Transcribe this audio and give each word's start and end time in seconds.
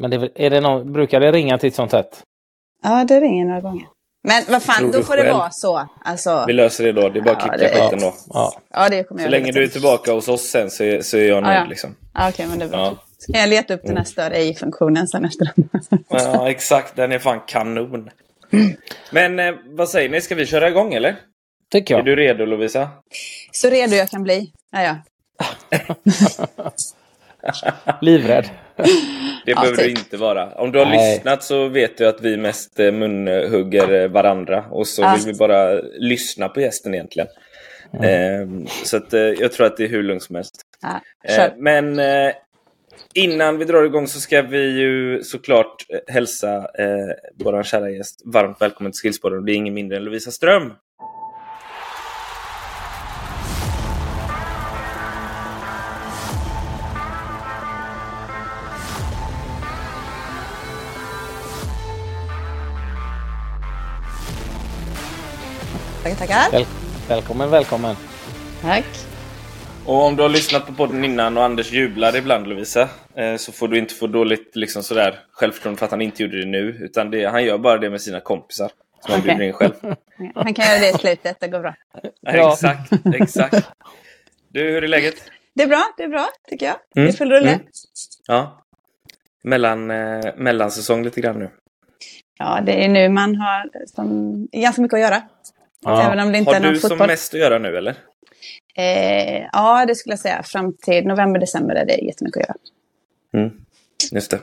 Men 0.00 0.10
det, 0.10 0.16
är 0.16 0.30
är 0.34 0.50
det 0.50 0.60
någon, 0.60 0.92
brukar 0.92 1.20
det 1.20 1.32
ringa 1.32 1.58
till 1.58 1.68
ett 1.68 1.74
sånt 1.74 1.90
sätt? 1.90 2.22
Ja, 2.82 3.04
det 3.08 3.20
ringer 3.20 3.44
några 3.46 3.60
gånger. 3.60 3.86
Men 4.28 4.42
vad 4.48 4.62
fan, 4.62 4.90
då 4.90 5.02
får 5.02 5.16
det 5.16 5.22
själv? 5.22 5.34
vara 5.36 5.50
så. 5.50 5.88
Alltså, 6.04 6.44
Vi 6.46 6.52
löser 6.52 6.84
det 6.84 6.92
då. 6.92 7.08
Det 7.08 7.18
är 7.18 7.22
bara 7.22 7.36
att 7.36 7.46
Ja, 7.46 7.56
det- 7.58 7.68
på 7.68 7.74
skiten 7.84 7.98
då. 8.00 8.14
Ja. 8.34 8.52
ja, 8.70 8.88
det 8.88 9.04
kommer 9.04 9.20
Så 9.20 9.26
jag 9.26 9.30
länge 9.30 9.52
du 9.52 9.62
är 9.62 9.68
tillbaka 9.68 10.12
hos 10.12 10.28
oss 10.28 10.42
sen 10.42 10.70
så 10.70 10.84
är, 10.84 11.00
så 11.02 11.16
är 11.16 11.28
jag 11.28 11.42
nöjd 11.42 11.58
ja. 11.58 11.64
liksom. 11.68 11.94
Ja, 12.14 12.28
Okej, 12.28 12.46
men 12.46 12.58
det 12.58 12.64
är 12.64 12.68
bra. 12.68 12.78
Ja. 12.78 12.96
Så 13.18 13.32
kan 13.32 13.40
jag 13.40 13.50
leta 13.50 13.74
upp 13.74 13.80
den 13.84 13.96
här 13.96 14.04
större 14.04 14.38
i-funktionen 14.42 15.08
sen 15.08 15.24
efter 15.24 15.52
den. 15.56 15.68
Ja, 16.08 16.50
exakt. 16.50 16.96
Den 16.96 17.12
är 17.12 17.18
fan 17.18 17.40
kanon. 17.46 18.10
Men 19.12 19.38
eh, 19.38 19.54
vad 19.66 19.88
säger 19.88 20.08
ni? 20.08 20.20
Ska 20.20 20.34
vi 20.34 20.46
köra 20.46 20.68
igång 20.68 20.94
eller? 20.94 21.16
Tycker 21.72 21.94
Är 21.94 21.98
jag. 21.98 22.04
du 22.06 22.16
redo 22.16 22.44
Lovisa? 22.44 22.88
Så 23.52 23.70
redo 23.70 23.94
jag 23.96 24.08
kan 24.08 24.22
bli. 24.22 24.52
Ja, 24.72 24.82
ja. 24.82 24.96
Livrädd. 28.00 28.48
Det 29.44 29.50
Ja, 29.52 29.60
behöver 29.60 29.76
du 29.76 29.88
typ. 29.88 29.98
inte 29.98 30.16
vara. 30.16 30.54
Om 30.54 30.72
du 30.72 30.78
har 30.78 30.86
Nej. 30.86 31.14
lyssnat 31.16 31.42
så 31.42 31.68
vet 31.68 31.98
du 31.98 32.08
att 32.08 32.20
vi 32.22 32.36
mest 32.36 32.80
eh, 32.80 32.92
munhugger 32.92 33.92
eh, 34.02 34.08
varandra 34.08 34.64
och 34.70 34.86
så 34.86 35.02
Ja. 35.02 35.14
vill 35.16 35.32
vi 35.32 35.38
bara 35.38 35.72
lyssna 35.98 36.48
på 36.48 36.60
gästen 36.60 36.94
egentligen. 36.94 37.28
Eh, 38.02 38.48
så 38.84 38.96
att, 38.96 39.12
eh, 39.14 39.20
jag 39.20 39.52
tror 39.52 39.66
att 39.66 39.76
det 39.76 39.84
är 39.84 39.88
hur 39.88 40.02
lugnt 40.02 40.22
som 40.22 40.34
helst. 40.36 40.54
ja. 40.82 41.00
Eh, 41.44 41.52
men 41.58 42.00
innan 43.14 43.58
vi 43.58 43.64
drar 43.64 43.84
igång 43.84 44.06
så 44.06 44.20
ska 44.20 44.42
vi 44.42 44.80
ju 44.80 45.22
såklart 45.22 45.74
hälsa 46.08 46.54
eh, 46.56 47.14
vår 47.44 47.62
kära 47.62 47.90
gäst 47.90 48.22
varmt 48.24 48.56
välkommen 48.60 48.92
till 48.92 49.00
Skillspodden. 49.00 49.44
Det 49.44 49.52
är 49.52 49.54
ingen 49.54 49.74
mindre 49.74 49.96
än 49.96 50.04
Lovisa 50.04 50.30
Ström. 50.30 50.72
Tackar, 66.14 66.16
tackar. 66.16 66.50
Väl, 66.52 66.64
välkommen, 67.08 67.50
välkommen. 67.50 67.96
Tack. 68.62 68.84
Och 69.86 70.02
om 70.06 70.16
du 70.16 70.22
har 70.22 70.28
lyssnat 70.28 70.66
på 70.66 70.72
podden 70.72 71.04
innan 71.04 71.36
och 71.36 71.44
Anders 71.44 71.72
jublar 71.72 72.16
ibland 72.16 72.46
Lovisa 72.46 72.88
eh, 73.14 73.36
så 73.36 73.52
får 73.52 73.68
du 73.68 73.78
inte 73.78 73.94
få 73.94 74.06
dåligt 74.06 74.56
liksom 74.56 74.82
sådär 74.82 75.20
självförtroende 75.32 75.78
för 75.78 75.84
att 75.86 75.90
han 75.90 76.00
inte 76.00 76.22
gjorde 76.22 76.40
det 76.40 76.46
nu 76.46 76.58
utan 76.80 77.10
det, 77.10 77.24
han 77.24 77.44
gör 77.44 77.58
bara 77.58 77.78
det 77.78 77.90
med 77.90 78.00
sina 78.00 78.20
kompisar. 78.20 78.70
Som 79.00 79.12
han 79.12 79.20
Okej. 79.20 79.30
bjuder 79.34 79.44
in 79.46 79.52
själv. 79.52 79.72
Han 80.34 80.54
kan 80.54 80.66
göra 80.66 80.78
det 80.78 80.88
i 80.88 80.92
slutet, 80.92 81.36
det 81.40 81.48
går 81.48 81.60
bra. 81.60 81.74
Ja. 82.20 82.52
Exakt, 82.52 82.92
exakt. 83.14 83.68
Du, 84.48 84.60
hur 84.70 84.84
är 84.84 84.88
läget? 84.88 85.14
Det 85.54 85.62
är 85.62 85.66
bra, 85.66 85.82
det 85.96 86.02
är 86.02 86.08
bra 86.08 86.28
tycker 86.48 86.66
jag. 86.66 86.74
Mm, 86.96 87.06
Det 87.06 87.12
är 87.12 87.16
full 87.16 87.30
rulle. 87.30 87.48
mm. 87.50 87.60
Ja. 88.26 88.64
Mellan, 89.42 89.90
eh, 89.90 90.24
mellansäsong 90.36 91.04
lite 91.04 91.20
grann 91.20 91.38
nu. 91.38 91.50
Ja, 92.38 92.60
det 92.66 92.84
är 92.84 92.88
nu 92.88 93.08
man 93.08 93.36
har 93.36 93.70
som, 93.86 94.34
ganska 94.52 94.82
mycket 94.82 94.94
att 94.94 95.00
göra. 95.00 95.22
Ja. 95.84 96.02
Även 96.06 96.20
om 96.20 96.32
det 96.32 96.38
inte 96.38 96.50
Har 96.50 96.56
är 96.56 96.60
någon 96.60 96.72
du 96.72 96.80
som 96.80 96.90
fotboll. 96.90 97.06
mest 97.06 97.34
att 97.34 97.40
göra 97.40 97.58
nu 97.58 97.76
eller? 97.76 97.94
Eh, 98.76 99.42
ja, 99.52 99.84
det 99.86 99.94
skulle 99.94 100.12
jag 100.12 100.20
säga. 100.20 100.42
Fram 100.42 100.76
till 100.76 101.06
november, 101.06 101.40
december 101.40 101.74
är 101.74 101.86
det 101.86 101.94
jättemycket 101.94 102.42
att 102.42 102.48
göra. 102.48 102.56
Mm, 103.44 103.56
just 104.12 104.30
det. 104.30 104.38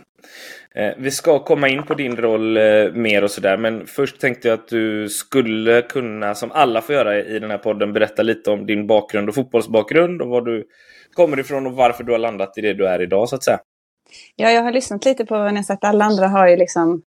Eh, 0.76 0.94
vi 0.98 1.12
ska 1.12 1.40
komma 1.44 1.68
in 1.70 1.84
på 1.84 1.94
din 1.94 2.16
roll 2.16 2.58
eh, 2.58 2.92
mer 2.94 3.24
och 3.24 3.32
sådär, 3.32 3.58
men 3.58 3.88
först 3.88 4.20
tänkte 4.22 4.48
jag 4.48 4.60
att 4.60 4.68
du 4.68 5.10
skulle 5.10 5.82
kunna, 5.82 6.36
som 6.36 6.52
alla 6.52 6.82
får 6.82 6.96
göra 6.96 7.20
i 7.20 7.40
den 7.40 7.52
här 7.52 7.58
podden, 7.58 7.94
berätta 7.94 8.24
lite 8.24 8.52
om 8.52 8.66
din 8.66 8.88
bakgrund 8.88 9.30
och 9.30 9.36
fotbollsbakgrund 9.36 10.22
och 10.22 10.28
var 10.30 10.42
du 10.42 10.68
kommer 11.14 11.40
ifrån 11.40 11.68
och 11.68 11.74
varför 11.74 12.04
du 12.04 12.12
har 12.12 12.20
landat 12.20 12.58
i 12.58 12.62
det 12.62 12.74
du 12.74 12.88
är 12.88 13.02
idag 13.02 13.30
så 13.30 13.36
att 13.36 13.44
säga. 13.44 13.60
Ja, 14.36 14.52
jag 14.52 14.62
har 14.62 14.72
lyssnat 14.72 15.06
lite 15.06 15.26
på 15.26 15.38
vad 15.38 15.54
ni 15.54 15.60
har 15.60 15.64
sagt. 15.64 15.84
Alla 15.84 16.06
andra 16.06 16.28
har 16.28 16.48
ju 16.48 16.56
liksom 16.56 17.02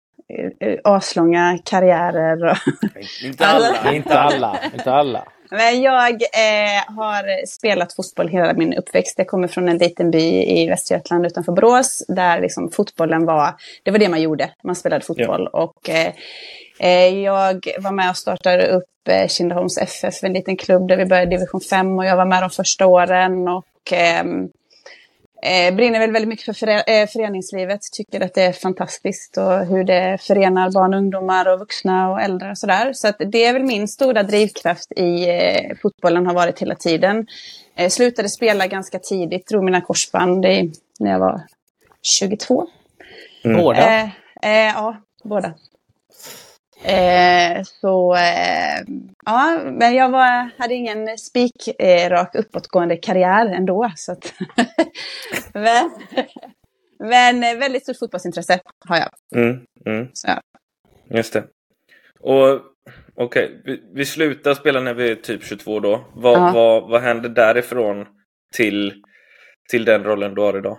aslånga 0.84 1.58
karriärer. 1.64 2.44
Och 2.50 2.56
Inte 3.24 3.46
Alltså- 3.46 3.74
alla. 3.80 3.94
Inte 3.94 4.18
alla. 4.18 4.56
Inte 4.74 4.92
alla. 4.92 5.24
Men 5.50 5.82
jag 5.82 6.12
eh, 6.12 6.96
har 6.96 7.46
spelat 7.46 7.92
fotboll 7.92 8.28
hela 8.28 8.52
min 8.54 8.74
uppväxt. 8.74 9.14
Jag 9.18 9.26
kommer 9.26 9.48
från 9.48 9.68
en 9.68 9.78
liten 9.78 10.10
by 10.10 10.44
i 10.60 10.68
Västergötland 10.68 11.26
utanför 11.26 11.52
Borås. 11.52 12.04
Där 12.08 12.40
liksom 12.40 12.70
fotbollen 12.70 13.26
var, 13.26 13.54
det 13.82 13.90
var 13.90 13.98
det 13.98 14.08
man 14.08 14.22
gjorde. 14.22 14.50
Man 14.62 14.76
spelade 14.76 15.04
fotboll. 15.04 15.46
Och 15.46 15.88
eh, 15.88 16.12
eh, 16.80 17.22
jag 17.22 17.66
var 17.78 17.92
med 17.92 18.10
och 18.10 18.16
startade 18.16 18.66
upp 18.68 19.08
eh, 19.08 19.26
Kindaholms 19.28 19.78
FF, 19.78 20.24
en 20.24 20.32
liten 20.32 20.56
klubb 20.56 20.88
där 20.88 20.96
vi 20.96 21.06
började 21.06 21.34
i 21.34 21.36
division 21.38 21.60
5. 21.60 21.98
Och 21.98 22.04
jag 22.06 22.16
var 22.16 22.24
med 22.26 22.42
de 22.42 22.50
första 22.50 22.86
åren. 22.86 23.48
Och 23.48 23.92
ehm, 23.92 24.48
Eh, 25.42 25.74
brinner 25.74 25.98
väl 25.98 26.12
väldigt 26.12 26.28
mycket 26.28 26.44
för 26.44 26.52
före- 26.52 26.82
eh, 26.86 27.06
föreningslivet, 27.08 27.80
tycker 27.92 28.20
att 28.20 28.34
det 28.34 28.42
är 28.42 28.52
fantastiskt 28.52 29.36
och 29.36 29.66
hur 29.66 29.84
det 29.84 30.18
förenar 30.20 30.70
barn 30.70 30.94
och 30.94 30.98
ungdomar 30.98 31.48
och 31.52 31.58
vuxna 31.58 32.10
och 32.10 32.20
äldre 32.22 32.50
och 32.50 32.58
sådär. 32.58 32.92
Så 32.92 33.08
att 33.08 33.16
det 33.18 33.44
är 33.44 33.52
väl 33.52 33.64
min 33.64 33.88
stora 33.88 34.22
drivkraft 34.22 34.92
i 34.96 35.28
eh, 35.28 35.76
fotbollen 35.82 36.26
har 36.26 36.34
varit 36.34 36.62
hela 36.62 36.74
tiden. 36.74 37.26
Eh, 37.76 37.88
slutade 37.88 38.28
spela 38.28 38.66
ganska 38.66 38.98
tidigt, 38.98 39.48
drog 39.48 39.64
mina 39.64 39.80
korsband 39.80 40.46
i, 40.46 40.72
när 41.00 41.10
jag 41.10 41.18
var 41.18 41.40
22. 42.02 42.66
Mm. 43.44 43.56
Båda. 43.62 43.78
Eh, 43.78 44.04
eh, 44.42 44.72
ja, 44.74 44.96
båda. 45.24 45.52
Eh, 46.84 47.62
så 47.62 48.14
eh, 48.14 48.84
ja, 49.26 49.60
men 49.64 49.94
jag 49.94 50.10
var, 50.10 50.50
hade 50.58 50.74
ingen 50.74 51.18
spikrak 51.18 52.34
eh, 52.34 52.40
uppåtgående 52.40 52.96
karriär 52.96 53.46
ändå. 53.46 53.92
Så 53.96 54.12
att 54.12 54.34
men, 55.54 55.90
men 56.98 57.42
eh, 57.44 57.58
väldigt 57.58 57.82
stort 57.82 57.98
fotbollsintresse 57.98 58.60
har 58.88 58.96
jag. 58.96 59.10
Mm, 59.36 59.60
mm, 59.86 60.08
Så, 60.12 60.28
ja. 60.28 60.40
just 61.10 61.32
det. 61.32 61.44
Och 62.20 62.60
okej, 63.14 63.62
vi, 63.64 63.82
vi 63.94 64.04
slutar 64.04 64.54
spela 64.54 64.80
när 64.80 64.94
vi 64.94 65.10
är 65.10 65.14
typ 65.14 65.44
22 65.44 65.80
då. 65.80 66.04
Vad, 66.14 66.38
Ja. 66.38 66.52
vad, 66.54 66.90
vad 66.90 67.02
händer 67.02 67.28
därifrån 67.28 68.06
till, 68.54 69.02
till 69.70 69.84
den 69.84 70.04
rollen 70.04 70.34
du 70.34 70.42
har 70.42 70.58
idag? 70.58 70.78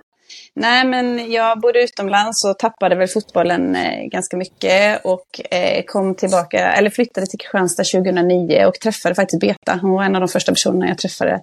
Nej, 0.54 0.86
men 0.86 1.32
jag 1.32 1.60
bodde 1.60 1.84
utomlands 1.84 2.46
och 2.46 2.60
tappade 2.60 2.96
väl 2.96 3.08
fotbollen 3.08 3.76
eh, 3.76 4.04
ganska 4.06 4.38
mycket 4.38 5.06
och 5.06 5.42
eh, 5.52 5.84
kom 5.86 6.16
tillbaka, 6.16 6.72
eller 6.72 6.90
flyttade 6.90 7.28
till 7.28 7.40
Kristianstad 7.40 7.84
2009 7.84 8.66
och 8.66 8.80
träffade 8.80 9.16
faktiskt 9.16 9.42
Beta. 9.42 9.80
Hon 9.82 9.92
var 9.92 10.04
en 10.04 10.16
av 10.16 10.22
de 10.22 10.28
första 10.28 10.52
personerna 10.52 10.88
jag 10.88 10.98
träffade 10.98 11.42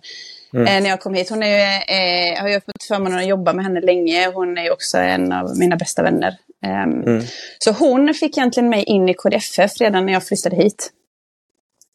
Mm. 0.55 0.67
eh, 0.67 0.83
när 0.83 0.91
jag 0.91 1.01
kom 1.01 1.15
hit. 1.15 1.31
Hon 1.31 1.43
är 1.43 1.67
eh, 1.77 2.41
har 2.41 2.49
ju 2.49 2.55
fått 2.61 2.83
förmånen 2.89 3.19
att 3.19 3.27
jobba 3.27 3.53
med 3.53 3.65
henne 3.65 3.81
länge. 3.81 4.31
Hon 4.35 4.59
är 4.59 4.73
också 4.73 4.99
en 4.99 5.33
av 5.33 5.59
mina 5.59 5.77
bästa 5.77 6.03
vänner. 6.03 6.37
Ehm, 6.67 7.03
Mm. 7.03 7.25
Så 7.59 7.71
hon 7.73 8.15
fick 8.15 8.39
egentligen 8.39 8.69
mig 8.69 8.83
in 8.83 9.09
i 9.09 9.15
KDFF 9.15 9.81
redan 9.81 10.07
när 10.07 10.13
jag 10.13 10.27
flyttade 10.27 10.57
hit. 10.57 10.91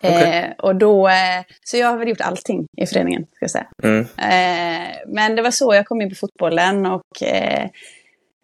Okej. 0.03 0.45
Eh, 0.57 0.65
och 0.65 0.75
då, 0.75 1.07
eh, 1.07 1.43
så 1.63 1.77
jag 1.77 1.87
har 1.87 1.97
väl 1.97 2.07
gjort 2.09 2.21
allting 2.21 2.65
i 2.77 2.85
föreningen, 2.85 3.25
ska 3.35 3.43
jag 3.43 3.51
säga. 3.51 3.67
Mm. 3.83 3.99
Eh, 4.01 4.97
men 5.07 5.35
det 5.35 5.41
var 5.41 5.51
så 5.51 5.75
jag 5.75 5.85
kom 5.85 6.01
in 6.01 6.09
på 6.09 6.15
fotbollen 6.15 6.85
och 6.85 7.23
eh, 7.23 7.69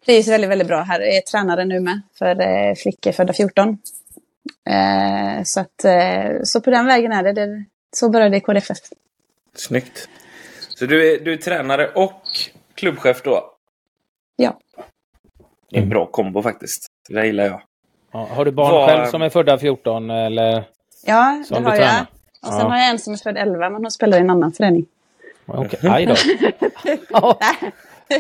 trivs 0.06 0.28
väldigt, 0.28 0.50
väldigt 0.50 0.68
bra 0.68 0.82
här. 0.82 1.00
Jag 1.00 1.16
är 1.16 1.22
tränare 1.22 1.66
nu 1.66 1.80
med 1.80 2.02
för 2.20 2.42
eh, 2.42 2.76
flickor 2.76 3.12
födda 3.12 3.34
14. 3.34 3.78
Eh, 4.70 5.44
så, 5.44 5.60
att, 5.60 5.86
eh, 5.86 6.32
så 6.44 6.62
på 6.62 6.70
den 6.70 6.86
vägen 6.86 7.12
är 7.12 7.24
det. 7.24 7.34
det 7.34 7.66
så 7.96 8.10
började 8.10 8.30
det 8.32 8.38
i 8.38 8.42
KDFF. 8.42 8.78
Snyggt. 9.56 10.10
Så 10.70 10.86
du 10.86 11.14
är, 11.14 11.20
du 11.20 11.34
är 11.34 11.38
tränare 11.38 11.88
och 11.88 12.22
klubbchef 12.76 13.22
då? 13.24 13.54
Ja. 14.36 14.60
Det 15.70 15.78
är 15.78 15.82
en 15.82 15.90
bra 15.90 16.06
kombo 16.06 16.42
faktiskt. 16.42 16.88
Det 17.10 17.26
gillar 17.26 17.46
jag. 17.46 17.62
Ja, 18.12 18.28
har 18.32 18.46
du 18.46 18.52
barn 18.52 18.72
Vad- 18.72 18.90
själv 18.90 19.06
som 19.06 19.22
är 19.22 19.30
födda 19.30 19.58
14 19.58 20.10
eller? 20.10 20.64
Ja, 21.08 21.44
Som 21.48 21.64
det 21.64 21.70
har 21.70 21.76
jag. 21.78 22.06
Och 22.42 22.48
sen 22.48 22.58
Ja. 22.60 22.68
har 22.70 22.78
jag 22.78 22.90
en 22.90 23.00
som 23.00 23.14
är 23.14 23.18
född 23.18 23.38
11 23.38 23.70
men 23.70 23.82
hon 23.84 23.92
spelar 23.92 24.18
i 24.18 24.22
en 24.22 24.30
annan 24.30 24.52
förening. 24.52 24.86
Okej, 25.46 25.80
aj 25.84 26.06
då. 26.06 26.16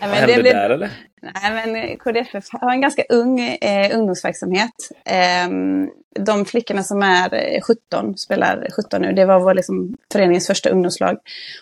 Vad 0.00 0.10
men 0.10 0.10
hände 0.10 0.34
det 0.36 0.42
blir- 0.42 0.52
där 0.54 0.70
eller? 0.70 0.90
Nej, 1.22 1.66
men 1.72 1.96
KDFF 1.98 2.44
har 2.52 2.70
en 2.72 2.80
ganska 2.80 3.02
ung 3.08 3.40
eh, 3.40 3.98
ungdomsverksamhet. 3.98 4.70
Ehm, 5.04 5.90
de 6.20 6.44
flickorna 6.44 6.82
som 6.82 7.02
är 7.02 7.34
eh, 7.34 7.60
17, 7.62 8.16
spelar 8.18 8.66
17 8.76 9.02
nu, 9.02 9.12
det 9.12 9.24
var 9.24 9.40
vår 9.40 9.54
liksom, 9.54 9.96
föreningens 10.12 10.46
första 10.46 10.70
ungdomslag. 10.70 11.16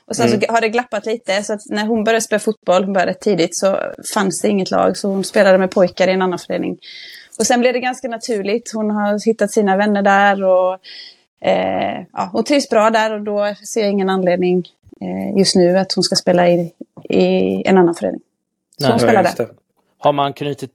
Och 0.07 0.17
sen 0.17 0.27
Mm. 0.29 0.41
så 0.41 0.53
har 0.53 0.61
det 0.61 0.69
glappat 0.69 1.07
lite, 1.07 1.43
så 1.43 1.53
att 1.53 1.61
när 1.67 1.87
hon 1.87 2.05
började 2.05 2.21
spela 2.23 2.39
fotboll, 2.41 2.85
hon 2.85 2.93
började 2.93 3.15
tidigt, 3.15 3.57
så 3.57 3.79
fanns 4.15 4.41
det 4.41 4.49
inget 4.49 4.71
lag. 4.71 4.97
Så 4.97 5.09
hon 5.09 5.25
spelade 5.25 5.59
med 5.59 5.71
pojkar 5.71 6.09
i 6.09 6.13
en 6.13 6.23
annan 6.23 6.39
förening. 6.39 6.79
Och 7.39 7.47
sen 7.47 7.61
blev 7.61 7.73
det 7.73 7.81
ganska 7.81 8.09
naturligt. 8.09 8.73
Hon 8.75 8.91
har 8.91 9.27
hittat 9.27 9.51
sina 9.51 9.77
vänner 9.77 10.03
där 10.03 10.45
och 10.45 10.79
eh, 11.49 12.05
ja, 12.13 12.31
hon 12.33 12.45
trivs 12.45 12.69
bra 12.69 12.91
där 12.91 13.13
och 13.13 13.21
då 13.21 13.55
ser 13.67 13.81
jag 13.81 13.91
ingen 13.91 14.09
anledning 14.11 14.69
eh, 15.01 15.39
just 15.39 15.57
nu 15.57 15.79
att 15.79 15.93
hon 15.93 16.05
ska 16.05 16.17
spela 16.17 16.49
i, 16.49 16.73
i 17.09 17.63
en 17.69 17.79
annan 17.79 17.95
förening. 17.95 18.21
Så 18.79 18.85
Nej. 18.85 18.91
hon 18.91 19.01
spelar 19.01 19.23
där. 19.23 19.35
det. 19.37 19.49
Har 19.99 20.13
man 20.13 20.33
knutit 20.33 20.71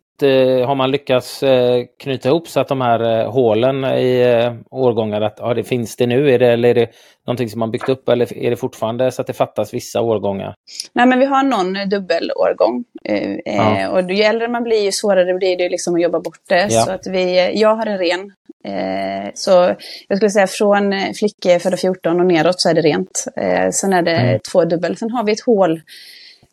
har 0.65 0.75
man 0.75 0.91
lyckats 0.91 1.43
eh, 1.43 1.85
knyta 1.99 2.29
ihop 2.29 2.47
så 2.47 2.59
att 2.59 2.67
de 2.67 2.81
här 2.81 3.19
eh, 3.19 3.31
hålen 3.31 3.85
i 3.85 4.21
eh, 4.21 4.53
årgångar, 4.71 5.21
att, 5.21 5.37
ja, 5.39 5.53
det 5.53 5.63
finns 5.63 5.95
det 5.95 6.07
nu? 6.07 6.31
Är 6.31 6.39
det, 6.39 6.47
eller 6.47 6.69
är 6.69 6.73
det 6.73 6.89
någonting 7.27 7.49
som 7.49 7.59
man 7.59 7.71
byggt 7.71 7.89
upp 7.89 8.09
eller 8.09 8.37
är 8.37 8.49
det 8.49 8.55
fortfarande 8.55 9.11
så 9.11 9.21
att 9.21 9.27
det 9.27 9.33
fattas 9.33 9.73
vissa 9.73 10.01
årgångar? 10.01 10.55
Nej, 10.93 11.05
men 11.05 11.19
vi 11.19 11.25
har 11.25 11.43
någon 11.43 11.89
dubbelårgång. 11.89 12.83
Eh, 13.03 13.35
ja. 13.45 13.89
Och 13.89 14.11
ju 14.11 14.23
äldre 14.23 14.47
man 14.47 14.63
blir, 14.63 14.83
ju 14.83 14.91
svårare 14.91 15.33
blir 15.33 15.57
det 15.57 15.69
liksom 15.69 15.95
att 15.95 16.01
jobba 16.01 16.19
bort 16.19 16.41
det. 16.49 16.67
Ja. 16.69 16.81
Så 16.85 16.91
att 16.91 17.07
vi, 17.07 17.51
jag 17.59 17.75
har 17.75 17.85
en 17.85 17.97
ren. 17.97 18.31
Eh, 18.65 19.31
så 19.33 19.75
jag 20.07 20.17
skulle 20.17 20.29
säga 20.29 20.47
från 20.47 20.93
flickor 21.13 21.59
födda 21.59 21.77
14 21.77 22.19
och 22.19 22.25
neråt 22.25 22.61
så 22.61 22.69
är 22.69 22.73
det 22.73 22.81
rent. 22.81 23.25
Eh, 23.35 23.69
sen 23.69 23.93
är 23.93 24.01
det 24.01 24.15
mm. 24.15 24.39
två 24.51 24.65
dubbel. 24.65 24.97
Sen 24.97 25.11
har 25.11 25.23
vi 25.23 25.31
ett 25.31 25.45
hål 25.45 25.81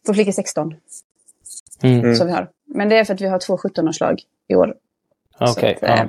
på 0.06 0.14
flickor 0.14 0.32
16. 0.32 0.74
Mm. 1.82 2.14
Som 2.14 2.26
vi 2.26 2.32
har. 2.32 2.48
Men 2.74 2.88
det 2.88 2.98
är 2.98 3.04
för 3.04 3.14
att 3.14 3.20
vi 3.20 3.26
har 3.26 3.38
två 3.38 3.56
17-årslag 3.56 4.20
i 4.48 4.54
år. 4.54 4.74
Okay, 5.40 5.76
så 5.80 5.86
att, 5.86 5.98
ja. 5.98 6.06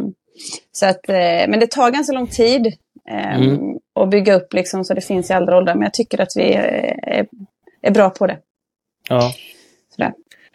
så 0.72 0.86
att, 0.86 1.08
men 1.48 1.60
det 1.60 1.72
tar 1.72 1.92
ganska 1.92 2.14
lång 2.14 2.28
tid. 2.28 2.74
Mm. 3.10 3.78
Och 3.94 4.08
bygga 4.08 4.36
upp 4.36 4.54
liksom 4.54 4.86
så 4.86 4.94
det 4.94 5.02
finns 5.02 5.30
i 5.30 5.34
alla 5.34 5.58
åldrar. 5.58 5.76
Men 5.76 5.84
jag 5.84 5.94
tycker 5.94 6.22
att 6.22 6.32
vi 6.36 6.54
är, 6.54 7.28
är 7.82 7.92
bra 7.92 8.10
på 8.10 8.28
det. 8.28 8.38
Ja. 9.10 9.34
Sådär. 9.96 10.14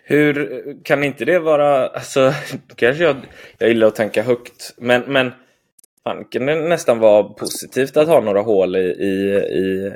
Hur 0.08 0.76
kan 0.82 1.05
inte 1.05 1.25
det 1.25 1.38
vara, 1.38 1.87
alltså 1.87 2.32
kanske 2.76 3.05
jag, 3.05 3.17
jag 3.58 3.69
gillar 3.69 3.87
att 3.87 3.94
tänka 3.94 4.23
högt, 4.23 4.75
men, 4.76 5.03
men 5.06 5.32
fan, 6.05 6.25
kan 6.25 6.47
det 6.47 6.55
nästan 6.55 6.99
vara 6.99 7.23
positivt 7.23 7.97
att 7.97 8.08
ha 8.08 8.20
några 8.20 8.41
hål 8.41 8.76
i, 8.76 8.81
i, 8.81 9.37
i 9.37 9.93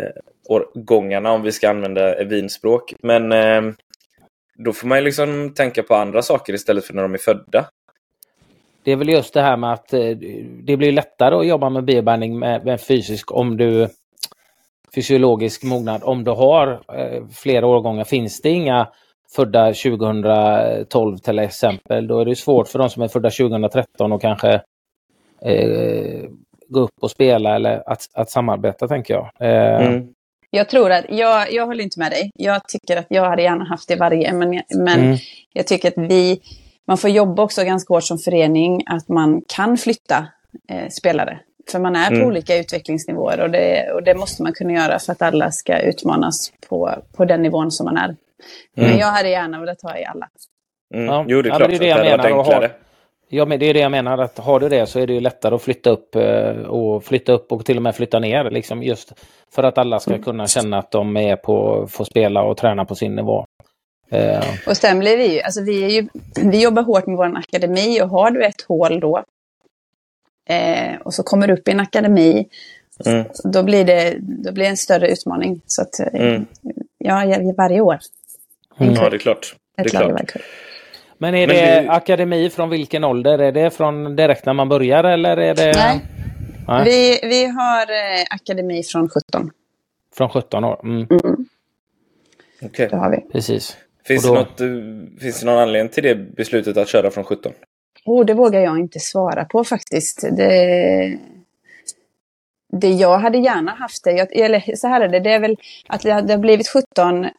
årgångarna 0.49 1.33
om 1.33 1.43
vi 1.43 1.53
ska 1.53 1.71
använda 1.71 2.25
vinspråk. 2.25 2.95
Men 3.03 3.33
eh, 3.33 3.73
då 4.65 4.73
får 4.73 4.89
man 4.89 4.99
ju 4.99 5.05
liksom 5.05 5.55
tänka 5.55 5.83
på 5.83 5.95
andra 5.95 6.23
saker 6.23 6.53
istället 6.53 6.85
för 6.85 6.95
när 6.95 7.03
de 7.03 7.15
är 7.15 7.19
födda. 7.19 7.67
Det 8.83 8.93
är 8.93 8.97
väl 8.97 9.09
just 9.09 9.35
det 9.35 9.43
här 9.43 9.57
med 9.57 9.73
att 9.73 9.93
eh, 9.93 10.11
det 10.63 10.77
blir 10.77 10.93
lättare 10.93 11.35
att 11.35 11.47
jobba 11.47 11.71
med 11.71 11.85
biobanding 11.85 12.39
med, 12.39 12.65
med 12.65 12.81
fysisk 12.81 13.33
om 13.33 13.57
du 13.57 13.89
fysiologisk 14.95 15.65
mognad 15.65 16.03
om 16.05 16.25
du 16.25 16.31
har 16.31 16.81
eh, 16.93 17.27
flera 17.33 17.67
årgångar. 17.67 18.05
Finns 18.05 18.41
det 18.41 18.51
inga 18.51 18.89
födda 19.37 19.67
2012 19.67 21.17
till 21.17 21.39
exempel, 21.39 22.07
då 22.07 22.21
är 22.21 22.25
det 22.25 22.37
svårt 22.37 22.69
för 22.69 22.79
de 22.79 22.91
som 22.91 23.03
är 23.03 23.09
födda 23.09 23.31
2013 23.31 24.13
och 24.13 24.21
kanske 24.21 24.53
eh, 25.43 26.25
gå 26.69 26.81
upp 26.81 26.95
och 27.01 27.11
spela 27.11 27.55
eller 27.55 27.91
att, 27.91 28.01
att 28.15 28.31
samarbeta, 28.31 28.89
tänker 28.89 29.15
jag. 29.15 29.31
Eh, 29.41 29.87
mm. 29.87 30.09
Jag 30.51 30.69
tror 30.69 30.93
att, 30.93 31.05
jag, 31.09 31.53
jag 31.53 31.67
håller 31.67 31.85
inte 31.85 31.99
med 31.99 32.13
dig. 32.13 32.31
Jag 32.35 32.69
tycker 32.69 32.97
att 32.97 33.07
jag 33.09 33.25
hade 33.25 33.43
gärna 33.43 33.65
haft 33.65 33.89
det 33.89 33.97
varje, 33.97 34.33
men, 34.33 34.63
men 34.77 35.01
mm. 35.01 35.17
jag 35.53 35.67
tycker 35.67 35.89
att 35.89 36.11
vi, 36.11 36.41
man 36.87 36.99
får 36.99 37.11
jobba 37.11 37.43
också 37.43 37.65
ganska 37.65 37.95
hårt 37.95 38.05
som 38.05 38.19
förening, 38.19 38.83
att 38.87 39.09
man 39.09 39.43
kan 39.47 39.77
flytta 39.77 40.27
eh, 40.69 40.89
spelare. 40.89 41.41
För 41.71 41.79
man 41.79 41.97
är 41.97 42.09
på 42.09 42.15
mm. 42.15 42.27
olika 42.27 42.57
utvecklingsnivåer 42.57 43.41
och 43.41 43.51
det, 43.51 43.93
och 43.93 44.03
det 44.03 44.15
måste 44.15 44.43
man 44.43 44.53
kunna 44.53 44.73
göra 44.73 44.99
för 44.99 45.13
att 45.13 45.23
alla 45.23 45.51
ska 45.51 45.79
utmanas 45.79 46.53
på, 46.69 46.95
på 47.17 47.25
den 47.25 47.43
nivån 47.43 47.71
som 47.71 47.85
man 47.85 47.97
är. 47.97 48.05
Mm. 48.09 48.19
Men 48.75 48.99
jag 48.99 49.07
hade 49.07 49.29
gärna 49.29 49.61
velat 49.61 49.83
ha 49.83 49.99
i 49.99 50.05
alla. 50.05 50.29
Mm. 50.95 51.07
Ja, 51.07 51.25
jo, 51.29 51.43
det 51.43 51.49
är 51.49 51.57
klart 51.57 51.61
ja, 51.61 51.69
det, 51.69 51.75
är 51.75 51.79
det 51.79 51.87
jag 51.87 52.19
det 52.21 52.29
menar. 52.29 52.45
Har, 52.45 52.73
ja, 53.31 53.45
men 53.45 53.61
det 53.61 53.67
är 53.67 53.75
det 53.75 53.81
jag 53.81 53.91
menar. 53.91 54.19
att 54.19 54.39
Har 54.39 54.61
du 54.61 54.69
det 54.69 54.87
så 54.87 55.01
är 55.01 55.07
det 55.07 55.21
lättare 55.21 55.55
att 55.55 55.63
flytta 55.63 55.91
upp 55.91 56.17
eh, 56.17 56.51
och 56.51 57.05
flytta 57.05 57.33
upp 57.33 57.53
och 57.53 57.65
till 57.65 57.77
och 57.77 57.83
med 57.83 57.97
flytta 57.97 58.19
ner. 58.19 58.51
Liksom 58.51 58.83
just 58.83 59.13
för 59.55 59.63
att 59.63 59.79
alla 59.79 60.01
ska 60.01 60.11
mm. 60.11 60.23
kunna 60.23 60.47
känna 60.47 60.79
att 60.79 60.91
de 60.91 61.17
är 61.17 61.37
på, 61.37 61.87
får 61.91 62.05
spela 62.05 62.43
och 62.43 62.57
träna 62.57 62.85
på 62.85 62.95
sin 62.95 63.15
nivå. 63.15 63.47
Eh. 64.11 64.45
Och 64.67 64.77
sen 64.77 64.99
blir 64.99 65.17
vi 65.17 65.35
ju, 65.35 65.41
alltså 65.41 65.63
vi, 65.63 65.85
är 65.85 65.89
ju, 65.89 66.09
vi 66.43 66.63
jobbar 66.63 66.83
hårt 66.83 67.07
med 67.07 67.17
vår 67.17 67.37
akademi 67.39 68.03
och 68.03 68.09
har 68.09 68.31
du 68.31 68.45
ett 68.45 68.63
hål 68.69 69.01
då 69.01 69.25
eh, 70.49 71.01
och 71.05 71.15
så 71.15 71.23
kommer 71.23 71.47
du 71.47 71.55
upp 71.55 71.69
i 71.69 71.71
en 71.71 71.81
akademi 71.81 72.49
Mm. 73.07 73.25
Då, 73.45 73.63
blir 73.63 73.85
det, 73.85 74.17
då 74.21 74.53
blir 74.53 74.65
det 74.65 74.71
en 74.71 74.77
större 74.77 75.09
utmaning. 75.09 75.61
Så 75.67 75.83
att, 75.83 75.99
mm. 76.13 76.47
ja, 76.99 77.15
varje 77.57 77.81
år. 77.81 77.99
Mm. 78.79 78.95
Ja, 78.95 79.11
det 79.11 79.17
är 79.17 79.19
klart. 79.19 79.57
Det 79.77 79.83
är 79.83 79.89
klart. 79.89 80.37
Men 81.23 81.35
är 81.35 81.47
Men 81.47 81.57
det, 81.57 81.83
det 81.83 81.91
akademi 81.91 82.51
från 82.51 82.71
vilken 82.71 83.05
ålder? 83.05 83.39
Är 83.39 83.53
det 83.53 83.71
från 83.71 84.17
direkt 84.17 84.47
när 84.47 84.53
man 84.53 84.69
börjar 84.69 85.05
eller 85.05 85.37
är 85.37 85.55
det? 85.55 85.73
Nej, 85.77 86.01
Nej. 86.69 86.85
Vi, 86.85 87.29
vi 87.29 87.47
har 87.47 87.83
eh, 87.83 88.27
akademi 88.31 88.83
från 88.83 89.09
17. 89.09 89.51
Från 90.15 90.29
17 90.29 90.65
år? 90.65 90.81
Mm. 90.85 90.97
Mm. 90.97 91.09
Okej. 91.11 91.47
Okay. 92.63 92.89
Det 92.89 92.97
har 92.97 93.11
vi. 93.11 93.33
Precis. 93.33 93.77
Finns, 94.05 94.23
då... 94.23 94.35
det 94.35 94.41
något, 94.41 94.61
eh, 94.61 94.67
finns 95.21 95.41
det 95.41 95.47
någon 95.47 95.59
anledning 95.59 95.93
till 95.93 96.03
det 96.03 96.15
beslutet 96.15 96.77
att 96.77 96.89
köra 96.89 97.11
från 97.11 97.25
17? 97.25 97.53
Oh, 98.05 98.25
det 98.25 98.35
vågar 98.35 98.61
jag 98.61 98.79
inte 98.79 99.01
svara 99.01 99.45
på 99.45 99.65
faktiskt. 99.65 100.29
Det, 100.37 101.19
det 102.73 102.89
jag 102.89 103.19
hade 103.19 103.39
gärna 103.39 103.71
haft 103.71 104.05
det, 104.05 104.13
jag, 104.13 104.37
eller 104.37 104.77
så 104.77 104.89
här 104.89 105.01
är 105.01 105.09
det, 105.09 105.21
det 105.21 105.33
är 105.33 105.41
väl 105.41 105.57
att 105.89 106.01
det, 106.01 106.21
det 106.21 106.33
har 106.33 106.39
blivit 106.39 106.69
17, 106.69 107.25
eh, 107.25 107.31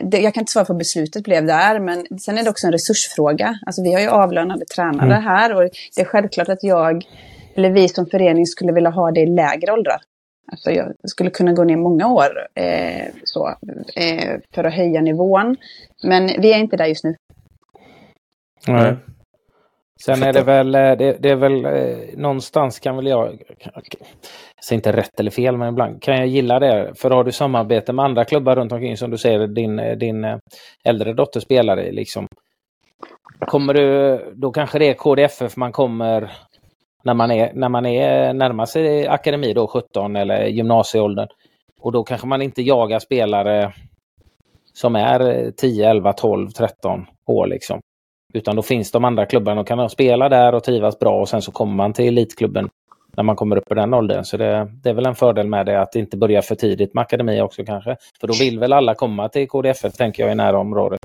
det, 0.00 0.18
jag 0.18 0.34
kan 0.34 0.40
inte 0.40 0.52
svara 0.52 0.64
på 0.64 0.72
hur 0.72 0.78
beslutet 0.78 1.24
blev 1.24 1.46
där, 1.46 1.80
men 1.80 2.18
sen 2.18 2.38
är 2.38 2.44
det 2.44 2.50
också 2.50 2.66
en 2.66 2.72
resursfråga. 2.72 3.58
Alltså 3.66 3.82
vi 3.82 3.92
har 3.92 4.00
ju 4.00 4.08
avlönade 4.08 4.64
tränare 4.64 5.12
mm. 5.12 5.22
här 5.22 5.54
och 5.54 5.70
det 5.96 6.00
är 6.00 6.04
självklart 6.04 6.48
att 6.48 6.62
jag, 6.62 7.04
eller 7.54 7.70
vi 7.70 7.88
som 7.88 8.06
förening 8.06 8.46
skulle 8.46 8.72
vilja 8.72 8.90
ha 8.90 9.10
det 9.10 9.20
i 9.20 9.26
lägre 9.26 9.72
åldrar. 9.72 10.00
Alltså 10.52 10.70
jag 10.70 10.92
skulle 11.04 11.30
kunna 11.30 11.52
gå 11.52 11.64
ner 11.64 11.76
många 11.76 12.08
år 12.08 12.46
eh, 12.54 13.06
så, 13.24 13.48
eh, 13.96 14.34
för 14.54 14.64
att 14.64 14.74
höja 14.74 15.00
nivån. 15.00 15.56
Men 16.02 16.26
vi 16.26 16.52
är 16.52 16.58
inte 16.58 16.76
där 16.76 16.86
just 16.86 17.04
nu. 17.04 17.14
Nej. 18.68 18.96
Sen 20.04 20.22
är 20.22 20.32
det 20.32 20.42
väl, 20.42 20.74
eh, 20.74 20.80
det, 20.80 21.16
det, 21.20 21.30
är 21.30 21.36
väl 21.36 21.64
eh, 21.64 22.18
någonstans 22.18 22.78
kan 22.78 22.96
väl 22.96 23.06
jag 23.06 23.42
säger 24.66 24.78
inte 24.78 24.92
rätt 24.92 25.20
eller 25.20 25.30
fel, 25.30 25.56
men 25.56 25.68
ibland 25.68 26.02
kan 26.02 26.16
jag 26.16 26.26
gilla 26.26 26.58
det. 26.58 26.92
För 26.94 27.10
har 27.10 27.24
du 27.24 27.32
samarbete 27.32 27.92
med 27.92 28.04
andra 28.04 28.24
klubbar 28.24 28.56
runt 28.56 28.72
omkring 28.72 28.96
som 28.96 29.10
du 29.10 29.18
säger, 29.18 29.46
din, 29.46 29.98
din 29.98 30.24
eh, 30.24 30.38
äldre 30.84 31.12
dotter 31.12 31.40
spelar 31.40 31.80
i, 31.80 31.92
liksom. 31.92 32.26
Kommer 33.46 33.74
du, 33.74 34.18
då 34.34 34.52
kanske 34.52 34.78
det 34.78 34.88
är 34.88 34.94
KDFF 34.94 35.56
man 35.56 35.72
kommer 35.72 36.32
när 37.04 37.14
man 37.14 37.30
är, 37.30 37.52
när 37.54 37.68
man 37.68 37.86
är 37.86 38.32
närmar 38.32 38.66
sig 38.66 39.06
akademi 39.08 39.52
då, 39.52 39.66
17 39.66 40.16
eller 40.16 40.46
gymnasieåldern. 40.46 41.28
Och 41.80 41.92
då 41.92 42.04
kanske 42.04 42.26
man 42.26 42.42
inte 42.42 42.62
jagar 42.62 42.98
spelare 42.98 43.72
som 44.72 44.96
är 44.96 45.50
10, 45.50 45.90
11, 45.90 46.12
12, 46.12 46.48
13 46.48 47.06
år 47.26 47.46
liksom. 47.46 47.80
Utan 48.34 48.56
då 48.56 48.62
finns 48.62 48.90
de 48.90 49.04
andra 49.04 49.26
klubbarna 49.26 49.60
och 49.60 49.66
kan 49.66 49.90
spela 49.90 50.28
där 50.28 50.54
och 50.54 50.64
trivas 50.64 50.98
bra 50.98 51.20
och 51.20 51.28
sen 51.28 51.42
så 51.42 51.52
kommer 51.52 51.74
man 51.74 51.92
till 51.92 52.08
elitklubben 52.08 52.68
när 53.16 53.22
man 53.22 53.36
kommer 53.36 53.56
upp 53.56 53.72
i 53.72 53.74
den 53.74 53.94
åldern. 53.94 54.24
Så 54.24 54.36
det, 54.36 54.68
det 54.82 54.90
är 54.90 54.94
väl 54.94 55.06
en 55.06 55.14
fördel 55.14 55.46
med 55.46 55.66
det 55.66 55.80
att 55.80 55.96
inte 55.96 56.16
börja 56.16 56.42
för 56.42 56.54
tidigt 56.54 56.94
med 56.94 57.02
akademi 57.02 57.40
också 57.40 57.64
kanske. 57.64 57.96
För 58.20 58.26
då 58.26 58.34
vill 58.34 58.58
väl 58.58 58.72
alla 58.72 58.94
komma 58.94 59.28
till 59.28 59.48
KDFF 59.48 59.92
tänker 59.92 60.22
jag 60.22 60.32
i 60.32 60.34
närområdet. 60.34 61.00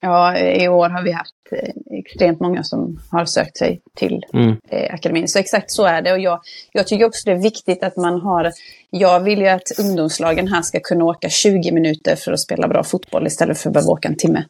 Ja, 0.00 0.38
i 0.38 0.68
år 0.68 0.88
har 0.88 1.02
vi 1.02 1.12
haft 1.12 1.34
eh, 1.52 1.98
extremt 1.98 2.40
många 2.40 2.62
som 2.62 3.00
har 3.10 3.24
sökt 3.24 3.56
sig 3.56 3.80
till 3.96 4.24
mm. 4.32 4.56
eh, 4.70 4.94
akademin. 4.94 5.28
Så 5.28 5.38
exakt 5.38 5.70
så 5.70 5.84
är 5.84 6.02
det. 6.02 6.12
Och 6.12 6.18
jag, 6.18 6.40
jag 6.72 6.86
tycker 6.86 7.04
också 7.04 7.22
det 7.24 7.32
är 7.32 7.42
viktigt 7.42 7.82
att 7.82 7.96
man 7.96 8.20
har... 8.20 8.52
Jag 8.90 9.20
vill 9.20 9.38
ju 9.38 9.48
att 9.48 9.78
ungdomslagen 9.78 10.48
här 10.48 10.62
ska 10.62 10.80
kunna 10.80 11.04
åka 11.04 11.28
20 11.28 11.72
minuter 11.72 12.16
för 12.16 12.32
att 12.32 12.40
spela 12.40 12.68
bra 12.68 12.82
fotboll 12.82 13.26
istället 13.26 13.58
för 13.58 13.70
att 13.70 13.74
behöva 13.74 13.92
åka 13.92 14.08
en 14.08 14.16
timme. 14.16 14.44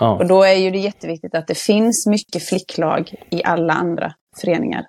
Ja. 0.00 0.14
Och 0.14 0.26
då 0.26 0.42
är 0.42 0.54
ju 0.54 0.70
det 0.70 0.78
jätteviktigt 0.78 1.34
att 1.34 1.46
det 1.46 1.58
finns 1.58 2.06
mycket 2.06 2.42
flicklag 2.42 3.14
i 3.30 3.44
alla 3.44 3.72
andra 3.72 4.14
föreningar 4.40 4.86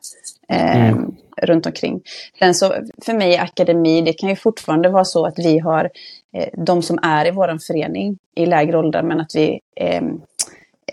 eh, 0.50 0.88
mm. 0.88 1.16
runt 1.42 1.66
omkring. 1.66 2.02
Sen 2.40 2.56
så 2.56 2.76
för 3.06 3.14
mig 3.14 3.38
akademi, 3.38 4.02
det 4.02 4.14
kan 4.14 4.30
ju 4.30 4.36
fortfarande 4.36 4.90
vara 4.90 5.06
så 5.06 5.26
att 5.26 5.40
vi 5.40 5.60
har 5.60 5.90
eh, 6.34 6.50
de 6.54 6.82
som 6.82 7.00
är 7.02 7.28
i 7.28 7.32
vår 7.32 7.68
förening 7.68 8.18
i 8.36 8.46
lägre 8.46 8.78
åldrar 8.78 9.04
men 9.04 9.22
att 9.22 9.36
vi 9.36 9.60
ehm, 9.76 10.22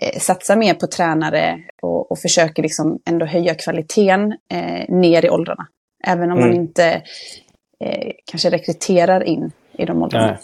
eh, 0.01 0.19
satsar 0.19 0.55
mer 0.55 0.73
på 0.73 0.87
tränare 0.87 1.59
och, 1.81 2.11
och 2.11 2.19
försöker 2.19 2.63
liksom 2.63 2.99
ändå 3.05 3.25
höja 3.25 3.55
kvaliteten 3.55 4.31
eh, 4.51 4.89
ner 4.95 5.25
i 5.25 5.29
åldrarna. 5.29 5.67
Även 6.03 6.31
om 6.31 6.37
mm. 6.37 6.49
man 6.49 6.57
inte 6.57 7.01
eh, 7.79 8.11
kanske 8.25 8.49
rekryterar 8.49 9.23
in 9.23 9.51
i 9.77 9.85
de 9.85 10.03
åldrarna. 10.03 10.27
Nej. 10.27 10.37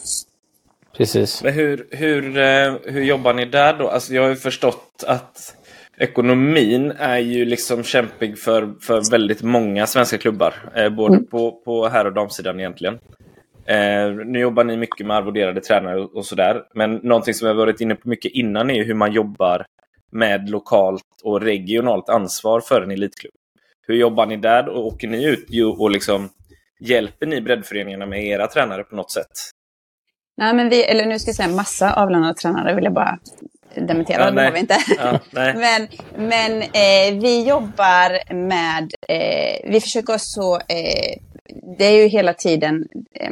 Precis. 0.97 1.43
Men 1.43 1.53
hur, 1.53 1.87
hur, 1.91 2.37
eh, 2.37 2.73
hur 2.83 3.03
jobbar 3.03 3.33
ni 3.33 3.45
där 3.45 3.73
då? 3.73 3.87
Alltså 3.87 4.13
jag 4.13 4.21
har 4.21 4.29
ju 4.29 4.35
förstått 4.35 5.03
att 5.07 5.55
ekonomin 5.99 6.91
är 6.91 7.17
ju 7.17 7.45
liksom 7.45 7.83
kämpig 7.83 8.39
för, 8.39 8.73
för 8.81 9.11
väldigt 9.11 9.41
många 9.41 9.87
svenska 9.87 10.17
klubbar. 10.17 10.53
Eh, 10.75 10.89
både 10.89 11.15
mm. 11.15 11.27
på, 11.27 11.51
på 11.51 11.87
herr 11.87 12.05
och 12.05 12.13
damsidan 12.13 12.59
egentligen. 12.59 12.99
Eh, 13.65 14.11
nu 14.25 14.39
jobbar 14.39 14.63
ni 14.63 14.77
mycket 14.77 15.07
med 15.07 15.17
arvoderade 15.17 15.61
tränare 15.61 16.01
och, 16.01 16.15
och 16.15 16.25
sådär. 16.25 16.63
Men 16.73 16.95
någonting 16.95 17.33
som 17.33 17.47
har 17.47 17.55
varit 17.55 17.81
inne 17.81 17.95
på 17.95 18.09
mycket 18.09 18.31
innan 18.31 18.69
är 18.69 18.83
hur 18.83 18.93
man 18.93 19.11
jobbar 19.11 19.65
med 20.11 20.49
lokalt 20.49 21.03
och 21.23 21.41
regionalt 21.41 22.09
ansvar 22.09 22.61
för 22.61 22.81
en 22.81 22.91
elitklubb. 22.91 23.33
Hur 23.87 23.95
jobbar 23.95 24.25
ni 24.25 24.37
där? 24.37 24.69
Och 24.69 24.85
åker 24.85 25.07
ni 25.07 25.25
ut 25.25 25.47
och 25.79 25.91
liksom 25.91 26.29
hjälper 26.79 27.25
ni 27.25 27.41
breddföreningarna 27.41 28.05
med 28.05 28.25
era 28.25 28.47
tränare 28.47 28.83
på 28.83 28.95
något 28.95 29.11
sätt? 29.11 29.31
Nej, 30.37 30.53
men 30.53 30.69
vi, 30.69 30.83
eller 30.83 31.05
nu 31.05 31.19
ska 31.19 31.29
jag 31.29 31.35
säga 31.35 31.49
massa 31.49 31.93
avlönade 31.93 32.33
tränare 32.33 32.75
vill 32.75 32.83
jag 32.83 32.93
bara 32.93 33.19
dementera, 33.75 34.25
ja, 34.25 34.31
det 34.31 34.43
har 34.43 34.51
vi 34.51 34.59
inte. 34.59 34.77
Ja, 34.97 35.19
men 35.33 35.88
men 36.15 36.61
eh, 36.61 37.21
vi 37.21 37.43
jobbar 37.47 38.33
med, 38.33 38.93
eh, 39.07 39.71
vi 39.71 39.81
försöker 39.81 40.17
så, 40.17 40.55
eh, 40.55 41.17
det 41.77 41.85
är 41.85 42.01
ju 42.01 42.07
hela 42.07 42.33
tiden, 42.33 42.88
eh, 43.15 43.31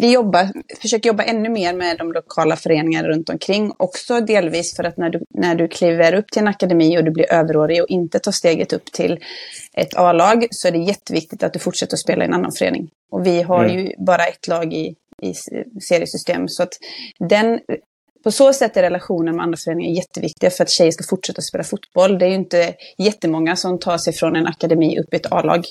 vi 0.00 0.12
jobbar, 0.12 0.48
försöker 0.80 1.08
jobba 1.08 1.22
ännu 1.22 1.48
mer 1.48 1.74
med 1.74 1.98
de 1.98 2.12
lokala 2.12 2.56
föreningarna 2.56 3.08
runt 3.08 3.28
omkring. 3.28 3.72
Också 3.76 4.20
delvis 4.20 4.76
för 4.76 4.84
att 4.84 4.96
när 4.96 5.10
du, 5.10 5.20
när 5.30 5.54
du 5.54 5.68
kliver 5.68 6.14
upp 6.14 6.28
till 6.28 6.42
en 6.42 6.48
akademi 6.48 6.98
och 6.98 7.04
du 7.04 7.10
blir 7.10 7.32
överårig 7.32 7.82
och 7.82 7.88
inte 7.88 8.18
tar 8.18 8.32
steget 8.32 8.72
upp 8.72 8.92
till 8.92 9.18
ett 9.74 9.96
A-lag 9.96 10.46
så 10.50 10.68
är 10.68 10.72
det 10.72 10.78
jätteviktigt 10.78 11.42
att 11.42 11.52
du 11.52 11.58
fortsätter 11.58 11.94
att 11.94 12.00
spela 12.00 12.24
i 12.24 12.26
en 12.26 12.34
annan 12.34 12.52
förening. 12.52 12.90
Och 13.10 13.26
vi 13.26 13.42
har 13.42 13.64
mm. 13.64 13.78
ju 13.78 13.92
bara 13.98 14.26
ett 14.26 14.48
lag 14.48 14.72
i, 14.74 14.94
i 15.22 15.34
seriesystem. 15.80 16.48
Så 16.48 16.62
att 16.62 16.72
den, 17.18 17.60
på 18.26 18.32
så 18.32 18.52
sätt 18.52 18.76
är 18.76 18.82
relationen 18.82 19.36
med 19.36 19.42
andra 19.42 19.56
föreningar 19.56 19.90
jätteviktiga 19.90 20.50
för 20.50 20.64
att 20.64 20.70
tjejer 20.70 20.90
ska 20.90 21.04
fortsätta 21.04 21.42
spela 21.42 21.64
fotboll. 21.64 22.18
Det 22.18 22.24
är 22.24 22.28
ju 22.28 22.34
inte 22.34 22.74
jättemånga 22.98 23.56
som 23.56 23.78
tar 23.78 23.98
sig 23.98 24.12
från 24.12 24.36
en 24.36 24.46
akademi 24.46 24.98
upp 24.98 25.14
i 25.14 25.16
ett 25.16 25.32
A-lag. 25.32 25.64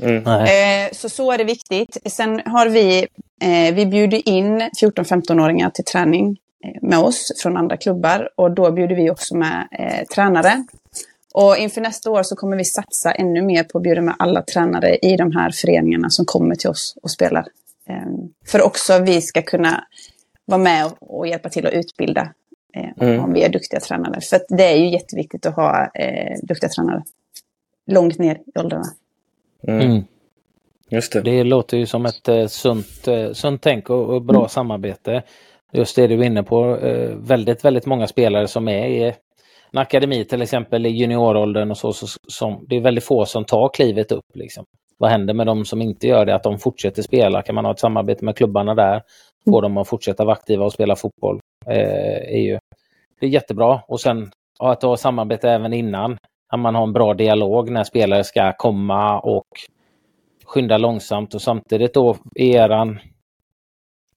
Mm. 0.00 0.26
Eh, 0.26 0.92
så 0.92 1.08
så 1.08 1.32
är 1.32 1.38
det 1.38 1.44
viktigt. 1.44 1.96
Sen 2.04 2.40
har 2.44 2.68
vi, 2.68 3.06
eh, 3.42 3.74
vi 3.74 3.86
bjuder 3.86 4.28
in 4.28 4.70
14-15-åringar 4.80 5.70
till 5.70 5.84
träning 5.84 6.36
eh, 6.64 6.88
med 6.88 6.98
oss 6.98 7.32
från 7.42 7.56
andra 7.56 7.76
klubbar 7.76 8.28
och 8.36 8.50
då 8.50 8.70
bjuder 8.70 8.96
vi 8.96 9.10
också 9.10 9.36
med 9.36 9.68
eh, 9.78 10.06
tränare. 10.14 10.64
Och 11.34 11.56
inför 11.56 11.80
nästa 11.80 12.10
år 12.10 12.22
så 12.22 12.36
kommer 12.36 12.56
vi 12.56 12.64
satsa 12.64 13.12
ännu 13.12 13.42
mer 13.42 13.64
på 13.64 13.78
att 13.78 13.84
bjuda 13.84 14.02
med 14.02 14.14
alla 14.18 14.42
tränare 14.42 14.96
i 14.96 15.16
de 15.16 15.32
här 15.32 15.50
föreningarna 15.50 16.10
som 16.10 16.24
kommer 16.24 16.54
till 16.54 16.70
oss 16.70 16.94
och 17.02 17.10
spelar. 17.10 17.46
Eh, 17.88 17.96
för 18.46 18.62
också 18.62 18.98
vi 18.98 19.22
ska 19.22 19.42
kunna 19.42 19.84
vara 20.48 20.58
med 20.58 20.92
och, 21.00 21.26
hjälpa 21.26 21.48
till 21.48 21.66
att 21.66 21.72
utbilda 21.72 22.32
eh, 22.74 23.08
mm. 23.08 23.24
om 23.24 23.32
vi 23.32 23.42
är 23.42 23.48
duktiga 23.48 23.80
tränare. 23.80 24.20
För 24.20 24.40
det 24.48 24.64
är 24.64 24.76
ju 24.76 24.90
jätteviktigt 24.90 25.46
att 25.46 25.56
ha 25.56 25.90
eh, 25.94 26.36
duktiga 26.42 26.70
tränare 26.70 27.02
långt 27.86 28.18
ner 28.18 28.34
i 28.34 28.58
åldrarna. 28.58 28.86
Mm. 29.68 29.80
mm. 29.80 30.04
Just 30.90 31.12
det. 31.12 31.20
det 31.20 31.44
låter 31.44 31.76
ju 31.76 31.86
som 31.86 32.06
ett 32.06 32.28
eh, 32.28 32.46
sunt, 32.46 33.08
eh, 33.08 33.32
sunt 33.32 33.62
tänk 33.62 33.90
och, 33.90 34.14
och 34.14 34.22
bra 34.22 34.38
mm. 34.38 34.48
samarbete. 34.48 35.22
Just 35.72 35.96
det 35.96 36.06
du 36.06 36.14
är 36.14 36.24
inne 36.24 36.42
på, 36.42 36.76
eh, 36.76 37.10
väldigt, 37.16 37.64
väldigt 37.64 37.86
många 37.86 38.06
spelare 38.06 38.48
som 38.48 38.68
är 38.68 38.86
i 38.86 39.02
en 39.72 39.78
akademi 39.78 40.24
till 40.24 40.42
exempel 40.42 40.86
i 40.86 40.90
junioråldern 40.90 41.70
och 41.70 41.78
så, 41.78 41.92
så 41.92 42.06
som, 42.28 42.66
det 42.68 42.76
är 42.76 42.80
väldigt 42.80 43.04
få 43.04 43.26
som 43.26 43.44
tar 43.44 43.70
klivet 43.74 44.12
upp. 44.12 44.26
Liksom. 44.34 44.64
Vad 44.98 45.10
händer 45.10 45.34
med 45.34 45.46
de 45.46 45.64
som 45.64 45.82
inte 45.82 46.06
gör 46.06 46.26
det? 46.26 46.34
Att 46.34 46.42
de 46.42 46.58
fortsätter 46.58 47.02
spela? 47.02 47.42
Kan 47.42 47.54
man 47.54 47.64
ha 47.64 47.72
ett 47.72 47.78
samarbete 47.78 48.24
med 48.24 48.36
klubbarna 48.36 48.74
där? 48.74 49.02
Få 49.44 49.60
dem 49.60 49.76
att 49.76 49.88
fortsätta 49.88 50.24
vara 50.24 50.36
aktiva 50.36 50.64
och 50.64 50.72
spela 50.72 50.96
fotboll? 50.96 51.40
Eh, 51.66 52.34
är 52.34 52.40
ju, 52.40 52.58
det 53.20 53.26
är 53.26 53.30
jättebra. 53.30 53.80
Och 53.88 54.00
sen 54.00 54.30
att 54.58 54.82
ha 54.82 54.96
samarbete 54.96 55.50
även 55.50 55.72
innan. 55.72 56.18
Att 56.52 56.60
man 56.60 56.74
har 56.74 56.82
en 56.82 56.92
bra 56.92 57.14
dialog 57.14 57.70
när 57.70 57.84
spelare 57.84 58.24
ska 58.24 58.52
komma 58.52 59.20
och 59.20 59.46
skynda 60.44 60.78
långsamt 60.78 61.34
och 61.34 61.42
samtidigt 61.42 61.94
då 61.94 62.16
eran 62.34 62.98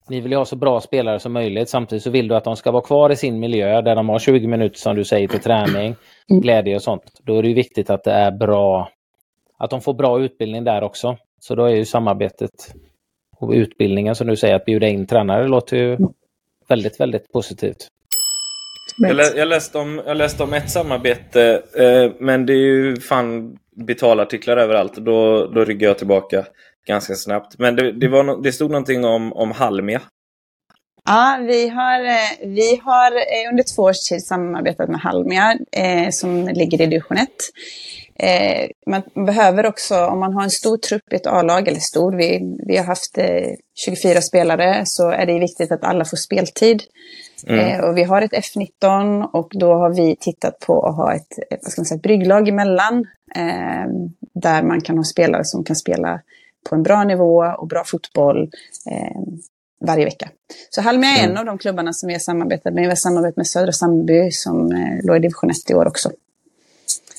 ni 0.09 0.21
vill 0.21 0.31
ju 0.31 0.37
ha 0.37 0.45
så 0.45 0.55
bra 0.55 0.81
spelare 0.81 1.19
som 1.19 1.33
möjligt. 1.33 1.69
Samtidigt 1.69 2.03
så 2.03 2.09
vill 2.09 2.27
du 2.27 2.35
att 2.35 2.43
de 2.43 2.55
ska 2.55 2.71
vara 2.71 2.83
kvar 2.83 3.09
i 3.09 3.15
sin 3.15 3.39
miljö 3.39 3.81
där 3.81 3.95
de 3.95 4.09
har 4.09 4.19
20 4.19 4.47
minuter 4.47 4.77
som 4.77 4.95
du 4.95 5.05
säger 5.05 5.27
till 5.27 5.39
träning, 5.39 5.95
mm. 6.29 6.41
glädje 6.41 6.75
och 6.75 6.81
sånt. 6.81 7.03
Då 7.23 7.37
är 7.37 7.43
det 7.43 7.53
viktigt 7.53 7.89
att 7.89 8.03
det 8.03 8.11
är 8.11 8.31
bra, 8.31 8.89
att 9.63 9.69
de 9.69 9.81
får 9.81 9.93
bra 9.93 10.21
utbildning 10.21 10.63
där 10.63 10.83
också. 10.83 11.17
Så 11.39 11.55
då 11.55 11.65
är 11.65 11.75
ju 11.75 11.85
samarbetet 11.85 12.73
och 13.37 13.51
utbildningen 13.51 14.15
som 14.15 14.27
du 14.27 14.35
säger, 14.35 14.55
att 14.55 14.65
bjuda 14.65 14.87
in 14.87 15.07
tränare, 15.07 15.47
låter 15.47 15.77
ju 15.77 15.93
mm. 15.93 16.09
väldigt, 16.67 16.99
väldigt 16.99 17.31
positivt. 17.31 17.87
Jag, 18.97 19.15
lä 19.15 19.23
jag, 19.35 19.47
läste 19.47 19.77
om, 19.77 20.01
jag 20.05 20.17
läste 20.17 20.43
om 20.43 20.53
ett 20.53 20.69
samarbete, 20.69 21.63
eh, 21.75 22.11
men 22.19 22.45
det 22.45 22.53
är 22.53 22.57
ju 22.57 22.95
fan 22.95 23.57
betalartiklar 23.75 24.57
överallt. 24.57 24.95
Då, 24.95 25.47
då 25.47 25.63
ryggar 25.63 25.87
jag 25.87 25.97
tillbaka 25.97 26.45
ganska 26.87 27.15
snabbt. 27.15 27.59
Men 27.59 27.75
det, 27.75 27.91
det, 27.91 28.07
var 28.07 28.23
no 28.23 28.41
det 28.41 28.51
stod 28.51 28.71
någonting 28.71 29.05
om, 29.05 29.33
om 29.33 29.51
Halmia. 29.51 30.01
Ja, 31.05 31.39
vi 31.47 31.69
har, 31.69 32.03
eh, 32.03 32.47
vi 32.55 32.81
har 32.83 33.11
eh, 33.11 33.49
under 33.51 33.63
två 33.75 33.83
års 33.83 33.99
tid 33.99 34.23
samarbetat 34.23 34.89
med 34.89 34.99
Halmia 34.99 35.57
eh, 35.71 36.09
som 36.09 36.47
ligger 36.47 36.81
i 36.81 36.85
division 36.85 37.17
1. 37.17 37.29
Eh, 38.21 38.69
man 38.87 39.25
behöver 39.25 39.65
också, 39.65 40.05
om 40.05 40.19
man 40.19 40.33
har 40.33 40.43
en 40.43 40.49
stor 40.49 40.77
trupp 40.77 41.13
i 41.13 41.15
ett 41.15 41.27
A-lag, 41.27 41.67
eller 41.67 41.79
stor, 41.79 42.11
vi, 42.11 42.57
vi 42.67 42.77
har 42.77 42.83
haft 42.83 43.17
eh, 43.17 43.47
24 43.85 44.21
spelare, 44.21 44.81
så 44.85 45.09
är 45.09 45.25
det 45.25 45.39
viktigt 45.39 45.71
att 45.71 45.83
alla 45.83 46.05
får 46.05 46.17
speltid. 46.17 46.83
Mm. 47.47 47.59
Eh, 47.59 47.79
och 47.79 47.97
vi 47.97 48.03
har 48.03 48.21
ett 48.21 48.31
F19 48.31 49.23
och 49.33 49.51
då 49.51 49.73
har 49.73 49.89
vi 49.89 50.15
tittat 50.19 50.59
på 50.59 50.85
att 50.85 50.95
ha 50.95 51.13
ett, 51.13 51.39
ett, 51.51 51.59
vad 51.61 51.71
ska 51.71 51.81
man 51.81 51.85
säga, 51.85 51.95
ett 51.95 52.03
brygglag 52.03 52.47
emellan. 52.47 53.05
Eh, 53.35 53.87
där 54.33 54.63
man 54.63 54.81
kan 54.81 54.97
ha 54.97 55.03
spelare 55.03 55.45
som 55.45 55.63
kan 55.63 55.75
spela 55.75 56.21
på 56.69 56.75
en 56.75 56.83
bra 56.83 57.03
nivå 57.03 57.53
och 57.57 57.67
bra 57.67 57.83
fotboll 57.85 58.51
eh, 58.91 59.21
varje 59.85 60.05
vecka. 60.05 60.29
Så 60.69 60.81
Halmia 60.81 61.09
är 61.09 61.23
mm. 61.23 61.31
en 61.31 61.37
av 61.37 61.45
de 61.45 61.57
klubbarna 61.57 61.93
som 61.93 62.07
vi 62.07 62.13
har 62.13 62.19
samarbetat 62.19 62.73
med. 62.73 62.81
Vi 62.81 62.89
har 62.89 62.95
samarbetat 62.95 63.37
med 63.37 63.47
Södra 63.47 63.71
Sandby 63.71 64.31
som 64.31 64.71
eh, 64.71 65.05
låg 65.05 65.15
i 65.15 65.19
division 65.19 65.49
1 65.49 65.69
i 65.69 65.73
år 65.73 65.87
också. 65.87 66.11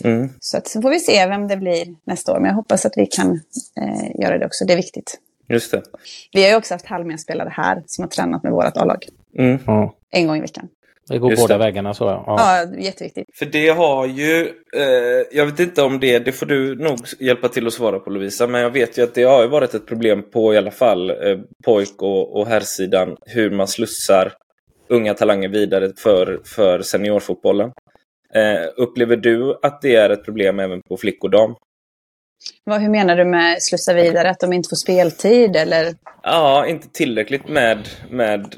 Mm. 0.04 0.28
Så, 0.40 0.56
att, 0.56 0.68
så 0.68 0.82
får 0.82 0.90
vi 0.90 1.00
se 1.00 1.26
vem 1.26 1.48
det 1.48 1.56
blir 1.56 1.86
nästa 2.04 2.32
år. 2.32 2.40
Men 2.40 2.48
jag 2.48 2.54
hoppas 2.54 2.86
att 2.86 2.92
vi 2.96 3.06
kan 3.06 3.40
eh, 3.80 4.20
göra 4.20 4.38
det 4.38 4.46
också. 4.46 4.64
Det 4.64 4.72
är 4.72 4.76
viktigt. 4.76 5.18
Just 5.48 5.70
det. 5.70 5.82
Vi 6.32 6.42
har 6.42 6.50
ju 6.50 6.56
också 6.56 6.74
haft 6.74 6.86
Halmia-spelare 6.86 7.52
här 7.52 7.82
som 7.86 8.02
har 8.02 8.08
tränat 8.08 8.42
med 8.42 8.52
vårt 8.52 8.76
A-lag. 8.76 9.06
Mm. 9.38 9.58
En 10.10 10.26
gång 10.26 10.36
i 10.36 10.40
veckan. 10.40 10.68
Det 11.08 11.18
går 11.18 11.30
Just 11.30 11.42
båda 11.42 11.54
det. 11.54 11.64
vägarna 11.64 11.94
så. 11.94 12.04
Ja. 12.04 12.24
ja, 12.26 12.76
jätteviktigt. 12.78 13.28
För 13.34 13.46
det 13.46 13.68
har 13.68 14.06
ju, 14.06 14.42
eh, 14.76 15.26
jag 15.32 15.46
vet 15.46 15.60
inte 15.60 15.82
om 15.82 16.00
det, 16.00 16.18
det 16.18 16.32
får 16.32 16.46
du 16.46 16.74
nog 16.74 16.98
hjälpa 17.18 17.48
till 17.48 17.66
att 17.66 17.72
svara 17.72 17.98
på 17.98 18.10
Lovisa, 18.10 18.46
men 18.46 18.60
jag 18.60 18.70
vet 18.70 18.98
ju 18.98 19.02
att 19.02 19.14
det 19.14 19.22
har 19.22 19.42
ju 19.42 19.48
varit 19.48 19.74
ett 19.74 19.86
problem 19.86 20.30
på 20.30 20.54
i 20.54 20.56
alla 20.56 20.70
fall 20.70 21.10
eh, 21.10 21.16
pojk 21.64 22.02
och, 22.02 22.36
och 22.36 22.46
herrsidan 22.46 23.16
hur 23.26 23.50
man 23.50 23.68
slussar 23.68 24.32
unga 24.88 25.14
talanger 25.14 25.48
vidare 25.48 25.92
för, 25.96 26.40
för 26.44 26.82
seniorfotbollen. 26.82 27.72
Eh, 28.34 28.68
upplever 28.76 29.16
du 29.16 29.58
att 29.62 29.82
det 29.82 29.96
är 29.96 30.10
ett 30.10 30.24
problem 30.24 30.60
även 30.60 30.82
på 30.82 30.96
flick 30.96 31.24
och 31.24 31.30
dam? 31.30 31.54
Vad, 32.64 32.80
hur 32.80 32.90
menar 32.90 33.16
du 33.16 33.24
med 33.24 33.62
slussa 33.62 33.94
vidare? 33.94 34.30
Att 34.30 34.40
de 34.40 34.52
inte 34.52 34.68
får 34.68 34.76
speltid 34.76 35.56
eller? 35.56 35.94
Ja, 36.22 36.66
inte 36.66 36.88
tillräckligt 36.88 37.48
med, 37.48 37.88
med 38.10 38.54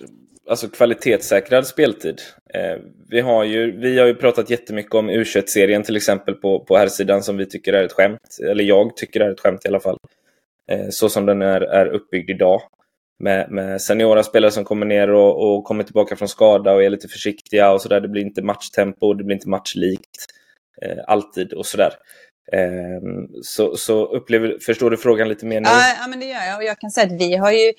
alltså 0.51 0.69
kvalitetssäkrad 0.69 1.67
speltid. 1.67 2.21
Eh, 2.55 2.77
vi, 3.09 3.21
har 3.21 3.45
ju, 3.45 3.81
vi 3.81 3.99
har 3.99 4.07
ju 4.07 4.15
pratat 4.15 4.51
jättemycket 4.51 4.95
om 4.95 5.11
U21-serien 5.11 5.83
till 5.83 5.97
exempel 5.97 6.35
på, 6.35 6.65
på 6.65 6.77
här 6.77 6.89
sidan 6.89 7.23
som 7.23 7.37
vi 7.37 7.47
tycker 7.47 7.73
är 7.73 7.85
ett 7.85 7.93
skämt. 7.93 8.39
Eller 8.51 8.65
jag 8.65 8.97
tycker 8.97 9.21
är 9.21 9.31
ett 9.31 9.41
skämt 9.41 9.65
i 9.65 9.69
alla 9.69 9.81
fall. 9.81 9.99
Eh, 10.71 10.89
så 10.91 11.09
som 11.09 11.27
den 11.27 11.43
är, 11.43 11.61
är 11.61 11.87
uppbyggd 11.87 12.31
idag. 12.31 12.63
Med, 13.19 13.51
med 13.51 13.83
seniora 13.83 14.23
spelare 14.23 14.51
som 14.51 14.65
kommer 14.65 14.87
ner 14.87 15.11
och, 15.11 15.57
och 15.57 15.65
kommer 15.65 15.85
tillbaka 15.85 16.17
från 16.17 16.29
skada 16.29 16.73
och 16.73 16.85
är 16.85 16.91
lite 16.91 17.09
försiktiga 17.09 17.73
och 17.73 17.83
sådär. 17.83 18.01
Det 18.01 18.09
blir 18.09 18.23
inte 18.23 18.43
matchtempo, 18.43 19.15
det 19.15 19.25
blir 19.25 19.35
inte 19.37 19.49
matchlikt. 19.49 20.27
Eh, 20.83 21.05
alltid 21.07 21.53
och 21.53 21.67
sådär. 21.67 21.91
Eh, 22.53 23.01
så, 23.43 23.77
så 23.77 24.05
upplever, 24.05 24.59
förstår 24.61 24.91
du 24.91 24.97
frågan 24.97 25.29
lite 25.29 25.47
mer 25.47 25.61
nu? 25.61 25.69
Ja, 25.69 25.95
ja, 26.01 26.07
men 26.09 26.21
det 26.21 26.27
gör 26.27 26.45
jag. 26.47 26.57
Och 26.57 26.65
jag 26.65 26.79
kan 26.79 26.91
säga 26.91 27.07
att 27.07 27.21
vi 27.21 27.37
har 27.37 27.53
ju 27.53 27.73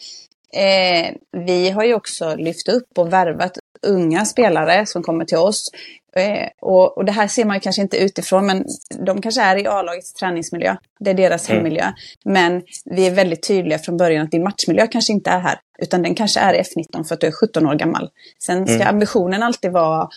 Eh, 0.53 1.13
vi 1.45 1.69
har 1.69 1.83
ju 1.83 1.93
också 1.93 2.35
lyft 2.35 2.69
upp 2.69 2.97
och 2.97 3.13
värvat 3.13 3.57
unga 3.81 4.25
spelare 4.25 4.85
som 4.85 5.03
kommer 5.03 5.25
till 5.25 5.37
oss. 5.37 5.71
Eh, 6.15 6.47
och, 6.61 6.97
och, 6.97 7.05
det 7.05 7.11
här 7.11 7.27
ser 7.27 7.45
man 7.45 7.55
ju 7.55 7.59
kanske 7.59 7.81
inte 7.81 7.97
utifrån, 7.97 8.45
men 8.45 8.65
de 8.99 9.21
kanske 9.21 9.41
är 9.41 9.57
i 9.57 9.67
A-lagets 9.67 10.13
träningsmiljö. 10.13 10.75
Det 10.99 11.09
är 11.09 11.13
deras 11.13 11.49
mm. 11.49 11.57
hemmiljö. 11.57 11.91
Men 12.25 12.61
vi 12.85 13.07
är 13.07 13.11
väldigt 13.11 13.47
tydliga 13.47 13.79
från 13.79 13.97
början 13.97 14.25
att 14.25 14.31
din 14.31 14.43
matchmiljö 14.43 14.87
kanske 14.87 15.13
inte 15.13 15.29
är 15.29 15.39
här, 15.39 15.59
utan 15.79 16.01
den 16.01 16.15
kanske 16.15 16.39
är 16.39 16.53
i 16.53 16.61
F19 16.61 17.03
för 17.03 17.15
att 17.15 17.21
du 17.21 17.27
är 17.27 17.31
17 17.31 17.67
år 17.67 17.75
gammal. 17.75 18.09
Sen 18.43 18.67
ska 18.67 18.75
mm. 18.75 18.87
ambitionen 18.87 19.43
alltid 19.43 19.71
vara 19.71 20.09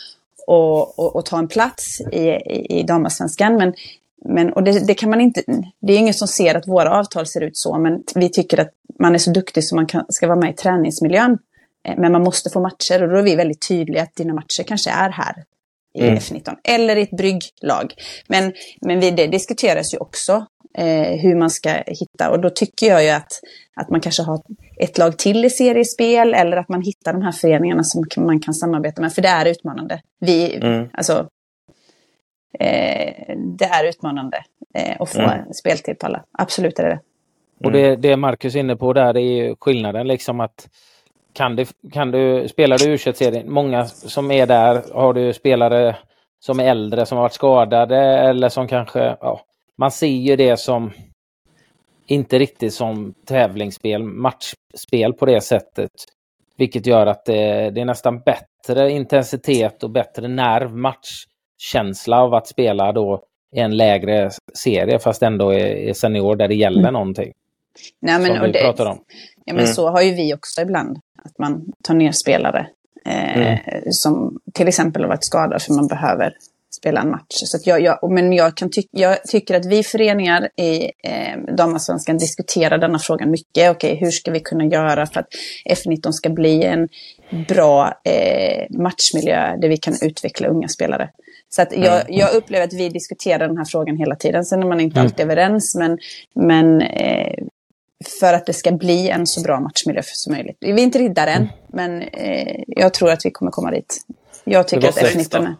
att 1.14 1.26
ta 1.26 1.38
en 1.38 1.48
plats 1.48 2.00
i, 2.00 2.28
i, 2.28 2.78
i 2.78 2.82
damallsvenskan, 2.82 3.56
men 3.56 3.74
men, 4.24 4.52
och 4.52 4.62
det, 4.64 4.86
det, 4.86 4.94
kan 4.94 5.10
man 5.10 5.20
inte, 5.20 5.42
det 5.80 5.92
är 5.92 5.98
ingen 5.98 6.14
som 6.14 6.28
ser 6.28 6.54
att 6.54 6.68
våra 6.68 6.90
avtal 6.90 7.26
ser 7.26 7.40
ut 7.40 7.56
så, 7.56 7.78
men 7.78 8.02
vi 8.14 8.28
tycker 8.28 8.60
att 8.60 8.70
man 8.98 9.14
är 9.14 9.18
så 9.18 9.30
duktig 9.30 9.64
så 9.64 9.76
man 9.76 9.86
kan, 9.86 10.04
ska 10.08 10.26
vara 10.26 10.38
med 10.38 10.50
i 10.50 10.52
träningsmiljön. 10.52 11.38
Eh, 11.88 11.94
men 11.98 12.12
man 12.12 12.22
måste 12.22 12.50
få 12.50 12.60
matcher 12.60 13.02
och 13.02 13.08
då 13.08 13.16
är 13.16 13.22
vi 13.22 13.36
väldigt 13.36 13.68
tydliga 13.68 14.02
att 14.02 14.14
dina 14.14 14.34
matcher 14.34 14.62
kanske 14.62 14.90
är 14.90 15.10
här 15.10 15.44
i 15.94 16.02
mm. 16.02 16.14
F19. 16.14 16.56
Eller 16.64 16.96
i 16.96 17.02
ett 17.02 17.16
brygglag. 17.16 17.94
Men, 18.26 18.52
men 18.80 19.00
vi, 19.00 19.10
det 19.10 19.26
diskuteras 19.26 19.94
ju 19.94 19.98
också 19.98 20.46
eh, 20.78 21.20
hur 21.20 21.34
man 21.34 21.50
ska 21.50 21.70
hitta 21.86 22.30
och 22.30 22.40
då 22.40 22.50
tycker 22.50 22.86
jag 22.86 23.04
ju 23.04 23.10
att, 23.10 23.32
att 23.76 23.90
man 23.90 24.00
kanske 24.00 24.22
har 24.22 24.40
ett 24.80 24.98
lag 24.98 25.18
till 25.18 25.44
i 25.44 25.50
seriespel 25.50 26.34
eller 26.34 26.56
att 26.56 26.68
man 26.68 26.82
hittar 26.82 27.12
de 27.12 27.22
här 27.22 27.32
föreningarna 27.32 27.84
som 27.84 28.04
man 28.16 28.40
kan 28.40 28.54
samarbeta 28.54 29.02
med. 29.02 29.12
För 29.12 29.22
det 29.22 29.28
är 29.28 29.46
utmanande. 29.46 30.00
Vi, 30.20 30.56
mm. 30.56 30.88
alltså, 30.92 31.28
eh, 32.52 33.36
det 33.36 33.64
är 33.64 33.88
utmanande 33.88 34.44
eh, 34.74 34.96
att 35.00 35.10
få 35.10 35.20
mm. 35.20 35.52
speltid 35.52 35.98
på 35.98 36.06
alla. 36.06 36.24
Absolut 36.32 36.78
är 36.78 36.82
det 36.82 36.88
det. 36.88 37.00
Och 37.66 37.72
det, 37.72 37.96
det 37.96 38.16
Marcus 38.16 38.54
är 38.54 38.60
inne 38.60 38.76
på 38.76 38.92
där 38.92 39.16
är 39.16 39.56
skillnaden 39.60 40.08
liksom 40.08 40.40
att 40.40 40.68
kan 41.32 41.56
du, 41.56 41.66
kan 41.92 42.10
du, 42.10 42.48
spelar 42.48 42.78
du 42.78 42.90
u 42.90 42.98
serien 42.98 43.52
många 43.52 43.84
som 43.84 44.30
är 44.30 44.46
där, 44.46 44.82
har 44.94 45.14
du 45.14 45.32
spelare 45.32 45.96
som 46.38 46.60
är 46.60 46.64
äldre 46.64 47.06
som 47.06 47.16
har 47.16 47.22
varit 47.22 47.32
skadade 47.32 47.98
eller 47.98 48.48
som 48.48 48.68
kanske, 48.68 49.16
ja, 49.20 49.40
man 49.76 49.90
ser 49.90 50.06
ju 50.06 50.36
det 50.36 50.56
som 50.56 50.92
inte 52.06 52.38
riktigt 52.38 52.74
som 52.74 53.14
tävlingsspel, 53.26 54.02
matchspel 54.02 55.12
på 55.12 55.26
det 55.26 55.40
sättet. 55.40 55.90
Vilket 56.56 56.86
gör 56.86 57.06
att 57.06 57.24
det, 57.24 57.70
det 57.70 57.80
är 57.80 57.84
nästan 57.84 58.20
bättre 58.20 58.90
intensitet 58.90 59.82
och 59.82 59.90
bättre 59.90 60.28
nerv, 60.28 60.76
matchkänsla 61.58 62.20
av 62.20 62.34
att 62.34 62.46
spela 62.46 62.92
då 62.92 63.22
i 63.56 63.60
en 63.60 63.76
lägre 63.76 64.30
serie 64.54 64.98
fast 64.98 65.22
ändå 65.22 65.50
är, 65.50 65.66
är 65.66 65.92
senior 65.92 66.36
där 66.36 66.48
det 66.48 66.54
gäller 66.54 66.80
mm. 66.80 66.92
någonting. 66.92 67.32
Nej, 68.00 68.18
men, 68.18 68.26
som 68.26 68.40
vi 68.40 68.52
det, 68.52 68.60
pratar 68.60 68.86
om. 68.86 68.98
Ja, 69.44 69.54
men 69.54 69.64
mm. 69.64 69.74
så 69.74 69.90
har 69.90 70.02
ju 70.02 70.14
vi 70.14 70.34
också 70.34 70.60
ibland. 70.60 70.98
Att 71.24 71.38
man 71.38 71.72
tar 71.82 71.94
ner 71.94 72.12
spelare 72.12 72.66
eh, 73.06 73.36
mm. 73.36 73.58
som 73.90 74.38
till 74.54 74.68
exempel 74.68 75.02
har 75.02 75.08
varit 75.08 75.24
skadade 75.24 75.60
för 75.60 75.72
man 75.72 75.86
behöver 75.86 76.34
spela 76.70 77.00
en 77.00 77.10
match. 77.10 77.24
Så 77.28 77.58
jag, 77.64 77.80
jag, 77.80 78.10
men 78.10 78.32
jag, 78.32 78.56
kan 78.56 78.70
ty 78.70 78.82
jag 78.90 79.24
tycker 79.24 79.54
att 79.54 79.66
vi 79.66 79.82
föreningar 79.82 80.48
i 80.56 80.84
eh, 80.84 81.54
damallsvenskan 81.56 82.18
diskuterar 82.18 82.78
denna 82.78 82.98
frågan 82.98 83.30
mycket. 83.30 83.70
Okej, 83.70 83.96
hur 83.96 84.10
ska 84.10 84.30
vi 84.30 84.40
kunna 84.40 84.64
göra 84.64 85.06
för 85.06 85.20
att 85.20 85.28
F19 85.70 86.12
ska 86.12 86.28
bli 86.30 86.64
en 86.64 86.88
bra 87.30 88.00
eh, 88.04 88.66
matchmiljö 88.70 89.56
där 89.56 89.68
vi 89.68 89.76
kan 89.76 89.94
utveckla 90.02 90.48
unga 90.48 90.68
spelare. 90.68 91.10
Så 91.48 91.62
att 91.62 91.72
jag, 91.72 92.00
mm. 92.00 92.18
jag, 92.18 92.34
upplever 92.34 92.64
att 92.64 92.72
vi 92.72 92.88
diskuterar 92.88 93.48
den 93.48 93.56
här 93.56 93.64
frågan 93.64 93.96
hela 93.96 94.16
tiden. 94.16 94.44
Sen 94.44 94.62
är 94.62 94.66
man 94.66 94.80
inte 94.80 95.00
mm. 95.00 95.06
alltid 95.06 95.24
överens, 95.24 95.74
men, 95.74 95.98
men 96.34 96.80
eh, 96.80 97.44
för 98.20 98.34
att 98.34 98.46
det 98.46 98.52
ska 98.52 98.70
bli 98.72 99.10
en 99.10 99.26
så 99.26 99.40
bra 99.40 99.60
matchmiljö 99.60 100.02
som 100.04 100.32
möjligt. 100.32 100.56
Vi 100.60 100.70
är 100.70 100.78
inte 100.78 100.98
riktigt 100.98 101.16
där 101.16 101.26
än, 101.26 101.36
mm. 101.36 101.48
men 101.68 102.02
eh, 102.02 102.62
jag 102.66 102.94
tror 102.94 103.10
att 103.10 103.26
vi 103.26 103.30
kommer 103.30 103.50
komma 103.50 103.70
dit. 103.70 103.96
Jag 104.44 104.68
tycker 104.68 104.88
att 104.88 104.98
F19 104.98 105.36
är... 105.36 105.54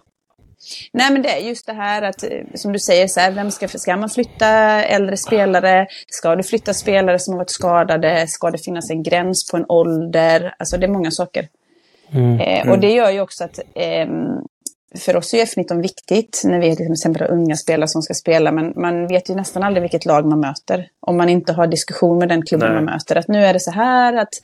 Nej 0.93 1.13
men 1.13 1.23
det 1.23 1.29
är 1.29 1.39
just 1.39 1.67
det 1.67 1.73
här 1.73 2.03
att, 2.03 2.23
eh, 2.23 2.31
som 2.55 2.73
du 2.73 2.79
säger, 2.79 3.09
så 3.09 3.21
här, 3.21 3.31
vem 3.31 3.51
ska, 3.51 3.69
ska 3.69 3.97
man 3.97 4.11
flytta 4.11 4.49
äldre 4.85 5.17
spelare? 5.17 5.87
Ska 6.09 6.37
du 6.37 6.43
flytta 6.43 6.75
spelare 6.75 7.19
som 7.19 7.35
har 7.35 7.39
varit 7.39 7.51
skadade? 7.51 8.27
Ska 8.27 8.51
det 8.51 8.59
finnas 8.59 8.91
en 8.91 9.03
gräns 9.03 9.51
på 9.51 9.57
en 9.57 9.65
ålder? 9.69 10.55
Alltså 10.59 10.77
det 10.77 10.87
är 10.87 10.91
många 10.91 11.11
saker. 11.11 11.49
Mm. 12.11 12.41
Eh, 12.41 12.61
och 12.61 12.67
mm. 12.67 12.81
det 12.81 12.91
gör 12.91 13.11
ju 13.11 13.21
också 13.21 13.45
att 13.45 13.59
eh, 13.75 14.07
för 14.97 15.17
oss 15.17 15.35
är 15.35 15.45
F19 15.45 15.83
viktigt 15.83 16.43
när 16.45 16.61
vi 16.61 16.77
till 16.77 16.93
exempel 16.93 17.23
har 17.23 17.31
unga 17.31 17.57
spelare 17.57 17.89
som 17.89 18.03
ska 18.03 18.15
spela, 18.15 18.53
men 18.53 18.73
man 18.77 19.07
vet 19.07 19.31
ju 19.31 19.35
nästan 19.35 19.63
aldrig 19.63 19.83
vilket 19.83 20.07
lag 20.07 20.27
man 20.27 20.41
möter. 20.41 20.89
Om 21.01 21.17
man 21.17 21.29
inte 21.29 21.53
har 21.53 21.67
diskussion 21.67 22.19
med 22.19 22.29
den 22.29 22.43
klubben 22.43 22.69
Nej. 22.69 22.77
man 22.77 22.85
möter. 22.85 23.17
Att 23.17 23.29
nu 23.29 23.45
är 23.45 23.53
det 23.53 23.61
så 23.61 23.71
här 23.71 24.15
att 24.17 24.35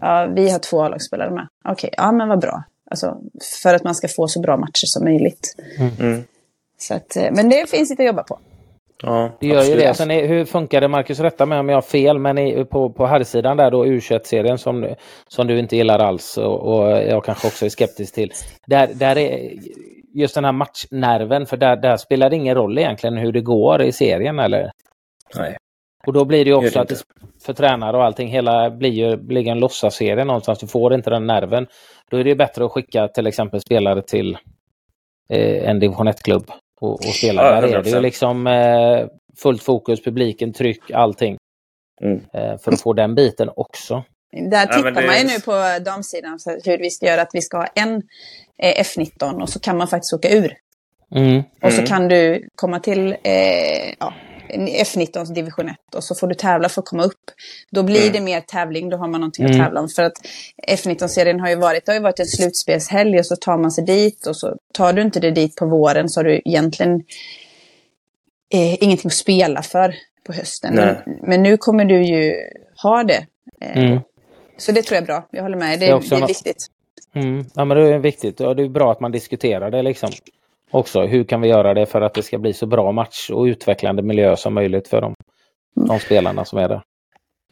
ja, 0.00 0.26
vi 0.34 0.50
har 0.50 0.58
två 0.58 0.82
A-lagsspelare 0.82 1.30
med. 1.30 1.48
Okej, 1.64 1.72
okay, 1.72 1.90
ja 1.96 2.12
men 2.12 2.28
vad 2.28 2.40
bra. 2.40 2.64
Alltså, 2.90 3.16
för 3.62 3.74
att 3.74 3.84
man 3.84 3.94
ska 3.94 4.08
få 4.08 4.28
så 4.28 4.40
bra 4.40 4.56
matcher 4.56 4.86
som 4.86 5.04
möjligt. 5.04 5.56
Mm. 5.78 5.92
mm. 6.00 6.24
Så 6.78 6.94
att, 6.94 7.16
eh, 7.16 7.30
men 7.32 7.48
det 7.48 7.70
finns 7.70 7.90
lite 7.90 8.02
att 8.02 8.06
jobba 8.06 8.22
på. 8.22 8.38
Ja, 9.02 9.30
det 9.40 9.46
gör 9.46 9.62
ju 9.62 9.74
det. 9.74 9.94
Sen 9.94 10.10
är, 10.10 10.26
hur 10.26 10.44
funkar 10.44 10.80
det, 10.80 10.88
Marcus, 10.88 11.20
rätta 11.20 11.46
mig 11.46 11.58
om 11.58 11.68
jag 11.68 11.76
har 11.76 11.82
fel, 11.82 12.18
men 12.18 12.38
i, 12.38 12.64
på, 12.64 12.90
på 12.90 13.06
herrsidan 13.06 13.56
där 13.56 13.70
då, 13.70 13.84
U21-serien 13.84 14.58
som, 14.58 14.94
som 15.28 15.46
du 15.46 15.58
inte 15.58 15.76
gillar 15.76 15.98
alls 15.98 16.38
och, 16.38 16.60
och, 16.60 16.90
jag 16.90 17.24
kanske 17.24 17.46
också 17.46 17.64
är 17.64 17.68
skeptisk 17.68 18.14
till. 18.14 18.32
Där, 18.66 18.88
där 18.94 19.18
är 19.18 19.52
just 20.14 20.34
den 20.34 20.44
här 20.44 20.52
matchnerven, 20.52 21.46
för 21.46 21.56
där, 21.56 21.76
där 21.76 21.96
spelar 21.96 22.30
det 22.30 22.36
ingen 22.36 22.54
roll 22.54 22.78
egentligen 22.78 23.16
hur 23.16 23.32
det 23.32 23.40
går 23.40 23.82
i 23.82 23.92
serien, 23.92 24.38
eller? 24.38 24.70
Nej. 25.36 25.56
Och 26.06 26.12
då 26.12 26.24
blir 26.24 26.44
det 26.44 26.50
ju 26.50 26.56
också 26.56 26.78
det 26.78 26.80
att 26.80 26.88
det, 26.88 27.02
för 27.44 27.52
tränare 27.52 27.96
och 27.96 28.04
allting, 28.04 28.28
hela 28.28 28.70
blir 28.70 28.90
ju 28.90 29.16
blir 29.16 29.48
en 29.48 29.58
låtsasserie 29.58 30.24
någonstans. 30.24 30.58
Du 30.58 30.66
får 30.66 30.94
inte 30.94 31.10
den 31.10 31.26
nerven. 31.26 31.66
Då 32.10 32.16
är 32.16 32.24
det 32.24 32.34
bättre 32.34 32.64
att 32.64 32.72
skicka 32.72 33.08
till 33.08 33.26
exempel 33.26 33.60
spelare 33.60 34.02
till 34.02 34.38
eh, 35.28 35.68
en 35.70 35.80
division 35.80 36.08
1-klubb 36.08 36.50
och, 36.80 36.92
och 36.92 37.04
spela. 37.04 37.44
Ja, 37.44 37.60
där 37.60 37.68
är 37.68 37.82
det 37.82 37.90
ju 37.90 38.00
liksom 38.00 38.46
eh, 38.46 39.06
fullt 39.42 39.62
fokus, 39.62 40.02
publiken, 40.02 40.52
tryck, 40.52 40.90
allting. 40.90 41.36
Mm. 42.02 42.20
Eh, 42.34 42.58
för 42.58 42.72
att 42.72 42.80
få 42.80 42.92
den 42.92 43.14
biten 43.14 43.50
också. 43.56 44.04
Där 44.50 44.66
tittar 44.66 45.02
ja, 45.02 45.06
man 45.06 45.18
ju 45.18 45.24
nu 45.24 45.40
på 45.40 45.84
damsidan 45.84 46.38
så 46.38 46.50
hur 46.64 46.78
vi 46.78 46.90
ska 46.90 47.06
göra 47.06 47.22
att 47.22 47.30
vi 47.32 47.42
ska 47.42 47.56
ha 47.56 47.66
en 47.66 48.02
eh, 48.62 48.82
F19 48.82 49.42
och 49.42 49.48
så 49.48 49.60
kan 49.60 49.76
man 49.76 49.88
faktiskt 49.88 50.12
åka 50.12 50.30
ur. 50.30 50.54
Mm. 51.14 51.42
Och 51.62 51.72
så 51.72 51.78
mm. 51.78 51.86
kan 51.86 52.08
du 52.08 52.48
komma 52.54 52.80
till 52.80 53.16
eh, 53.22 53.94
ja, 53.98 54.14
F19 54.56 55.34
division 55.34 55.68
1 55.68 55.76
och 55.94 56.04
så 56.04 56.14
får 56.14 56.26
du 56.26 56.34
tävla 56.34 56.68
för 56.68 56.82
att 56.82 56.86
komma 56.86 57.04
upp. 57.04 57.30
Då 57.70 57.82
blir 57.82 58.00
mm. 58.00 58.12
det 58.12 58.20
mer 58.20 58.40
tävling, 58.40 58.88
då 58.88 58.96
har 58.96 59.08
man 59.08 59.20
någonting 59.20 59.44
mm. 59.44 59.60
att 59.60 59.66
tävla 59.66 59.80
om. 59.80 59.88
För 59.88 60.02
att 60.02 60.12
F19-serien 60.68 61.40
har 61.40 61.48
ju 61.48 61.56
varit, 61.56 61.86
det 61.86 61.92
har 61.92 61.96
ju 61.96 62.02
varit 62.02 62.20
en 62.20 62.26
slutspelshelg 62.26 63.18
och 63.18 63.26
så 63.26 63.36
tar 63.36 63.58
man 63.58 63.70
sig 63.70 63.84
dit 63.84 64.26
och 64.26 64.36
så 64.36 64.56
tar 64.72 64.92
du 64.92 65.02
inte 65.02 65.20
det 65.20 65.30
dit 65.30 65.56
på 65.56 65.66
våren 65.66 66.08
så 66.08 66.20
har 66.20 66.24
du 66.24 66.42
egentligen 66.44 66.94
eh, 68.52 68.82
ingenting 68.82 69.08
att 69.08 69.14
spela 69.14 69.62
för 69.62 69.94
på 70.26 70.32
hösten. 70.32 70.74
Men, 70.74 70.96
men, 71.22 71.42
nu 71.42 71.56
kommer 71.56 71.84
du 71.84 72.04
ju 72.04 72.34
ha 72.82 73.04
det. 73.04 73.26
Eh, 73.60 73.84
mm. 73.84 74.00
Så 74.56 74.72
det 74.72 74.82
tror 74.82 74.96
jag 74.96 75.02
är 75.02 75.06
bra, 75.06 75.28
jag 75.30 75.42
håller 75.42 75.56
med. 75.56 75.80
Det, 75.80 75.86
det 75.86 75.92
är, 75.92 76.10
det 76.10 76.16
är 76.16 76.26
viktigt. 76.26 76.70
Mm. 77.14 77.44
Ja 77.54 77.64
men 77.64 77.76
det 77.76 77.94
är 77.94 77.98
viktigt 77.98 78.40
och 78.40 78.56
det 78.56 78.62
är 78.62 78.68
bra 78.68 78.92
att 78.92 79.00
man 79.00 79.12
diskuterar 79.12 79.70
det 79.70 79.82
liksom 79.82 80.10
också. 80.74 81.00
Hur 81.00 81.24
kan 81.24 81.40
vi 81.40 81.48
göra 81.48 81.74
det 81.74 81.86
för 81.86 82.00
att 82.00 82.14
det 82.14 82.22
ska 82.22 82.38
bli 82.38 82.52
så 82.52 82.66
bra 82.66 82.92
match 82.92 83.30
och 83.30 83.44
utvecklande 83.44 84.02
miljö 84.02 84.36
som 84.36 84.54
möjligt 84.54 84.88
för 84.88 85.00
de, 85.00 85.14
de 85.88 85.98
spelarna 85.98 86.44
som 86.44 86.58
är 86.58 86.68
där. 86.68 86.82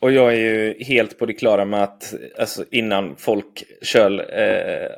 Och 0.00 0.12
jag 0.12 0.32
är 0.32 0.37
ju 0.37 0.85
helt 0.85 1.18
på 1.18 1.26
det 1.26 1.32
klara 1.32 1.64
med 1.64 1.82
att, 1.82 2.14
alltså 2.38 2.64
innan 2.70 3.16
folk 3.16 3.64
kör 3.82 4.11
eh, 4.40 4.88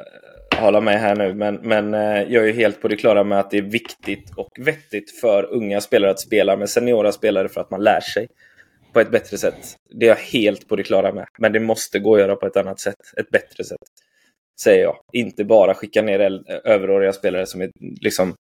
hålla 0.60 0.80
med 0.80 1.00
här 1.00 1.16
nu, 1.16 1.34
men, 1.34 1.54
men 1.54 1.94
eh, 1.94 2.22
jag 2.22 2.48
är 2.48 2.52
helt 2.52 2.82
på 2.82 2.88
det 2.88 2.96
klara 2.96 3.24
med 3.24 3.38
att 3.38 3.50
det 3.50 3.58
är 3.58 3.62
viktigt 3.62 4.30
och 4.36 4.50
vettigt 4.60 5.20
för 5.20 5.52
unga 5.52 5.80
spelare 5.80 6.10
att 6.10 6.20
spela 6.20 6.56
med 6.56 6.70
seniora 6.70 7.12
spelare 7.12 7.48
för 7.48 7.60
att 7.60 7.70
man 7.70 7.82
lär 7.82 8.00
sig 8.00 8.28
på 8.92 9.00
ett 9.00 9.10
bättre 9.10 9.38
sätt. 9.38 9.76
Det 9.90 10.06
är 10.06 10.08
jag 10.08 10.16
helt 10.16 10.68
på 10.68 10.76
det 10.76 10.82
klara 10.82 11.12
med. 11.12 11.26
Men 11.38 11.52
det 11.52 11.60
måste 11.60 11.98
gå 11.98 12.14
att 12.14 12.20
göra 12.20 12.36
på 12.36 12.46
ett 12.46 12.56
annat 12.56 12.80
sätt, 12.80 13.00
ett 13.16 13.30
bättre 13.30 13.64
sätt 13.64 13.78
säger 14.62 14.82
jag. 14.82 14.96
Inte 15.12 15.44
bara 15.44 15.74
skicka 15.74 16.02
ner 16.02 16.20
överåriga 16.64 17.12
spelare 17.12 17.46
som, 17.46 17.60
är, 17.60 17.70
liksom, 18.00 18.34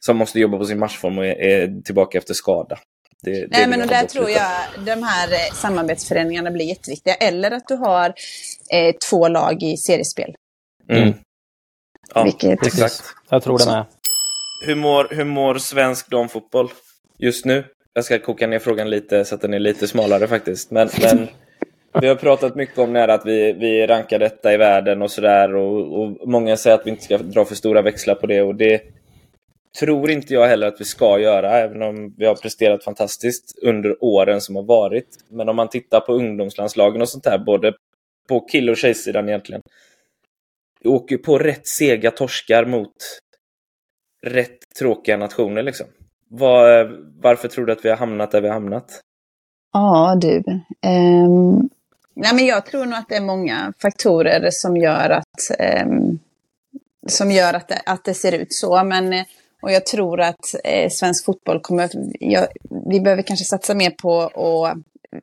som 0.00 0.16
måste 0.16 0.40
jobba 0.40 0.58
på 0.58 0.64
sin 0.64 0.78
matchform 0.78 1.18
och 1.18 1.26
är, 1.26 1.34
är 1.34 1.82
tillbaka 1.82 2.18
efter 2.18 2.34
skada. 2.34 2.78
Det, 3.22 3.30
Nej, 3.30 3.48
det 3.50 3.66
men 3.66 3.82
och 3.82 3.88
där 3.88 4.06
tror 4.06 4.30
jag 4.30 4.50
de 4.86 5.02
här 5.02 5.32
eh, 5.32 5.54
samarbetsföreningarna 5.54 6.50
blir 6.50 6.64
jätteviktiga. 6.64 7.14
Eller 7.14 7.50
att 7.50 7.68
du 7.68 7.74
har 7.74 8.14
eh, 8.72 8.94
två 9.10 9.28
lag 9.28 9.62
i 9.62 9.76
seriespel. 9.76 10.34
Mm. 10.90 11.02
mm. 11.02 11.14
Ja, 12.14 12.24
Vilket... 12.24 12.66
exakt. 12.66 13.02
Jag 13.28 13.42
tror 13.42 13.58
det 13.58 13.66
med. 13.66 13.84
Hur 14.66 14.74
mår, 14.74 15.08
hur 15.10 15.24
mår 15.24 15.58
svensk 15.58 16.10
damfotboll 16.10 16.70
just 17.18 17.44
nu? 17.44 17.64
Jag 17.92 18.04
ska 18.04 18.18
koka 18.18 18.46
ner 18.46 18.58
frågan 18.58 18.90
lite 18.90 19.24
så 19.24 19.34
att 19.34 19.40
den 19.40 19.54
är 19.54 19.58
lite 19.58 19.88
smalare 19.88 20.28
faktiskt. 20.28 20.70
Men, 20.70 20.88
men 21.02 21.28
vi 22.00 22.08
har 22.08 22.14
pratat 22.14 22.54
mycket 22.54 22.78
om 22.78 22.92
det 22.92 23.14
att 23.14 23.26
vi, 23.26 23.52
vi 23.52 23.86
rankar 23.86 24.18
detta 24.18 24.52
i 24.52 24.56
världen 24.56 25.02
och 25.02 25.10
sådär. 25.10 25.54
Och, 25.54 26.00
och, 26.00 26.28
många 26.28 26.56
säger 26.56 26.76
att 26.76 26.86
vi 26.86 26.90
inte 26.90 27.04
ska 27.04 27.18
dra 27.18 27.44
för 27.44 27.54
stora 27.54 27.82
växlar 27.82 28.14
på 28.14 28.26
det. 28.26 28.42
Och 28.42 28.54
det 28.54 28.82
tror 29.78 30.10
inte 30.10 30.34
jag 30.34 30.46
heller 30.46 30.66
att 30.66 30.80
vi 30.80 30.84
ska 30.84 31.18
göra, 31.18 31.58
även 31.58 31.82
om 31.82 32.14
vi 32.16 32.26
har 32.26 32.34
presterat 32.34 32.84
fantastiskt 32.84 33.58
under 33.62 34.04
åren 34.04 34.40
som 34.40 34.56
har 34.56 34.62
varit. 34.62 35.08
Men 35.28 35.48
om 35.48 35.56
man 35.56 35.68
tittar 35.68 36.00
på 36.00 36.12
ungdomslandslagen 36.12 37.02
och 37.02 37.08
sånt 37.08 37.24
där, 37.24 37.38
både 37.38 37.74
på 38.28 38.40
kill 38.40 38.70
och 38.70 38.76
tjejsidan 38.76 39.28
egentligen. 39.28 39.62
Vi 40.80 40.90
åker 40.90 41.16
på 41.16 41.38
rätt 41.38 41.66
sega 41.66 42.10
torskar 42.10 42.64
mot 42.64 42.94
rätt 44.26 44.58
tråkiga 44.78 45.16
nationer 45.16 45.62
liksom. 45.62 45.86
Var, 46.28 46.96
varför 47.22 47.48
tror 47.48 47.66
du 47.66 47.72
att 47.72 47.84
vi 47.84 47.88
har 47.88 47.96
hamnat 47.96 48.30
där 48.30 48.40
vi 48.40 48.48
har 48.48 48.54
hamnat? 48.54 49.00
Ja 49.72 50.18
du, 50.20 50.42
um, 50.88 51.70
Nej, 52.14 52.34
men 52.34 52.46
jag 52.46 52.66
tror 52.66 52.84
nog 52.84 52.94
att 52.98 53.08
det 53.08 53.16
är 53.16 53.20
många 53.20 53.72
faktorer 53.82 54.50
som 54.50 54.76
gör 54.76 55.10
att, 55.10 55.50
eh, 55.58 55.86
som 57.08 57.30
gör 57.30 57.54
att 57.54 57.68
det, 57.68 57.80
att 57.86 58.04
det 58.04 58.14
ser 58.14 58.32
ut 58.32 58.52
så. 58.52 58.84
Men, 58.84 59.24
och 59.62 59.72
jag 59.72 59.86
tror 59.86 60.20
att 60.20 60.54
eh, 60.64 60.90
svensk 60.90 61.24
fotboll 61.24 61.60
kommer... 61.60 61.90
Jag, 62.20 62.46
vi 62.86 63.00
behöver 63.00 63.22
kanske 63.22 63.44
satsa 63.44 63.74
mer 63.74 63.90
på, 63.90 64.10
och, 64.14 64.68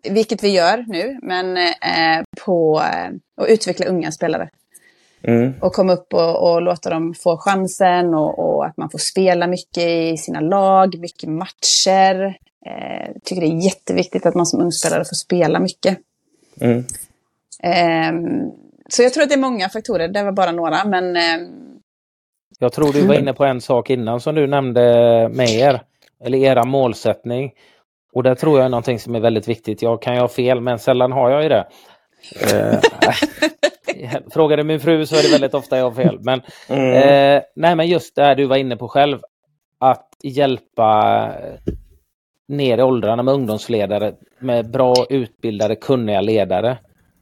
vilket 0.09 0.43
vi 0.43 0.49
gör 0.49 0.85
nu, 0.87 1.19
men 1.21 1.57
eh, 1.57 2.23
på 2.45 2.81
eh, 2.81 3.09
att 3.43 3.49
utveckla 3.49 3.85
unga 3.85 4.11
spelare. 4.11 4.49
Mm. 5.23 5.53
Och 5.61 5.73
komma 5.73 5.93
upp 5.93 6.13
och, 6.13 6.51
och, 6.51 6.61
låta 6.61 6.89
dem 6.89 7.13
få 7.13 7.37
chansen 7.37 8.13
och, 8.13 8.39
och, 8.39 8.65
att 8.65 8.77
man 8.77 8.89
får 8.89 8.99
spela 8.99 9.47
mycket 9.47 9.83
i 9.83 10.17
sina 10.17 10.39
lag, 10.39 10.99
mycket 10.99 11.29
matcher. 11.29 12.37
Jag 12.65 13.07
eh, 13.07 13.15
tycker 13.23 13.41
det 13.41 13.47
är 13.47 13.65
jätteviktigt 13.65 14.25
att 14.25 14.35
man 14.35 14.45
som 14.45 14.61
ungspelare 14.61 15.05
får 15.05 15.15
spela 15.15 15.59
mycket. 15.59 15.97
Mm. 16.61 16.85
Um, 18.13 18.51
så 18.89 19.03
jag 19.03 19.13
tror 19.13 19.23
att 19.23 19.29
det 19.29 19.35
är 19.35 19.39
många 19.39 19.69
faktorer, 19.69 20.07
det 20.07 20.23
var 20.23 20.31
bara 20.31 20.51
några, 20.51 20.85
men... 20.85 21.05
Um... 21.15 21.57
Jag 22.59 22.73
tror 22.73 22.93
du 22.93 23.07
var 23.07 23.15
inne 23.15 23.33
på 23.33 23.45
en 23.45 23.61
sak 23.61 23.89
innan 23.89 24.19
som 24.19 24.35
du 24.35 24.47
nämnde 24.47 24.81
med 25.33 25.49
er, 25.49 25.81
eller 26.23 26.37
era 26.37 26.65
målsättning. 26.65 27.51
Och 28.13 28.23
det 28.23 28.35
tror 28.35 28.57
jag 28.57 28.65
är 28.65 28.69
någonting 28.69 28.99
som 28.99 29.15
är 29.15 29.19
väldigt 29.19 29.47
viktigt. 29.47 29.81
Jag 29.81 30.01
kan 30.01 30.15
ju 30.15 30.19
ha 30.21 30.27
fel, 30.27 30.61
men 30.61 30.79
sällan 30.79 31.11
har 31.11 31.29
jag 31.29 31.43
ju 31.43 31.49
det. 31.49 31.67
uh, 32.53 32.79
Frågar 34.31 34.57
du 34.57 34.63
min 34.63 34.79
fru 34.79 35.05
så 35.05 35.15
är 35.15 35.23
det 35.23 35.31
väldigt 35.31 35.53
ofta 35.53 35.77
jag 35.77 35.83
har 35.83 35.91
fel. 36.03 36.19
Men, 36.21 36.41
mm. 36.67 36.85
uh, 36.85 37.41
nej, 37.55 37.75
men 37.75 37.87
just 37.87 38.15
det 38.15 38.23
här 38.23 38.35
du 38.35 38.45
var 38.45 38.57
inne 38.57 38.77
på 38.77 38.87
själv, 38.87 39.19
att 39.79 40.09
hjälpa 40.23 41.31
ner 42.51 42.77
i 42.77 42.83
åldrarna 42.83 43.23
med 43.23 43.33
ungdomsledare 43.33 44.13
med 44.39 44.71
bra 44.71 44.95
utbildade, 45.09 45.75
kunniga 45.75 46.21
ledare. 46.21 46.77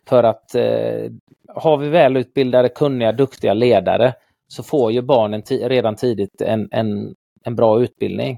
För 0.10 0.24
att 0.24 0.56
eh, 0.56 1.12
har 1.56 1.78
vi 1.78 1.90
välutbildade, 1.90 2.70
kunniga, 2.70 3.12
duktiga 3.12 3.54
ledare 3.54 4.14
så 4.48 4.64
får 4.64 4.92
ju 4.92 5.02
barnen 5.02 5.42
redan 5.50 5.96
tidigt 5.96 6.42
en, 6.42 6.68
en, 6.72 7.16
en 7.44 7.56
bra 7.56 7.82
utbildning. 7.82 8.38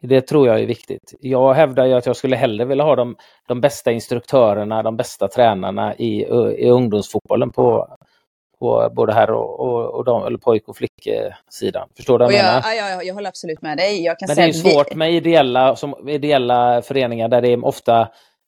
Det 0.00 0.20
tror 0.20 0.46
jag 0.46 0.60
är 0.60 0.66
viktigt. 0.66 1.14
Jag 1.20 1.54
hävdar 1.54 1.86
ju 1.86 1.94
att 1.94 2.06
jag 2.06 2.16
skulle 2.16 2.36
hellre 2.36 2.64
vilja 2.64 2.84
ha 2.84 2.96
de, 2.96 3.16
de 3.48 3.60
bästa 3.60 3.92
instruktörerna, 3.92 4.82
de 4.82 4.96
bästa 4.96 5.28
tränarna 5.28 5.94
i, 5.96 6.22
i 6.58 6.70
ungdomsfotbollen 6.70 7.50
på, 7.50 7.96
på 8.62 8.90
både 8.96 9.12
här 9.12 9.30
och, 9.30 9.60
och, 9.60 9.94
och 9.94 10.04
de, 10.04 10.26
eller 10.26 10.38
pojk 10.38 10.68
och 10.68 10.76
flicksidan. 10.76 11.88
Förstår 11.96 12.18
du 12.18 12.24
vad 12.24 12.34
jag, 12.34 12.44
menar? 12.44 12.62
Ja, 12.64 12.74
ja, 12.74 13.02
jag 13.02 13.14
håller 13.14 13.28
absolut 13.28 13.62
med 13.62 13.78
dig. 13.78 14.04
Jag 14.04 14.18
kan 14.18 14.26
Men 14.26 14.36
det 14.36 14.42
är 14.42 14.52
svårt 14.52 14.94
med 14.94 15.12
ideella, 15.12 15.76
som, 15.76 16.08
ideella 16.08 16.82
föreningar 16.82 17.28
där 17.28 17.40
det 17.40 17.48
är 17.48 17.64
ofta 17.64 18.00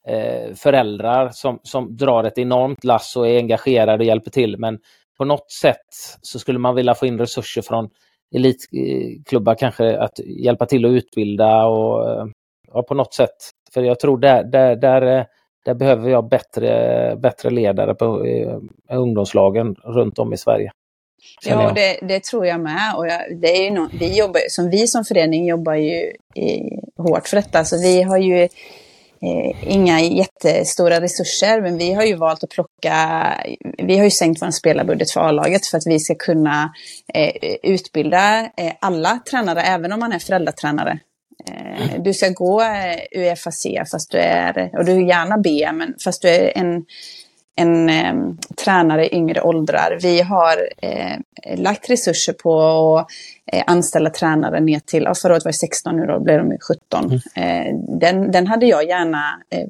eh, 0.08 0.54
föräldrar 0.54 1.30
som, 1.32 1.58
som 1.62 1.96
drar 1.96 2.24
ett 2.24 2.38
enormt 2.38 2.84
lass 2.84 3.16
och 3.16 3.28
är 3.28 3.36
engagerade 3.36 3.98
och 3.98 4.04
hjälper 4.04 4.30
till. 4.30 4.58
Men 4.58 4.78
på 5.18 5.24
något 5.24 5.50
sätt 5.50 5.90
så 6.22 6.38
skulle 6.38 6.58
man 6.58 6.74
vilja 6.74 6.94
få 6.94 7.06
in 7.06 7.18
resurser 7.18 7.62
från 7.62 7.88
elitklubbar 8.34 9.54
kanske 9.54 9.98
att 9.98 10.18
hjälpa 10.44 10.66
till 10.66 10.84
att 10.84 10.90
utbilda 10.90 11.66
och 11.66 12.28
ja, 12.72 12.82
på 12.82 12.94
något 12.94 13.14
sätt. 13.14 13.36
För 13.74 13.82
jag 13.82 14.00
tror 14.00 14.18
där, 14.18 14.44
där, 14.44 14.76
där, 14.76 15.26
där 15.64 15.74
behöver 15.74 16.10
jag 16.10 16.28
bättre, 16.28 17.16
bättre 17.16 17.50
ledare 17.50 17.94
på 17.94 18.26
eh, 18.26 18.58
ungdomslagen 18.90 19.74
runt 19.74 20.18
om 20.18 20.32
i 20.32 20.36
Sverige. 20.36 20.72
Ja, 21.44 21.72
det, 21.74 21.98
det, 22.02 22.24
tror 22.24 22.46
jag 22.46 22.60
med. 22.60 22.94
Och 22.96 23.06
jag, 23.06 23.40
det 23.40 23.56
är 23.56 23.64
ju 23.64 23.70
no, 23.70 23.88
vi, 23.98 24.18
jobbar, 24.18 24.40
som 24.48 24.70
vi 24.70 24.86
som 24.86 25.04
förening 25.04 25.46
jobbar 25.46 25.74
ju 25.74 26.12
i, 26.34 26.78
hårt 26.98 27.28
för 27.28 27.36
detta. 27.36 27.64
Så 27.64 27.78
vi 27.82 28.02
har 28.02 28.18
ju 28.18 28.42
eh, 28.42 29.74
inga 29.74 30.00
jättestora 30.00 31.00
resurser, 31.00 31.60
men 31.60 31.78
vi 31.78 31.92
har 31.92 32.04
ju 32.04 32.16
valt 32.16 32.44
att 32.44 32.50
plocka, 32.50 32.96
vi 33.78 33.96
har 33.96 34.04
ju 34.04 34.10
sänkt 34.10 34.42
vår 34.42 34.50
spelarbudget 34.50 35.10
för 35.10 35.20
A-laget 35.20 35.66
för 35.66 35.78
att 35.78 35.86
vi 35.86 35.98
ska 35.98 36.14
kunna 36.14 36.72
eh, 37.14 37.54
utbilda 37.62 38.40
eh, 38.40 38.72
alla 38.80 39.18
tränare, 39.30 39.62
även 39.62 39.92
om 39.92 40.00
man 40.00 40.12
är 40.12 40.18
föräldratränare. 40.18 40.98
Eh, 41.48 42.02
du 42.02 42.14
ska 42.14 42.28
gå 42.28 42.62
eh, 42.62 43.20
UFAC 43.32 43.66
fast 43.90 44.10
du 44.10 44.18
är, 44.18 44.70
och 44.78 44.84
du 44.84 44.92
är 44.92 45.00
gärna 45.00 45.38
B, 45.38 45.70
men 45.72 45.94
fast 46.04 46.22
du 46.22 46.28
är 46.28 46.58
en 46.58 46.84
en 47.56 47.88
eh, 47.88 48.14
tränare 48.64 49.06
i 49.06 49.14
yngre 49.14 49.40
åldrar. 49.40 49.98
Vi 50.02 50.22
har 50.22 50.68
eh, 50.82 51.18
lagt 51.56 51.90
resurser 51.90 52.32
på 52.32 52.98
att 52.98 53.10
eh, 53.52 53.64
anställa 53.66 54.10
tränare 54.10 54.60
ner 54.60 54.80
till, 54.80 55.02
ja, 55.02 55.14
förra 55.14 55.32
året 55.32 55.44
var 55.44 55.52
det 55.52 55.58
16, 55.58 55.96
nu 55.96 56.06
då 56.06 56.20
blev 56.20 56.38
de 56.38 56.58
17. 56.58 57.20
Mm. 57.36 57.68
Eh, 57.68 57.98
den, 57.98 58.32
den 58.32 58.46
hade 58.46 58.66
jag 58.66 58.88
gärna 58.88 59.42
eh, 59.50 59.68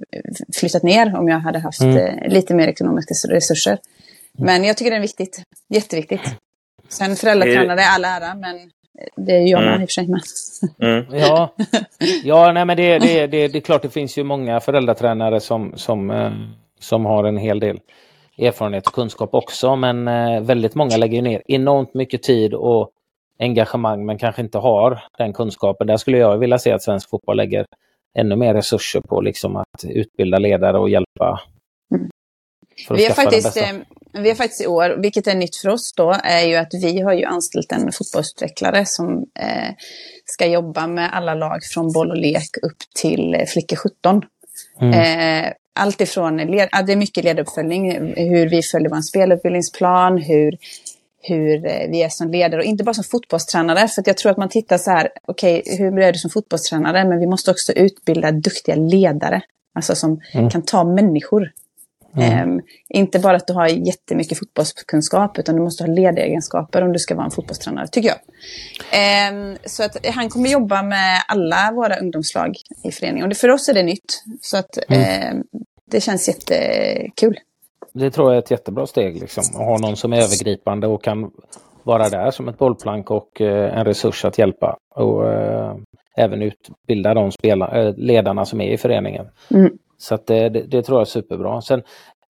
flyttat 0.55 0.83
ner 0.83 1.19
om 1.19 1.29
jag 1.29 1.39
hade 1.39 1.59
haft 1.59 1.81
mm. 1.81 2.31
Lite 2.31 2.55
mer 2.55 2.69
ekonomiska 2.69 3.15
resurser. 3.29 3.71
Mm. 4.39 4.47
Men 4.47 4.65
jag 4.65 4.77
tycker 4.77 4.91
det 4.91 4.97
är 4.97 5.01
viktigt, 5.01 5.43
jätteviktigt. 5.69 6.23
Sen 6.89 7.17
föräldratränare 7.17 7.81
är 7.83 7.95
all 7.95 8.05
ära, 8.05 8.35
men 8.35 8.71
det 9.17 9.33
är 9.33 9.47
jag 9.47 9.63
mm. 9.63 9.83
i 9.83 9.85
och 9.85 9.89
för 9.89 9.93
sig 9.93 10.09
med. 10.09 10.21
Mm. 10.79 11.05
Ja, 11.21 11.55
ja 12.25 12.53
nej, 12.53 12.65
men 12.65 12.77
det, 12.77 12.99
det, 12.99 13.27
det, 13.27 13.49
det 13.49 13.59
är 13.59 13.61
klart 13.61 13.83
det 13.83 13.91
finns 13.91 14.19
ju 14.19 14.25
många 14.25 14.61
föräldratränare 14.61 15.41
som, 15.41 15.73
som 15.77 16.11
som 16.85 17.07
har 17.07 17.25
en 17.25 17.37
hel 17.37 17.61
del 17.61 17.81
erfarenhet 18.39 18.87
och 18.87 18.93
kunskap 18.93 19.35
också. 19.35 19.77
Men 19.77 20.09
eh, 20.09 20.41
väldigt 20.41 20.75
många 20.75 20.97
lägger 20.97 21.23
ner 21.23 21.43
enormt 21.47 21.95
mycket 21.95 22.23
tid 22.23 22.55
och 22.55 22.91
engagemang 23.39 24.07
men 24.07 24.19
kanske 24.19 24.43
inte 24.43 24.59
har 24.59 25.03
den 25.19 25.33
kunskapen. 25.33 25.87
Där 25.87 25.97
skulle 25.97 26.19
jag 26.19 26.39
vilja 26.39 26.59
se 26.59 26.73
att 26.73 26.83
svensk 26.83 27.11
fotboll 27.11 27.37
lägger 27.37 27.67
ännu 28.19 28.37
mer 28.37 28.55
resurser 28.55 29.01
på 29.01 29.21
liksom 29.21 29.57
att 29.57 29.85
utbilda 29.85 30.39
ledare 30.39 30.79
och 30.79 30.89
hjälpa. 30.89 31.41
Mm. 31.95 32.11
Vi 32.91 33.07
har, 33.07 33.15
faktiskt, 33.15 33.57
eh, 33.57 33.73
vi 34.15 34.29
har 34.29 34.35
faktiskt 34.35 34.61
i 34.61 34.67
år, 34.67 34.97
vilket 35.03 35.27
är 35.27 35.35
nytt 35.35 35.57
för 35.57 35.69
oss 35.69 35.93
då, 35.97 36.17
är 36.25 36.47
ju 36.47 36.55
att 36.55 36.75
vi 36.75 37.01
har 37.01 37.13
ju 37.13 37.25
anställt 37.25 37.73
en 37.73 37.93
fotbollsutvecklare 37.93 38.87
som 38.87 39.27
eh, 39.39 39.75
ska 40.25 40.47
jobba 40.47 40.87
med 40.87 41.11
alla 41.13 41.35
lag 41.35 41.65
från 41.65 41.93
boll 41.93 42.11
och 42.11 42.17
lek 42.17 42.57
upp 42.63 42.79
till 42.95 43.35
eh, 43.35 43.45
flickor 43.47 43.77
17. 43.77 44.23
Mm. 44.81 45.45
Eh, 45.45 45.53
allt 45.75 46.01
ifrån, 46.01 46.37
led, 46.37 46.69
det 46.87 46.93
är 46.93 46.97
mycket 46.97 47.25
ledaruppföljning, 47.25 47.93
hur 48.17 48.49
vi 48.49 48.63
följer 48.63 48.91
vår 48.91 49.01
spelutbildningsplan, 49.01 50.19
hur, 50.19 50.57
hur 51.23 51.67
eh, 51.67 51.91
vi 51.91 52.03
är 52.03 52.09
som 52.09 52.31
ledare 52.31 52.61
och 52.61 52.67
inte 52.67 52.85
bara 52.85 52.95
som 52.95 53.05
fotbollstränare. 53.05 53.89
För 53.89 54.03
jag 54.07 54.17
tror 54.17 54.33
att 54.33 54.39
man 54.39 54.49
tittar 54.49 54.79
så 54.79 54.91
här, 54.91 55.09
okej, 55.27 55.61
okay, 55.61 55.77
hur 55.77 55.99
är 55.99 56.13
du 56.13 56.19
som 56.19 56.31
fotbollstränare? 56.31 57.05
Men 57.05 57.21
vi 57.21 57.27
måste 57.27 57.51
också 57.51 57.73
utbilda 57.73 58.33
duktiga 58.33 58.75
ledare, 58.75 59.43
alltså 59.75 59.95
som 59.95 60.21
mm. 60.33 60.51
kan 60.51 60.63
ta 60.63 60.85
människor. 60.85 61.51
Mm. 62.17 62.51
Um, 62.51 62.61
inte 62.89 63.19
bara 63.19 63.37
att 63.37 63.47
du 63.47 63.53
har 63.53 63.67
jättemycket 63.69 64.39
fotbollskunskap, 64.39 65.39
utan 65.39 65.57
du 65.57 65.63
måste 65.63 65.85
ha 65.85 65.93
ledegenskaper 65.93 66.83
om 66.83 66.93
du 66.93 66.99
ska 66.99 67.15
vara 67.15 67.25
en 67.25 67.31
fotbollstränare, 67.31 67.89
tycker 67.89 68.09
jag. 68.09 68.19
Um, 69.33 69.57
så 69.65 69.85
att 69.85 70.07
han 70.07 70.29
kommer 70.29 70.49
jobba 70.49 70.83
med 70.83 71.23
alla 71.29 71.73
våra 71.73 71.97
ungdomslag 71.97 72.57
i 72.85 72.91
föreningen. 72.91 73.31
Och 73.31 73.37
för 73.37 73.51
oss 73.51 73.69
är 73.69 73.75
det 73.75 73.83
nytt. 73.83 74.23
Så 74.41 74.57
att 74.57 74.79
mm. 74.89 75.37
um, 75.37 75.45
det 75.91 76.01
känns 76.01 76.29
jättekul. 76.29 77.39
Det 77.93 78.11
tror 78.11 78.29
jag 78.29 78.37
är 78.37 78.43
ett 78.43 78.51
jättebra 78.51 78.87
steg, 78.87 79.21
liksom. 79.21 79.45
att 79.55 79.67
ha 79.67 79.79
någon 79.79 79.97
som 79.97 80.13
är 80.13 80.17
övergripande 80.17 80.87
och 80.87 81.05
kan 81.05 81.31
vara 81.83 82.09
där 82.09 82.31
som 82.31 82.49
ett 82.49 82.59
bollplank 82.59 83.11
och 83.11 83.41
uh, 83.41 83.49
en 83.49 83.85
resurs 83.85 84.25
att 84.25 84.39
hjälpa. 84.39 84.77
Och 84.95 85.25
uh, 85.25 85.77
även 86.17 86.43
utbilda 86.43 87.15
de 87.15 87.33
spelare, 87.33 87.89
uh, 87.89 87.97
ledarna 87.97 88.45
som 88.45 88.61
är 88.61 88.73
i 88.73 88.77
föreningen. 88.77 89.27
Mm. 89.51 89.79
Så 90.05 90.15
att 90.15 90.27
det, 90.27 90.49
det, 90.49 90.63
det, 90.63 90.83
tror 90.83 90.97
jag 90.99 91.01
är 91.01 91.11
superbra. 91.11 91.61
Sen, 91.61 91.83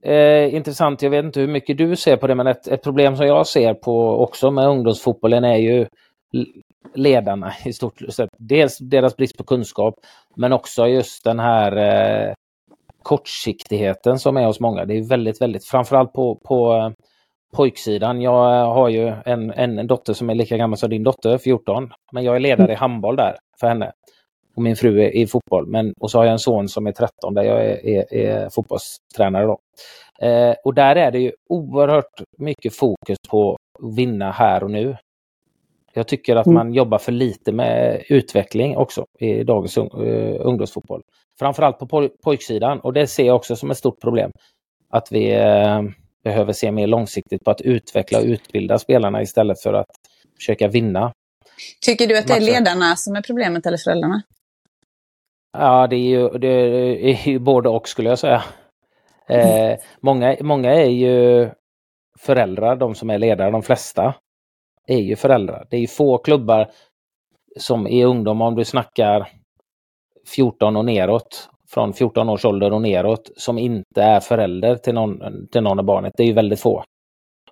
eh, 0.03 0.55
intressant, 0.55 1.03
jag 1.03 1.11
vet 1.11 1.25
inte 1.25 1.41
hur 1.41 1.49
mycket 1.49 1.79
du 1.79 1.97
ser 1.97 2.17
på 2.17 2.27
det, 2.27 2.35
men 2.35 2.47
ett, 2.47 2.69
ett 2.69 2.83
problem 2.83 3.17
som 3.17 3.27
jag 3.27 3.47
ser 3.47 3.75
på 3.75 4.23
också 4.23 4.51
med 4.51 4.69
ungdomsfotbollen 4.69 5.45
är 5.45 5.57
ju 5.57 5.87
ledarna 6.95 7.53
i 7.65 7.73
stort 7.73 8.01
sett. 8.13 8.31
Dels 8.39 8.79
deras 8.79 9.17
brist 9.17 9.37
på 9.37 9.45
kunskap, 9.45 9.95
men 10.37 10.53
också 10.53 10.87
just 10.87 11.25
den 11.25 11.39
här 11.39 11.77
eh, 11.77 12.35
kortsiktigheten 13.03 14.19
som 14.19 14.37
är 14.37 14.47
hos 14.47 14.61
många. 14.61 14.85
Det 14.85 14.95
är 14.95 15.09
väldigt, 15.09 15.41
väldigt, 15.41 15.65
framförallt 15.65 16.13
på, 16.13 16.35
på 16.35 16.75
eh, 16.75 16.91
pojksidan. 17.57 18.21
Jag 18.23 18.61
eh, 18.61 18.73
har 18.73 18.89
ju 18.89 19.13
en, 19.25 19.51
en 19.51 19.87
dotter 19.87 20.13
som 20.13 20.31
är 20.31 20.35
lika 20.35 20.57
gammal 20.57 20.77
som 20.77 20.91
din 20.91 21.05
dotter, 21.05 21.39
14. 21.39 21.93
Men 22.13 22.25
jag 22.25 22.37
är 22.37 22.41
ledare 22.41 22.73
i 22.73 22.77
handboll 22.77 23.17
där 23.17 23.37
för 23.61 23.67
henne 23.67 23.93
och 24.57 24.63
min 24.63 24.77
fru 24.77 25.03
är 25.03 25.17
i 25.17 25.27
fotboll. 25.27 25.67
Men, 25.67 25.95
och 26.01 26.11
så 26.11 26.19
har 26.19 26.25
jag 26.25 26.33
en 26.33 26.39
son 26.39 26.69
som 26.69 26.87
är 26.87 26.93
13 26.93 27.35
där 27.35 27.43
jag 27.43 27.67
är, 27.67 27.87
är, 27.87 28.15
är 28.15 28.49
fotbollstränare. 28.49 29.47
Då. 29.47 29.59
Eh, 30.27 30.55
och 30.65 30.75
där 30.75 30.97
är 30.97 31.11
det 31.11 31.19
ju 31.19 31.33
oerhört 31.49 32.23
mycket 32.39 32.75
fokus 32.75 33.19
på 33.29 33.57
att 33.83 33.97
vinna 33.97 34.31
här 34.31 34.63
och 34.63 34.71
nu. 34.71 34.97
Jag 35.93 36.09
tycker 36.09 36.37
att 36.37 36.47
mm. 36.47 36.55
man 36.55 36.75
jobbar 36.75 36.99
för 36.99 37.13
lite 37.13 37.53
med 37.53 38.03
utveckling 38.09 38.77
också 38.77 39.05
i 39.19 39.45
dagens 39.45 39.79
uh, 39.79 39.85
ungdomsfotboll. 40.41 41.03
Framförallt 41.39 41.79
på 41.79 41.87
poj 41.87 42.09
pojksidan 42.23 42.81
och 42.81 42.93
det 42.93 43.07
ser 43.07 43.25
jag 43.25 43.37
också 43.37 43.57
som 43.57 43.71
ett 43.71 43.79
stort 43.79 44.01
problem. 44.01 44.31
Att 44.91 45.13
vi 45.13 45.37
uh, 45.37 45.83
behöver 46.25 46.53
se 46.53 46.73
mer 46.73 46.87
långsiktigt 46.87 47.45
på 47.45 47.51
att 47.51 47.61
utveckla 47.61 48.19
och 48.19 48.25
utbilda 48.25 48.79
spelarna 48.79 49.23
istället 49.23 49.63
för 49.63 49.73
att 49.73 49.91
försöka 50.39 50.69
vinna. 50.69 51.13
Tycker 51.81 52.07
du 52.07 52.19
att 52.19 52.27
det 52.27 52.35
är 52.35 52.41
ledarna 52.41 52.97
som 52.97 53.17
är 53.17 53.23
problemet 53.23 53.67
eller 53.67 53.79
föräldrarna? 53.79 54.23
Ja, 55.59 55.87
det 55.87 55.97
är 55.97 56.01
ju, 56.01 56.29
det 56.29 56.49
är 57.11 57.29
ju 57.29 57.39
både 57.39 57.69
och 57.69 57.89
skulle 57.89 58.09
jag 58.09 58.19
säga. 58.19 58.43
Eh, 59.29 59.79
många, 60.01 60.37
många 60.41 60.75
är 60.75 60.89
ju 60.91 61.51
föräldrar, 62.19 62.77
de 62.77 62.95
som 62.95 63.11
är 63.11 63.19
ledare, 63.19 63.51
de 63.51 63.63
flesta 63.63 64.15
är 64.87 64.99
ju 64.99 65.17
föräldrar. 65.17 65.67
Det 65.71 65.77
är 65.77 65.81
ju 65.81 65.87
få 65.87 66.19
klubbar 66.19 66.71
som 67.59 67.87
är 67.87 68.07
ungdom, 68.07 68.43
om 68.43 68.55
du 68.55 68.65
snackar 68.65 69.29
14 70.35 70.77
och 70.77 70.85
neråt, 70.85 71.49
från 71.71 71.93
14 71.93 72.29
års 72.29 72.45
ålder 72.45 72.73
och 72.73 72.83
neråt, 72.83 73.31
som 73.37 73.59
inte 73.59 74.03
är 74.03 74.21
förälder 74.21 74.77
till 74.77 74.95
någon, 74.95 75.47
till 75.53 75.63
någon 75.63 75.79
av 75.79 75.85
barnet. 75.85 76.13
Det 76.17 76.23
är 76.23 76.27
ju 76.27 76.33
väldigt 76.33 76.61
få. 76.61 76.85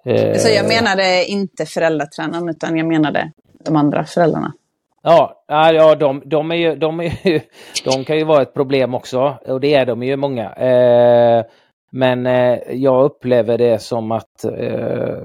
Eh, 0.05 0.35
Så 0.37 0.49
jag 0.49 0.69
menade 0.69 1.25
inte 1.25 1.67
föräldratränaren, 1.67 2.49
utan 2.49 2.77
jag 2.79 2.87
menade 2.87 3.33
de 3.65 3.77
andra 3.77 4.05
föräldrarna. 4.05 4.53
Ja, 5.03 5.45
ja 5.47 5.95
de, 5.95 6.23
de, 6.25 6.51
är 6.51 6.57
ju, 6.57 6.77
de, 6.77 7.01
är 7.01 7.29
ju, 7.29 7.41
de 7.85 8.05
kan 8.05 8.19
ju 8.19 8.25
vara 8.25 8.43
ett 8.43 8.55
problem 8.55 8.95
också 8.95 9.39
och 9.47 9.61
det 9.61 9.75
är 9.75 9.87
de 9.87 10.03
ju 10.03 10.17
många. 10.17 10.53
Eh, 10.53 11.45
men 11.93 12.27
eh, 12.27 12.59
jag 12.71 13.05
upplever 13.05 13.59
det 13.59 13.79
som 13.79 14.13
att 14.13 14.45
eh, 14.45 15.19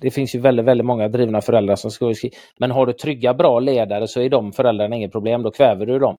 det 0.00 0.10
finns 0.10 0.34
ju 0.34 0.40
väldigt, 0.40 0.66
väldigt 0.66 0.86
många 0.86 1.08
drivna 1.08 1.40
föräldrar 1.40 1.76
som 1.76 1.90
skulle 1.90 2.14
skriva. 2.14 2.34
Men 2.58 2.70
har 2.70 2.86
du 2.86 2.92
trygga, 2.92 3.34
bra 3.34 3.60
ledare 3.60 4.08
så 4.08 4.20
är 4.20 4.28
de 4.28 4.52
föräldrarna 4.52 4.96
inget 4.96 5.12
problem, 5.12 5.42
då 5.42 5.50
kväver 5.50 5.86
du 5.86 5.98
dem. 5.98 6.16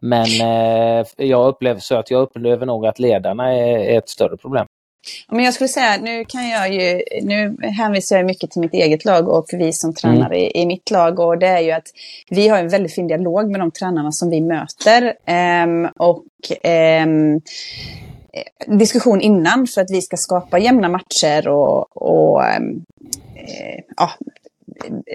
Men 0.00 0.26
eh, 0.40 1.06
jag 1.16 1.48
upplever 1.48 1.80
så 1.80 1.96
att 1.96 2.10
jag 2.10 2.22
upplever 2.22 2.66
nog 2.66 2.86
att 2.86 2.98
ledarna 2.98 3.54
är, 3.54 3.78
är 3.78 3.98
ett 3.98 4.08
större 4.08 4.36
problem. 4.36 4.65
Men 5.28 5.44
jag 5.44 5.54
skulle 5.54 5.68
säga, 5.68 5.96
nu 6.02 6.24
kan 6.24 6.48
jag 6.48 6.72
ju, 6.72 7.02
nu 7.22 7.56
hänvisar 7.60 8.16
jag 8.16 8.26
mycket 8.26 8.50
till 8.50 8.60
mitt 8.60 8.74
eget 8.74 9.04
lag 9.04 9.28
och 9.28 9.46
vi 9.52 9.72
som 9.72 9.94
tränare 9.94 10.36
mm. 10.36 10.38
i, 10.38 10.62
i, 10.62 10.66
mitt 10.66 10.90
lag. 10.90 11.20
Och 11.20 11.38
det 11.38 11.46
är 11.46 11.60
ju 11.60 11.70
att 11.70 11.86
vi 12.30 12.48
har 12.48 12.58
en 12.58 12.68
väldigt 12.68 12.94
fin 12.94 13.06
dialog 13.06 13.50
med 13.50 13.60
de 13.60 13.70
tränarna 13.70 14.12
som 14.12 14.30
vi 14.30 14.40
möter. 14.40 15.14
Um, 15.64 15.86
och 15.86 16.24
um, 17.04 17.40
diskussion 18.78 19.20
innan 19.20 19.66
för 19.66 19.80
att 19.80 19.90
vi 19.90 20.02
ska 20.02 20.16
skapa 20.16 20.58
jämna 20.58 20.88
matcher 20.88 21.48
och, 21.48 21.96
och 21.96 22.42
um, 22.58 22.84
ja, 23.96 24.10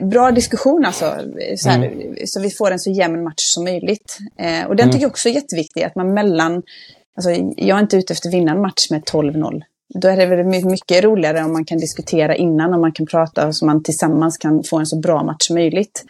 bra 0.01 0.32
diskussion 0.32 0.86
alltså. 0.86 1.15
Så, 1.58 1.69
här, 1.69 1.77
mm. 1.77 2.15
så 2.25 2.41
vi 2.41 2.49
får 2.49 2.71
en 2.71 2.80
så 2.80 2.91
jämn 2.91 3.23
match 3.23 3.43
som 3.43 3.63
möjligt. 3.63 4.17
Eh, 4.38 4.65
och 4.67 4.75
den 4.75 4.84
mm. 4.84 4.91
tycker 4.91 5.04
jag 5.04 5.12
också 5.12 5.30
är 5.30 5.34
jätteviktig, 5.34 5.84
att 5.84 5.95
man 5.95 6.13
mellan... 6.13 6.63
Alltså, 7.15 7.32
jag 7.58 7.77
är 7.77 7.82
inte 7.82 7.97
ute 7.97 8.13
efter 8.13 8.30
att 8.30 8.34
vinna 8.34 8.51
en 8.51 8.62
match 8.62 8.89
med 8.89 9.04
12-0. 9.04 9.62
Då 9.93 10.08
är 10.08 10.17
det 10.17 10.25
väl 10.25 10.45
mycket 10.45 11.04
roligare 11.04 11.43
om 11.43 11.54
man 11.54 11.65
kan 11.65 11.77
diskutera 11.77 12.36
innan 12.36 12.73
och 12.73 12.80
man 12.80 12.91
kan 12.91 13.06
prata 13.06 13.54
så 13.54 13.65
man 13.65 13.84
tillsammans 13.84 14.38
kan 14.38 14.63
få 14.63 14.77
en 14.77 14.86
så 14.86 14.99
bra 14.99 15.23
match 15.23 15.47
som 15.47 15.54
möjligt. 15.54 16.04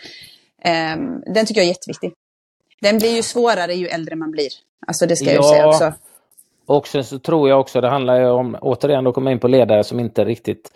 Eh, 0.64 0.98
den 1.34 1.46
tycker 1.46 1.62
jag 1.62 1.66
är 1.66 1.70
jätteviktig. 1.70 2.14
Den 2.82 2.98
blir 2.98 3.16
ju 3.16 3.24
svårare 3.24 3.74
ju 3.74 3.88
äldre 3.88 4.16
man 4.16 4.32
blir. 4.32 4.50
Alltså 4.88 5.06
det 5.06 5.16
ska 5.16 5.26
jag 5.26 5.36
ju 5.36 5.44
säga 5.44 5.68
också. 5.68 5.94
Och 6.66 6.88
sen 6.88 7.04
så 7.04 7.20
tror 7.20 7.50
jag 7.50 7.60
också 7.60 7.82
det 7.82 7.90
handlar 7.90 8.20
ju 8.20 8.30
om, 8.30 8.58
återigen, 8.62 9.08
att 9.08 9.14
komma 9.14 9.32
in 9.32 9.40
på 9.40 9.48
ledare 9.48 9.84
som 9.84 10.00
inte 10.00 10.26
riktigt 10.26 10.72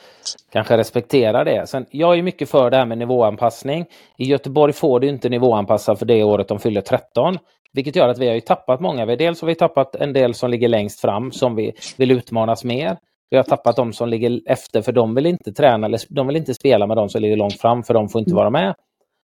kanske 0.52 0.78
respekterar 0.78 1.46
det. 1.46 1.70
Sen, 1.70 1.86
jag 1.89 2.18
är 2.18 2.24
mycket 2.24 2.50
för 2.50 2.70
det 2.70 2.78
här 2.78 2.86
med 2.86 2.98
nivåanpassning. 2.98 3.86
I 4.18 4.26
Göteborg 4.26 4.74
får 4.74 5.00
du 5.00 5.08
inte 5.08 5.30
nivåanpassa 5.30 5.96
för 5.96 6.06
det 6.06 6.24
året 6.24 6.48
de 6.48 6.60
fyller 6.60 6.82
13. 6.82 7.38
Vilket 7.76 7.96
gör 7.96 8.08
att 8.08 8.18
vi 8.18 8.28
har 8.28 8.36
ju 8.36 8.42
tappat 8.42 8.80
många. 8.80 9.06
Dels 9.06 9.42
har 9.42 9.48
vi 9.48 9.56
tappat 9.56 9.96
en 9.96 10.14
del 10.14 10.34
som 10.34 10.50
ligger 10.50 10.68
längst 10.68 11.00
fram 11.00 11.32
som 11.32 11.56
vi 11.56 11.74
vill 11.98 12.12
utmanas 12.12 12.64
mer. 12.64 12.98
Vi 13.30 13.38
har 13.38 13.44
tappat 13.44 13.76
de 13.76 13.94
som 13.94 14.10
ligger 14.10 14.42
efter 14.46 14.82
för 14.82 14.92
de 14.92 15.16
vill 15.16 15.26
inte 15.26 15.54
träna 15.54 15.88
eller 15.88 16.00
de 16.10 16.28
vill 16.28 16.36
inte 16.36 16.54
spela 16.54 16.88
med 16.88 16.98
de 16.98 17.10
som 17.10 17.22
ligger 17.22 17.38
långt 17.38 17.62
fram 17.62 17.84
för 17.84 17.94
de 17.94 18.10
får 18.10 18.20
inte 18.20 18.36
vara 18.36 18.50
med. 18.50 18.76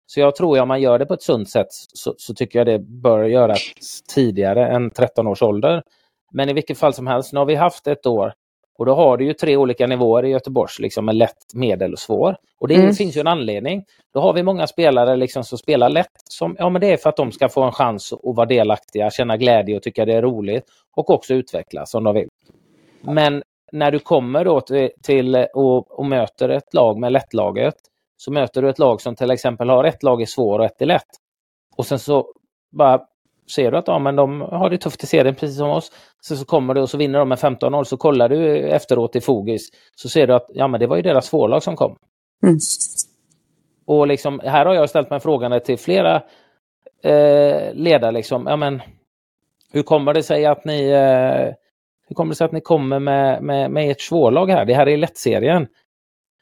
Så 0.06 0.20
jag 0.20 0.36
tror 0.36 0.58
att 0.58 0.62
om 0.62 0.68
man 0.68 0.82
gör 0.82 1.00
det 1.00 1.06
på 1.06 1.14
ett 1.14 1.22
sunt 1.22 1.50
sätt 1.50 1.68
så, 1.72 2.14
så 2.18 2.34
tycker 2.34 2.60
jag 2.60 2.66
det 2.66 2.80
bör 2.80 3.24
göras 3.24 3.60
tidigare 4.16 4.68
än 4.68 4.90
13 4.92 5.28
års 5.28 5.42
ålder. 5.42 5.84
Men 6.32 6.50
i 6.50 6.54
vilket 6.54 6.78
fall 6.78 6.94
som 6.94 7.08
helst, 7.08 7.34
nu 7.34 7.40
har 7.40 7.46
vi 7.46 7.56
haft 7.56 7.88
ett 7.88 8.06
år 8.06 8.34
och 8.80 8.86
då 8.86 8.96
har 8.96 9.18
du 9.18 9.26
ju 9.26 9.34
tre 9.34 9.58
olika 9.58 9.88
nivåer 9.88 10.26
i 10.26 10.30
Göteborgs, 10.30 10.80
liksom 10.80 11.06
med 11.06 11.16
lätt, 11.16 11.54
medel 11.54 11.94
och 11.94 12.00
svår. 12.00 12.38
Och 12.60 12.68
det 12.68 12.76
mm. 12.76 12.94
finns 12.94 13.18
ju 13.18 13.20
en 13.20 13.28
anledning. 13.28 13.86
Då 14.14 14.20
har 14.20 14.34
vi 14.34 14.44
många 14.44 14.68
spelare 14.68 15.16
liksom 15.16 15.44
som 15.44 15.58
spelar 15.58 15.90
lätt. 15.90 16.12
Som, 16.30 16.56
ja, 16.60 16.70
men 16.70 16.82
det 16.82 16.92
är 16.92 16.98
för 16.98 17.10
att 17.10 17.18
de 17.18 17.32
ska 17.32 17.50
få 17.50 17.64
en 17.64 17.72
chans 17.72 18.14
att 18.14 18.36
vara 18.36 18.46
delaktiga, 18.46 19.10
känna 19.10 19.38
glädje 19.38 19.76
och 19.76 19.84
tycka 19.84 20.06
det 20.06 20.14
är 20.14 20.22
roligt. 20.22 20.64
Och 20.96 21.10
också 21.10 21.34
utvecklas 21.34 21.96
om 21.96 22.04
de 22.04 22.16
vill. 22.16 22.28
Men 23.02 23.44
när 23.72 23.92
du 23.92 24.00
kommer 24.00 24.46
då 24.46 24.62
till, 24.62 24.90
till 25.04 25.36
och, 25.54 26.00
och, 26.00 26.06
möter 26.06 26.50
ett 26.50 26.74
lag 26.74 27.00
med 27.00 27.12
lättlaget 27.12 27.76
så 28.18 28.32
möter 28.32 28.62
du 28.62 28.70
ett 28.70 28.80
lag 28.80 29.02
som 29.02 29.16
till 29.16 29.32
exempel 29.32 29.70
har 29.70 29.84
ett 29.84 30.04
lag 30.04 30.22
i 30.22 30.26
svår 30.26 30.60
och 30.60 30.66
ett 30.66 30.82
i 30.82 30.86
lätt. 30.86 31.10
Och 31.76 31.86
sen 31.86 32.00
så 32.00 32.28
bara 32.72 33.02
ser 33.52 33.72
du 33.72 33.78
att 33.78 33.88
ja, 33.88 34.00
men 34.00 34.16
de 34.16 34.42
har 34.42 34.70
det 34.70 34.78
tufft 34.78 35.04
i 35.04 35.08
serien 35.08 35.36
precis 35.36 35.58
som 35.58 35.70
oss. 35.70 35.92
Så, 36.22 36.36
så 36.36 36.46
kommer 36.46 36.74
du 36.74 36.82
och 36.82 36.90
så 36.90 36.98
vinner 36.98 37.20
de 37.20 37.30
med 37.30 37.38
15-0 37.38 37.84
så 37.84 37.98
kollar 37.98 38.30
du 38.30 38.70
efteråt 38.70 39.16
i 39.16 39.22
Fogis 39.22 39.70
så 39.96 40.10
ser 40.10 40.28
du 40.28 40.34
att 40.34 40.48
ja, 40.54 40.68
men 40.68 40.80
det 40.80 40.88
var 40.88 40.96
ju 40.96 41.02
deras 41.02 41.26
svårlag 41.26 41.64
som 41.64 41.76
kom. 41.76 41.96
Mm. 42.44 42.58
Och 43.86 44.08
liksom, 44.08 44.40
här 44.44 44.66
har 44.66 44.74
jag 44.74 44.90
ställt 44.90 45.10
mig 45.10 45.20
frågan 45.20 45.62
till 45.62 45.78
flera 45.78 46.16
eh, 47.04 47.74
ledare. 47.74 48.12
Liksom, 48.12 48.48
ja, 48.48 48.56
men, 48.56 48.82
hur 49.72 49.84
kommer 49.84 50.14
det 50.14 50.24
sig 50.24 50.46
att 50.46 50.66
ni 50.66 50.90
eh, 50.90 51.54
hur 52.08 52.16
kommer 52.16 52.30
det 52.30 52.36
sig 52.36 52.46
att 52.46 52.52
ni 52.52 52.62
kommer 52.62 53.00
med, 53.00 53.44
med, 53.44 53.72
med 53.72 53.92
ert 53.92 54.02
svårlag 54.02 54.50
här? 54.50 54.66
Det 54.66 54.74
här 54.74 54.90
är 54.90 54.98
lättserien. 54.98 55.68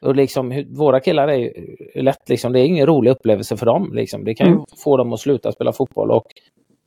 Och 0.02 0.14
liksom, 0.14 0.64
våra 0.78 1.00
killar 1.00 1.28
är 1.28 1.36
ju 1.36 1.52
lätt, 1.94 2.28
liksom, 2.28 2.52
det 2.52 2.60
är 2.60 2.64
ingen 2.64 2.86
rolig 2.86 3.10
upplevelse 3.10 3.56
för 3.56 3.66
dem. 3.66 3.90
Liksom. 3.94 4.24
Det 4.24 4.34
kan 4.34 4.46
ju 4.46 4.52
mm. 4.52 4.64
få 4.84 4.96
dem 4.96 5.12
att 5.12 5.20
sluta 5.20 5.52
spela 5.52 5.72
fotboll 5.72 6.10
och 6.10 6.26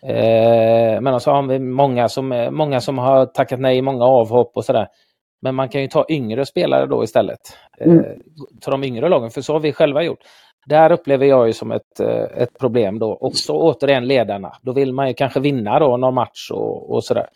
Eh, 0.04 1.02
men 1.02 1.20
så 1.20 1.32
har 1.32 1.48
vi 1.48 1.60
många 1.60 2.10
som, 2.10 2.50
många 2.52 2.82
som 2.82 2.98
har 2.98 3.26
tackat 3.26 3.60
nej, 3.60 3.82
många 3.82 4.06
avhopp 4.06 4.52
och 4.58 4.66
sådär. 4.66 4.88
Men 5.42 5.56
man 5.56 5.70
kan 5.70 5.82
ju 5.82 5.88
ta 5.88 6.06
yngre 6.10 6.46
spelare 6.46 6.86
då 6.86 7.04
istället. 7.04 7.40
Eh, 7.80 7.92
mm. 7.92 8.06
Ta 8.62 8.72
de 8.72 8.84
yngre 8.84 9.10
lagen, 9.10 9.30
för 9.30 9.42
så 9.42 9.54
har 9.54 9.60
vi 9.60 9.74
själva 9.74 10.04
gjort. 10.04 10.20
Där 10.66 10.92
upplever 10.92 11.26
jag 11.26 11.48
ju 11.48 11.54
som 11.54 11.72
ett, 11.72 12.00
eh, 12.00 12.24
ett 12.38 12.60
problem 12.60 13.00
då. 13.00 13.12
Och 13.12 13.36
så 13.36 13.58
återigen 13.58 14.08
ledarna. 14.08 14.54
Då 14.62 14.74
vill 14.74 14.94
man 14.94 15.08
ju 15.08 15.14
kanske 15.14 15.40
vinna 15.40 15.80
då 15.80 15.98
någon 15.98 16.14
match 16.14 16.52
och, 16.52 16.94
och 16.94 17.04
sådär. 17.04 17.28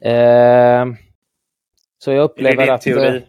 Eh, 0.00 0.86
så 1.98 2.12
jag 2.12 2.24
upplever 2.24 2.68
att... 2.70 2.80
Teori? 2.80 3.22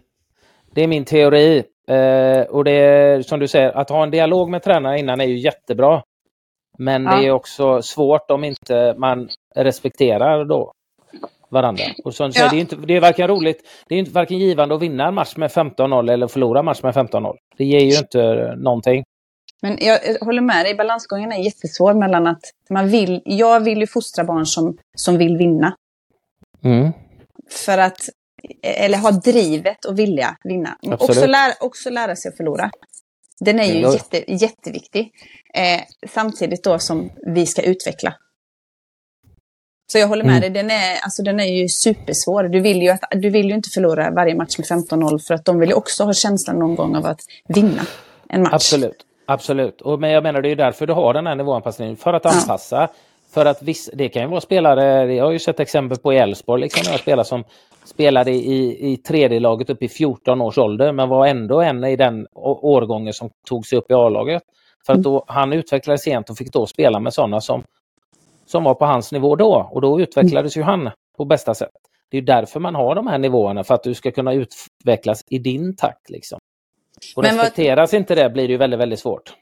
Det 0.74 0.84
är 0.84 0.88
min 0.88 1.06
teori. 1.06 1.64
Eh, 1.88 2.42
och 2.42 2.64
det 2.64 2.72
är 2.72 3.22
som 3.22 3.40
du 3.40 3.48
säger, 3.48 3.72
att 3.72 3.90
ha 3.90 4.04
en 4.04 4.12
dialog 4.12 4.50
med 4.50 4.64
tränarna 4.64 4.98
innan 4.98 5.22
är 5.22 5.26
ju 5.26 5.38
jättebra. 5.38 6.04
Men 6.78 7.04
ja. 7.04 7.16
det 7.16 7.28
är 7.28 7.32
också 7.32 7.82
svårt 7.82 8.32
om 8.32 8.44
inte 8.44 8.96
man 8.98 9.30
respekterar 9.56 10.46
då 10.46 10.74
varandra. 11.50 11.84
Och 12.04 12.16
så, 12.16 12.24
ja. 12.34 12.50
det, 12.50 12.56
är 12.56 12.60
inte, 12.60 12.76
det 12.76 12.96
är 12.96 13.02
varken 13.02 13.28
roligt, 13.28 13.64
det 13.88 13.96
är 13.96 14.00
inte 14.00 14.12
varken 14.12 14.40
givande 14.40 14.76
att 14.76 14.82
vinna 14.82 15.08
en 15.08 15.14
match 15.14 15.38
med 15.38 15.52
15-0 15.52 16.12
eller 16.12 16.28
förlora 16.28 16.60
en 16.60 16.66
match 16.66 16.84
med 16.84 16.94
15-0. 16.94 17.36
Det 17.58 17.66
ger 17.66 17.80
ju 17.80 17.98
inte 17.98 18.54
någonting. 18.58 19.04
Men 19.62 19.78
jag 19.82 20.00
håller 20.22 20.42
med 20.42 20.66
dig, 20.66 20.76
balansgången 20.76 21.32
är 21.32 21.44
jättesvår 21.44 21.94
mellan 21.94 22.28
att 22.28 22.42
man 22.70 22.90
vill, 22.90 23.22
jag 23.26 23.60
vill 23.60 23.80
ju 23.80 23.88
fostra 23.88 24.24
barn 24.24 24.46
som, 24.46 24.78
som 24.96 25.18
vill 25.18 25.38
vinna. 25.38 25.76
Mm. 26.64 26.92
För 27.50 27.78
att, 27.78 28.10
eller 28.62 28.98
ha 28.98 29.12
drivet 29.12 29.86
och 29.86 30.00
vilja 30.00 30.38
vinna. 30.44 30.78
Också 30.82 31.26
lära, 31.26 31.54
också 31.60 31.90
lära 31.90 32.16
sig 32.16 32.30
att 32.30 32.38
förlora. 32.38 32.72
Den 33.40 33.60
är 33.60 33.64
ju 33.64 33.80
jätte, 33.80 34.32
jätteviktig. 34.32 35.12
Eh, 35.54 35.82
samtidigt 36.10 36.64
då 36.64 36.80
som 36.80 37.10
vi 37.36 37.46
ska 37.46 37.62
utveckla. 37.62 38.14
Så 39.92 39.98
jag 39.98 40.08
håller 40.08 40.24
med 40.24 40.38
mm. 40.38 40.42
dig, 40.42 40.64
den 40.64 40.72
är, 40.72 41.04
alltså, 41.04 41.24
den 41.24 41.40
är 41.40 41.46
ju 41.46 41.70
supersvår. 41.70 42.44
Du 42.44 42.60
vill 42.60 42.82
ju, 42.82 42.90
att, 42.90 43.04
du 43.12 43.30
vill 43.30 43.50
ju 43.50 43.56
inte 43.56 43.70
förlora 43.70 44.12
varje 44.12 44.36
match 44.36 44.58
med 44.58 44.68
15-0 44.68 45.20
för 45.20 45.34
att 45.34 45.46
de 45.46 45.60
vill 45.60 45.70
ju 45.70 45.76
också 45.76 46.04
ha 46.04 46.14
känslan 46.14 46.60
någon 46.60 46.76
gång 46.76 46.96
av 46.96 47.06
att 47.06 47.20
vinna 47.48 47.82
en 48.30 48.42
match. 48.42 48.54
Absolut, 48.54 49.06
absolut. 49.26 49.82
Och, 49.82 50.00
men 50.00 50.10
jag 50.12 50.24
menar 50.24 50.42
det 50.42 50.50
är 50.50 50.56
därför 50.56 50.88
du 50.88 50.94
har 50.94 51.14
den 51.14 51.28
här 51.28 51.36
nivåanpassningen, 51.36 51.96
för 51.96 52.14
att 52.14 52.26
anpassa. 52.26 52.76
Ja. 52.76 52.94
För 53.36 53.46
att 53.46 53.62
viss, 53.62 53.90
det 53.94 54.10
kan 54.10 54.22
ju 54.22 54.28
vara 54.28 54.42
spelare, 54.42 55.14
jag 55.14 55.26
har 55.26 55.32
ju 55.32 55.40
sett 55.40 55.60
exempel 55.60 55.98
på 55.98 56.14
i 56.14 56.18
Elfsborg, 56.18 56.62
liksom, 56.62 56.92
jag 56.92 57.00
spelare 57.00 57.26
som 57.26 57.44
spelade 57.86 58.32
i, 58.32 58.92
i 58.92 58.98
tredje 58.98 59.40
laget 59.40 59.70
upp 59.70 59.84
i 59.84 59.90
14 59.90 60.42
års 60.42 60.58
ålder 60.58 60.92
men 60.92 61.10
var 61.10 61.28
ändå 61.28 61.62
en 61.62 61.84
i 61.84 61.96
den 61.96 62.28
årgången 62.34 63.14
som 63.14 63.30
tog 63.48 63.68
sig 63.68 63.78
upp 63.78 63.92
i 63.92 63.94
A-laget. 63.94 64.44
För 64.86 64.94
att 64.94 65.04
då, 65.04 65.26
han 65.28 65.54
utvecklades 65.54 66.02
sent 66.02 66.30
och 66.30 66.38
fick 66.38 66.54
då 66.54 66.66
spela 66.66 67.00
med 67.00 67.14
sådana 67.14 67.42
som, 67.42 67.64
som 68.46 68.64
var 68.64 68.74
på 68.74 68.86
hans 68.86 69.12
nivå 69.12 69.36
då 69.36 69.70
och 69.72 69.82
då 69.82 70.02
utvecklades 70.02 70.58
ju 70.58 70.62
han 70.62 70.90
på 71.18 71.26
bästa 71.26 71.54
sätt. 71.54 71.70
Det 72.10 72.18
är 72.18 72.22
därför 72.22 72.60
man 72.60 72.76
har 72.76 72.96
de 72.96 73.08
här 73.08 73.18
nivåerna, 73.18 73.64
för 73.64 73.74
att 73.76 73.84
du 73.84 73.94
ska 73.94 74.12
kunna 74.12 74.34
utvecklas 74.34 75.24
i 75.30 75.40
din 75.40 75.76
takt. 75.76 76.10
Liksom. 76.10 76.40
Och 77.16 77.24
men 77.24 77.36
respekteras 77.36 77.94
vad... 77.94 78.00
inte 78.00 78.16
det 78.16 78.30
blir 78.30 78.48
det 78.48 78.52
ju 78.52 78.58
väldigt, 78.58 78.80
väldigt 78.80 79.00
svårt. 79.00 79.34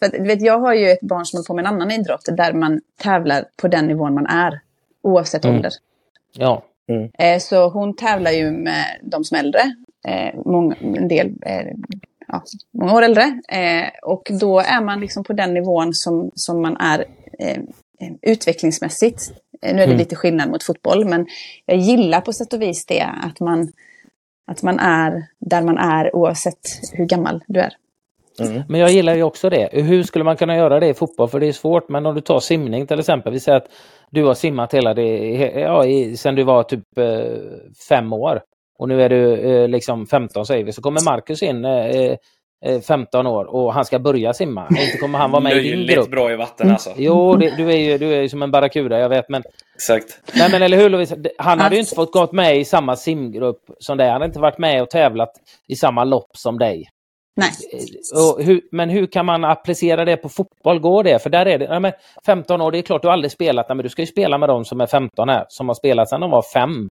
För 0.00 0.06
att, 0.06 0.26
vet, 0.26 0.42
jag 0.42 0.58
har 0.58 0.74
ju 0.74 0.90
ett 0.90 1.00
barn 1.00 1.26
som 1.26 1.40
är 1.40 1.44
på 1.44 1.54
med 1.54 1.64
en 1.64 1.74
annan 1.74 1.90
idrott 1.90 2.28
där 2.32 2.52
man 2.52 2.80
tävlar 2.96 3.44
på 3.56 3.68
den 3.68 3.86
nivån 3.86 4.14
man 4.14 4.26
är, 4.26 4.60
oavsett 5.02 5.44
mm. 5.44 5.56
ålder. 5.56 5.72
Ja. 6.32 6.62
Mm. 6.88 7.10
Eh, 7.18 7.38
så 7.38 7.68
hon 7.68 7.96
tävlar 7.96 8.30
ju 8.30 8.50
med 8.50 8.84
de 9.02 9.24
som 9.24 9.36
är 9.36 9.40
äldre, 9.40 9.60
eh, 10.08 10.40
många, 10.44 10.76
en 10.80 11.08
del 11.08 11.32
eh, 11.42 11.66
ja, 12.26 12.42
många 12.70 12.94
år 12.94 13.02
äldre. 13.02 13.40
och 14.02 14.28
då 14.40 14.60
är 14.60 14.80
man 14.80 15.00
liksom 15.00 15.24
på 15.24 15.32
den 15.32 15.54
nivån 15.54 15.94
som, 15.94 16.30
som 16.34 16.62
man 16.62 16.76
är 16.76 17.04
utvecklingsmässigt. 18.22 19.32
Nu 19.62 19.68
är 19.68 19.74
det 19.74 19.84
mm. 19.84 19.98
lite 19.98 20.16
skillnad 20.16 20.50
mot 20.50 20.62
fotboll, 20.62 21.04
men 21.04 21.26
jag 21.66 21.76
gillar 21.76 22.20
på 22.20 22.32
sätt 22.32 22.52
och 22.52 22.62
vis 22.62 22.86
det 22.86 23.02
att 23.22 23.40
man, 23.40 23.72
att 24.46 24.62
man 24.62 24.78
är 24.78 25.26
där 25.38 25.62
man 25.62 25.78
är 25.78 26.16
oavsett 26.16 26.58
hur 26.92 27.04
gammal 27.04 27.44
du 27.46 27.60
är. 27.60 27.76
Mm. 28.40 28.62
Men 28.68 28.80
jag 28.80 28.90
gillar 28.90 29.14
ju 29.14 29.22
också 29.22 29.50
det. 29.50 29.68
Hur 29.72 30.02
skulle 30.02 30.24
man 30.24 30.36
kunna 30.36 30.56
göra 30.56 30.80
det 30.80 30.88
i 30.88 30.94
fotboll? 30.94 31.28
För 31.28 31.40
det 31.40 31.46
är 31.46 31.52
svårt. 31.52 31.88
Men 31.88 32.06
om 32.06 32.14
du 32.14 32.20
tar 32.20 32.40
simning 32.40 32.86
till 32.86 32.98
exempel. 32.98 33.32
Vi 33.32 33.40
säger 33.40 33.58
att 33.58 33.68
du 34.10 34.24
har 34.24 34.34
simmat 34.34 34.74
hela 34.74 34.94
det, 34.94 35.36
ja, 35.60 35.84
sen 36.16 36.34
du 36.34 36.42
var 36.42 36.62
typ 36.62 36.98
eh, 36.98 37.20
fem 37.88 38.12
år. 38.12 38.42
Och 38.78 38.88
nu 38.88 39.02
är 39.02 39.08
du 39.08 39.34
eh, 39.34 39.68
liksom 39.68 40.06
15 40.06 40.46
säger 40.46 40.64
vi. 40.64 40.72
Så 40.72 40.82
kommer 40.82 41.04
Marcus 41.04 41.42
in 41.42 41.64
eh, 41.64 42.16
15 42.86 43.26
eh, 43.26 43.32
år 43.32 43.44
och 43.44 43.74
han 43.74 43.84
ska 43.84 43.98
börja 43.98 44.32
simma. 44.32 44.68
Inte 44.70 44.98
kommer 44.98 45.18
han 45.18 45.30
vara 45.30 45.42
med 45.42 45.56
i 45.56 45.70
din 45.70 45.86
grupp. 45.86 46.10
bra 46.10 46.32
i 46.32 46.36
vatten 46.36 46.70
alltså. 46.70 46.90
Jo, 46.96 47.36
det, 47.36 47.56
du 47.56 47.72
är 47.72 47.76
ju 47.76 47.98
du 47.98 48.14
är 48.14 48.28
som 48.28 48.42
en 48.42 48.50
barracuda, 48.50 48.98
jag 48.98 49.08
vet. 49.08 49.28
Men, 49.28 49.42
Exakt. 49.74 50.20
Nej, 50.34 50.50
men 50.50 50.62
eller 50.62 50.76
hur 50.76 50.90
Lovisa? 50.90 51.16
Han 51.38 51.60
hade 51.60 51.74
ju 51.74 51.80
inte 51.80 51.94
fått 51.94 52.12
gått 52.12 52.32
med 52.32 52.58
i 52.58 52.64
samma 52.64 52.96
simgrupp 52.96 53.62
som 53.78 53.98
dig. 53.98 54.06
Han 54.06 54.14
hade 54.14 54.26
inte 54.26 54.40
varit 54.40 54.58
med 54.58 54.82
och 54.82 54.90
tävlat 54.90 55.32
i 55.68 55.76
samma 55.76 56.04
lopp 56.04 56.36
som 56.36 56.58
dig. 56.58 56.88
Nej. 57.36 57.50
Hur, 58.38 58.60
men 58.72 58.90
hur 58.90 59.06
kan 59.06 59.26
man 59.26 59.44
applicera 59.44 60.04
det 60.04 60.16
på 60.16 60.28
fotboll? 60.28 60.80
Går 60.80 61.04
det? 61.04 61.22
För 61.22 61.30
där 61.30 61.46
är 61.46 61.58
det, 61.58 61.64
ja, 61.64 61.80
men 61.80 61.92
15 62.26 62.60
år, 62.60 62.72
det 62.72 62.78
är 62.78 62.82
klart 62.82 63.02
du 63.02 63.08
har 63.08 63.12
aldrig 63.12 63.32
spelat, 63.32 63.68
men 63.68 63.78
du 63.78 63.88
ska 63.88 64.02
ju 64.02 64.06
spela 64.06 64.38
med 64.38 64.48
de 64.48 64.64
som 64.64 64.80
är 64.80 64.86
15 64.86 65.28
här, 65.28 65.46
som 65.48 65.68
har 65.68 65.74
spelat 65.74 66.08
sedan 66.08 66.20
de 66.20 66.30
var 66.30 66.42
5. 66.42 66.88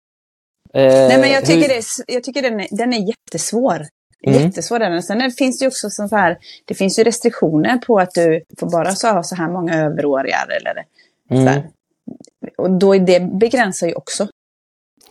Nej, 0.73 1.19
men 1.19 1.31
jag 1.31 1.45
tycker, 1.45 1.61
hur... 1.61 1.67
det 1.67 2.13
jag 2.13 2.23
tycker 2.23 2.41
den, 2.41 2.59
är, 2.59 2.67
den 2.71 2.93
är 2.93 3.07
jättesvår. 3.07 3.85
Mm. 4.27 4.41
Jättesvår 4.41 4.79
den. 4.79 5.03
Sen 5.03 5.31
finns 5.31 5.59
det 5.59 5.63
ju 5.63 5.67
också 5.67 5.89
så 5.89 6.15
här, 6.15 6.37
det 6.65 6.73
finns 6.73 6.99
ju 6.99 7.03
restriktioner 7.03 7.77
på 7.77 7.99
att 7.99 8.11
du 8.13 8.43
får 8.59 8.71
bara 8.71 9.13
ha 9.13 9.23
så 9.23 9.35
här 9.35 9.49
många 9.49 9.85
överåriga 9.85 10.37
eller 10.61 10.85
mm. 11.29 11.63
Och 12.57 12.71
då 12.71 12.95
är 12.95 12.99
det 12.99 13.19
begränsar 13.19 13.87
ju 13.87 13.93
också. 13.93 14.27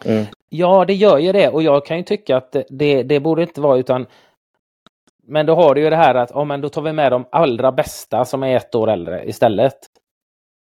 Mm. 0.04 0.24
Ja, 0.48 0.84
det 0.84 0.94
gör 0.94 1.18
ju 1.18 1.32
det 1.32 1.48
och 1.48 1.62
jag 1.62 1.86
kan 1.86 1.96
ju 1.96 2.02
tycka 2.02 2.36
att 2.36 2.56
det, 2.68 3.02
det 3.02 3.20
borde 3.20 3.42
inte 3.42 3.60
vara 3.60 3.78
utan 3.78 4.06
men 5.32 5.46
då 5.46 5.54
har 5.54 5.74
du 5.74 5.80
ju 5.80 5.90
det 5.90 5.96
här 5.96 6.14
att 6.14 6.32
oh, 6.32 6.44
men 6.44 6.60
då 6.60 6.68
tar 6.68 6.82
vi 6.82 6.92
med 6.92 7.12
de 7.12 7.24
allra 7.32 7.72
bästa 7.72 8.24
som 8.24 8.42
är 8.42 8.56
ett 8.56 8.74
år 8.74 8.90
äldre 8.90 9.24
istället. 9.28 9.78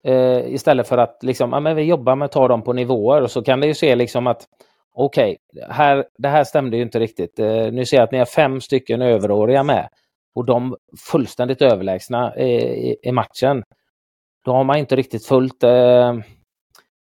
Eh, 0.05 0.55
istället 0.55 0.89
för 0.89 0.99
att 0.99 1.19
liksom, 1.23 1.55
ah, 1.55 1.61
men 1.61 1.77
vi 1.77 1.83
jobbar 1.83 2.17
med 2.17 2.27
att 2.27 2.33
ta 2.33 2.49
dem 2.49 2.63
på 2.63 2.73
nivåer 2.73 3.23
och 3.23 3.31
så 3.31 3.43
kan 3.43 3.61
det 3.61 3.67
ju 3.67 3.75
se 3.75 3.97
liksom 3.97 4.27
att 4.27 4.47
okej, 4.95 5.37
okay, 5.53 5.65
här, 5.71 6.05
det 6.19 6.29
här 6.29 6.45
stämde 6.45 6.77
ju 6.77 6.83
inte 6.83 6.99
riktigt. 6.99 7.39
Eh, 7.39 7.73
nu 7.73 7.87
ser 7.87 7.97
jag 7.97 8.05
att 8.05 8.13
ni 8.13 8.19
har 8.19 8.25
fem 8.25 8.61
stycken 8.61 9.03
överåriga 9.03 9.63
med 9.63 9.89
och 10.35 10.45
de 10.45 10.77
fullständigt 11.11 11.63
överlägsna 11.63 12.37
i, 12.37 12.97
i 13.03 13.13
matchen. 13.13 13.63
Då 14.45 14.53
har 14.53 14.65
man 14.65 14.77
inte 14.77 14.97
riktigt 14.97 15.27
följt 15.27 15.63
eh, 15.63 16.15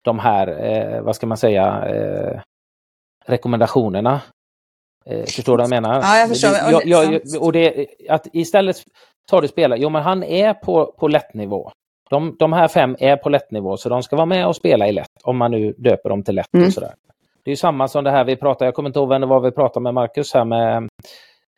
de 0.03 0.19
här, 0.19 0.49
eh, 0.49 1.03
vad 1.03 1.17
ska 1.17 1.27
man 1.27 1.37
säga, 1.37 1.85
eh, 1.89 2.41
rekommendationerna. 3.27 4.21
Eh, 5.11 5.25
förstår 5.25 5.53
du 5.53 5.63
vad 5.63 5.73
jag 5.73 5.83
menar? 5.83 6.01
Ja, 6.03 6.19
jag 6.19 6.29
förstår. 6.29 6.51
Jag, 6.71 6.87
jag, 6.87 7.21
och 7.41 7.53
det, 7.53 7.87
att 8.09 8.27
istället 8.33 8.77
tar 9.31 9.43
du 9.43 9.49
spelare, 9.49 9.81
jo 9.81 9.89
men 9.89 10.03
han 10.03 10.23
är 10.23 10.55
på, 10.55 10.95
på 10.99 11.09
lättnivå. 11.09 11.71
De, 12.11 12.37
de 12.39 12.53
här 12.53 12.69
fem 12.69 12.97
är 12.99 13.17
på 13.17 13.29
lättnivå 13.29 13.77
så 13.77 13.89
de 13.89 14.03
ska 14.03 14.17
vara 14.17 14.27
med 14.27 14.47
och 14.47 14.57
spela 14.57 14.89
i 14.89 14.93
lätt, 14.93 15.09
om 15.23 15.37
man 15.37 15.51
nu 15.51 15.75
döper 15.79 16.09
dem 16.09 16.23
till 16.23 16.35
lätt 16.35 16.55
mm. 16.55 16.67
och 16.67 16.73
sådär. 16.73 16.95
Det 17.45 17.51
är 17.51 17.57
samma 17.57 17.89
som 17.89 18.05
det 18.05 18.11
här 18.11 18.25
vi 18.25 18.37
pratade, 18.37 18.65
jag 18.65 18.75
kommer 18.75 18.89
inte 18.89 18.99
ihåg 18.99 19.09
vem 19.09 19.21
det 19.21 19.27
var 19.27 19.41
vi 19.41 19.51
pratade 19.51 19.83
med 19.83 19.95
Marcus 19.95 20.35
här 20.35 20.45
med, 20.45 20.89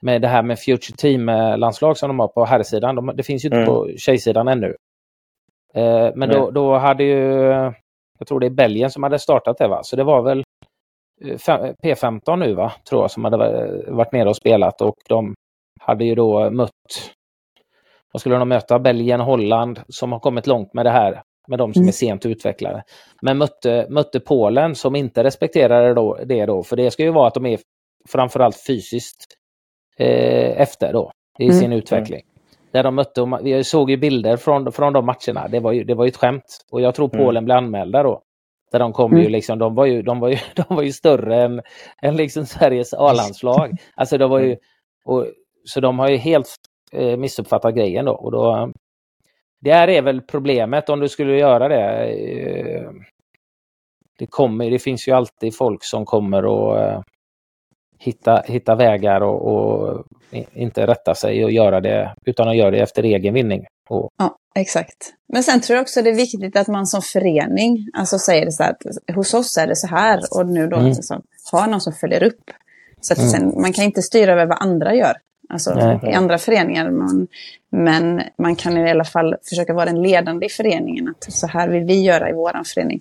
med 0.03 0.23
det 0.23 0.29
här 0.29 0.43
med 0.43 0.59
Future 0.59 0.97
Team-landslag 0.97 1.97
som 1.97 2.09
de 2.09 2.19
har 2.21 2.29
på 2.29 2.45
herrsidan. 2.45 2.95
De, 2.95 3.13
det 3.17 3.23
finns 3.23 3.45
ju 3.45 3.47
inte 3.47 3.57
mm. 3.57 3.69
på 3.69 3.89
tjejsidan 3.97 4.49
ännu. 4.49 4.77
Eh, 5.75 6.11
men 6.15 6.29
då, 6.29 6.51
då 6.51 6.79
hade 6.79 7.05
ju, 7.05 7.43
jag 8.19 8.29
tror 8.29 8.41
det 8.41 8.47
är 8.47 8.51
Belgien 8.51 8.91
som 8.91 9.03
hade 9.03 9.19
startat 9.19 9.59
det 9.59 9.69
va, 9.69 9.83
så 9.83 9.97
det 9.97 10.05
var 10.05 10.23
väl 10.23 10.45
P15 11.83 12.37
nu 12.37 12.55
va, 12.55 12.72
tror 12.88 13.02
jag, 13.02 13.11
som 13.11 13.24
hade 13.24 13.37
varit 13.88 14.12
nere 14.12 14.29
och 14.29 14.37
spelat 14.37 14.81
och 14.81 14.96
de 15.09 15.35
hade 15.81 16.05
ju 16.05 16.14
då 16.14 16.50
mött, 16.50 16.70
vad 18.12 18.20
skulle 18.20 18.37
de 18.37 18.48
möta, 18.48 18.79
Belgien 18.79 19.20
Holland 19.20 19.81
som 19.88 20.12
har 20.12 20.18
kommit 20.18 20.46
långt 20.46 20.74
med 20.74 20.87
det 20.87 20.90
här, 20.90 21.22
med 21.48 21.59
de 21.59 21.72
som 21.74 21.83
mm. 21.83 21.88
är 21.88 21.92
sent 21.92 22.26
utvecklade. 22.26 22.83
Men 23.22 23.38
mötte, 23.38 23.87
mötte 23.90 24.20
Polen 24.20 24.74
som 24.74 24.96
inte 24.96 25.24
respekterade 25.24 25.94
då, 25.94 26.18
det 26.24 26.46
då, 26.46 26.62
för 26.62 26.76
det 26.76 26.90
ska 26.90 27.02
ju 27.02 27.11
vara 27.11 27.26
att 27.26 27.35
de 27.35 27.46
är 27.46 27.59
framförallt 28.09 28.64
fysiskt 28.66 29.26
eh, 29.98 30.61
efter 30.61 30.92
då 30.92 31.11
i 31.38 31.44
mm. 31.44 31.57
sin 31.57 31.72
utveckling. 31.72 32.22
Där 32.72 32.83
de 32.83 32.94
mötte, 32.94 33.22
och 33.22 33.38
vi 33.42 33.64
såg 33.64 33.90
ju 33.90 33.96
bilder 33.96 34.37
från, 34.37 34.72
från 34.72 34.92
de 34.92 35.07
matcherna, 35.07 35.48
det 35.48 35.61
var 35.61 35.72
ju, 35.72 35.85
det 35.85 35.94
var 35.94 36.05
ju 36.05 36.09
ett 36.09 36.16
skämt. 36.16 36.64
Och 36.70 36.81
jag 36.81 36.94
tror 36.94 37.09
Polen 37.09 37.37
mm. 37.37 37.44
blev 37.44 37.57
anmälda 37.57 38.02
då. 38.02 38.22
Där 38.72 38.79
de 38.79 38.92
kom 38.92 39.12
mm. 39.12 39.24
ju 39.24 39.29
liksom, 39.29 39.59
de 39.59 39.74
var 39.74 39.87
ju, 39.87 40.02
de 40.02 40.20
var 40.20 40.29
ju, 40.29 40.38
de 40.55 40.76
var 40.76 40.83
ju 40.83 40.92
större 40.92 41.42
än, 41.42 41.61
än 42.02 42.16
liksom 42.16 42.46
Sveriges 42.46 42.94
A-landslag. 42.94 43.76
Alltså 43.94 44.18
de 44.18 44.31
var 44.31 44.40
ju, 44.40 44.57
och, 45.05 45.26
så 45.64 45.81
de 45.81 45.98
har 45.98 46.09
ju 46.09 46.16
helt 46.16 46.57
eh, 46.92 47.16
missuppfattat 47.16 47.74
grejen 47.74 48.05
då. 48.05 48.12
Och 48.12 48.33
då 48.33 48.72
det 49.61 49.72
här 49.72 49.88
är 49.88 50.02
väl 50.02 50.22
problemet 50.22 50.88
om 50.88 51.00
du 51.00 51.09
skulle 51.09 51.38
göra 51.38 51.68
det. 51.68 52.05
Eh, 52.05 52.90
det, 54.18 54.26
kommer, 54.26 54.70
det 54.70 54.79
finns 54.79 55.09
ju 55.09 55.12
alltid 55.12 55.57
folk 55.57 55.85
som 55.85 56.05
kommer 56.05 56.44
och 56.44 56.79
eh, 56.79 57.00
hitta, 57.99 58.43
hitta 58.47 58.75
vägar 58.75 59.21
och, 59.21 59.53
och, 59.53 60.05
inte 60.53 60.87
rätta 60.87 61.15
sig 61.15 61.45
och 61.45 61.51
göra 61.51 61.81
det 61.81 62.15
utan 62.25 62.49
att 62.49 62.57
göra 62.57 62.71
det 62.71 62.79
efter 62.79 63.03
egen 63.03 63.35
vinning. 63.35 63.67
Och... 63.89 64.11
Ja, 64.19 64.37
exakt. 64.55 65.13
Men 65.33 65.43
sen 65.43 65.61
tror 65.61 65.77
jag 65.77 65.83
också 65.83 66.03
det 66.03 66.11
är 66.11 66.15
viktigt 66.15 66.57
att 66.57 66.69
man 66.69 66.87
som 66.87 67.03
förening 67.03 67.89
alltså 67.93 68.19
säger 68.19 68.45
det 68.45 68.53
så 68.53 68.63
här 68.63 68.71
att 68.71 69.15
hos 69.17 69.35
oss 69.35 69.57
är 69.57 69.67
det 69.67 69.77
så 69.77 69.87
här 69.87 70.21
och 70.31 70.47
nu 70.47 70.67
då 70.67 70.77
mm. 70.77 70.89
liksom, 70.89 71.23
har 71.53 71.67
någon 71.67 71.81
som 71.81 71.93
följer 71.93 72.23
upp. 72.23 72.51
Så 73.01 73.13
att 73.13 73.19
mm. 73.19 73.31
sen, 73.31 73.61
man 73.61 73.73
kan 73.73 73.85
inte 73.85 74.03
styra 74.03 74.33
över 74.33 74.47
vad 74.47 74.59
andra 74.61 74.95
gör. 74.95 75.17
Alltså 75.49 75.75
Nej. 75.75 76.01
i 76.03 76.13
andra 76.13 76.39
föreningar. 76.39 76.91
Man, 76.91 77.29
men 77.71 78.23
man 78.39 78.57
kan 78.57 78.77
i 78.77 78.91
alla 78.91 79.05
fall 79.05 79.37
försöka 79.49 79.75
vara 79.75 79.87
den 79.87 80.03
ledande 80.03 80.47
i 80.47 80.49
föreningen. 80.49 81.09
Att 81.09 81.33
så 81.33 81.47
här 81.47 81.69
vill 81.69 81.85
vi 81.85 82.03
göra 82.03 82.31
i 82.31 82.33
vår 82.33 82.65
förening. 82.75 83.01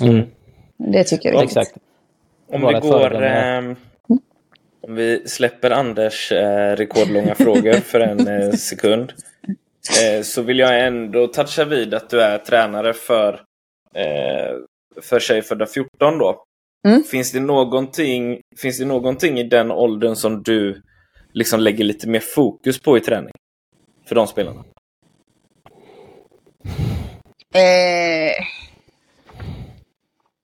Mm. 0.00 0.26
Det 0.76 1.04
tycker 1.04 1.28
jag 1.28 1.36
är 1.36 1.40
viktigt. 1.40 1.56
Exakt. 1.56 1.78
Om 2.52 2.60
vi 2.60 2.88
går... 2.88 3.76
Om 4.82 4.94
vi 4.94 5.28
släpper 5.28 5.70
Anders 5.70 6.32
eh, 6.32 6.76
rekordlånga 6.76 7.34
frågor 7.34 7.72
för 7.72 8.00
en 8.00 8.28
eh, 8.28 8.52
sekund. 8.52 9.12
Eh, 10.02 10.22
så 10.22 10.42
vill 10.42 10.58
jag 10.58 10.86
ändå 10.86 11.26
toucha 11.26 11.64
vid 11.64 11.94
att 11.94 12.10
du 12.10 12.22
är 12.22 12.38
tränare 12.38 12.92
för, 12.92 13.32
eh, 13.94 14.56
för 15.02 15.20
Tjejfödda 15.20 15.66
14 15.66 16.18
då. 16.18 16.44
Mm. 16.88 17.02
Finns, 17.02 17.32
det 17.32 17.40
någonting, 17.40 18.40
finns 18.56 18.78
det 18.78 18.84
någonting 18.84 19.38
i 19.38 19.42
den 19.42 19.70
åldern 19.70 20.16
som 20.16 20.42
du 20.42 20.82
liksom 21.32 21.60
lägger 21.60 21.84
lite 21.84 22.08
mer 22.08 22.20
fokus 22.20 22.80
på 22.80 22.96
i 22.96 23.00
träning? 23.00 23.32
För 24.08 24.14
de 24.14 24.26
spelarna? 24.26 24.64
Eh, 27.54 28.44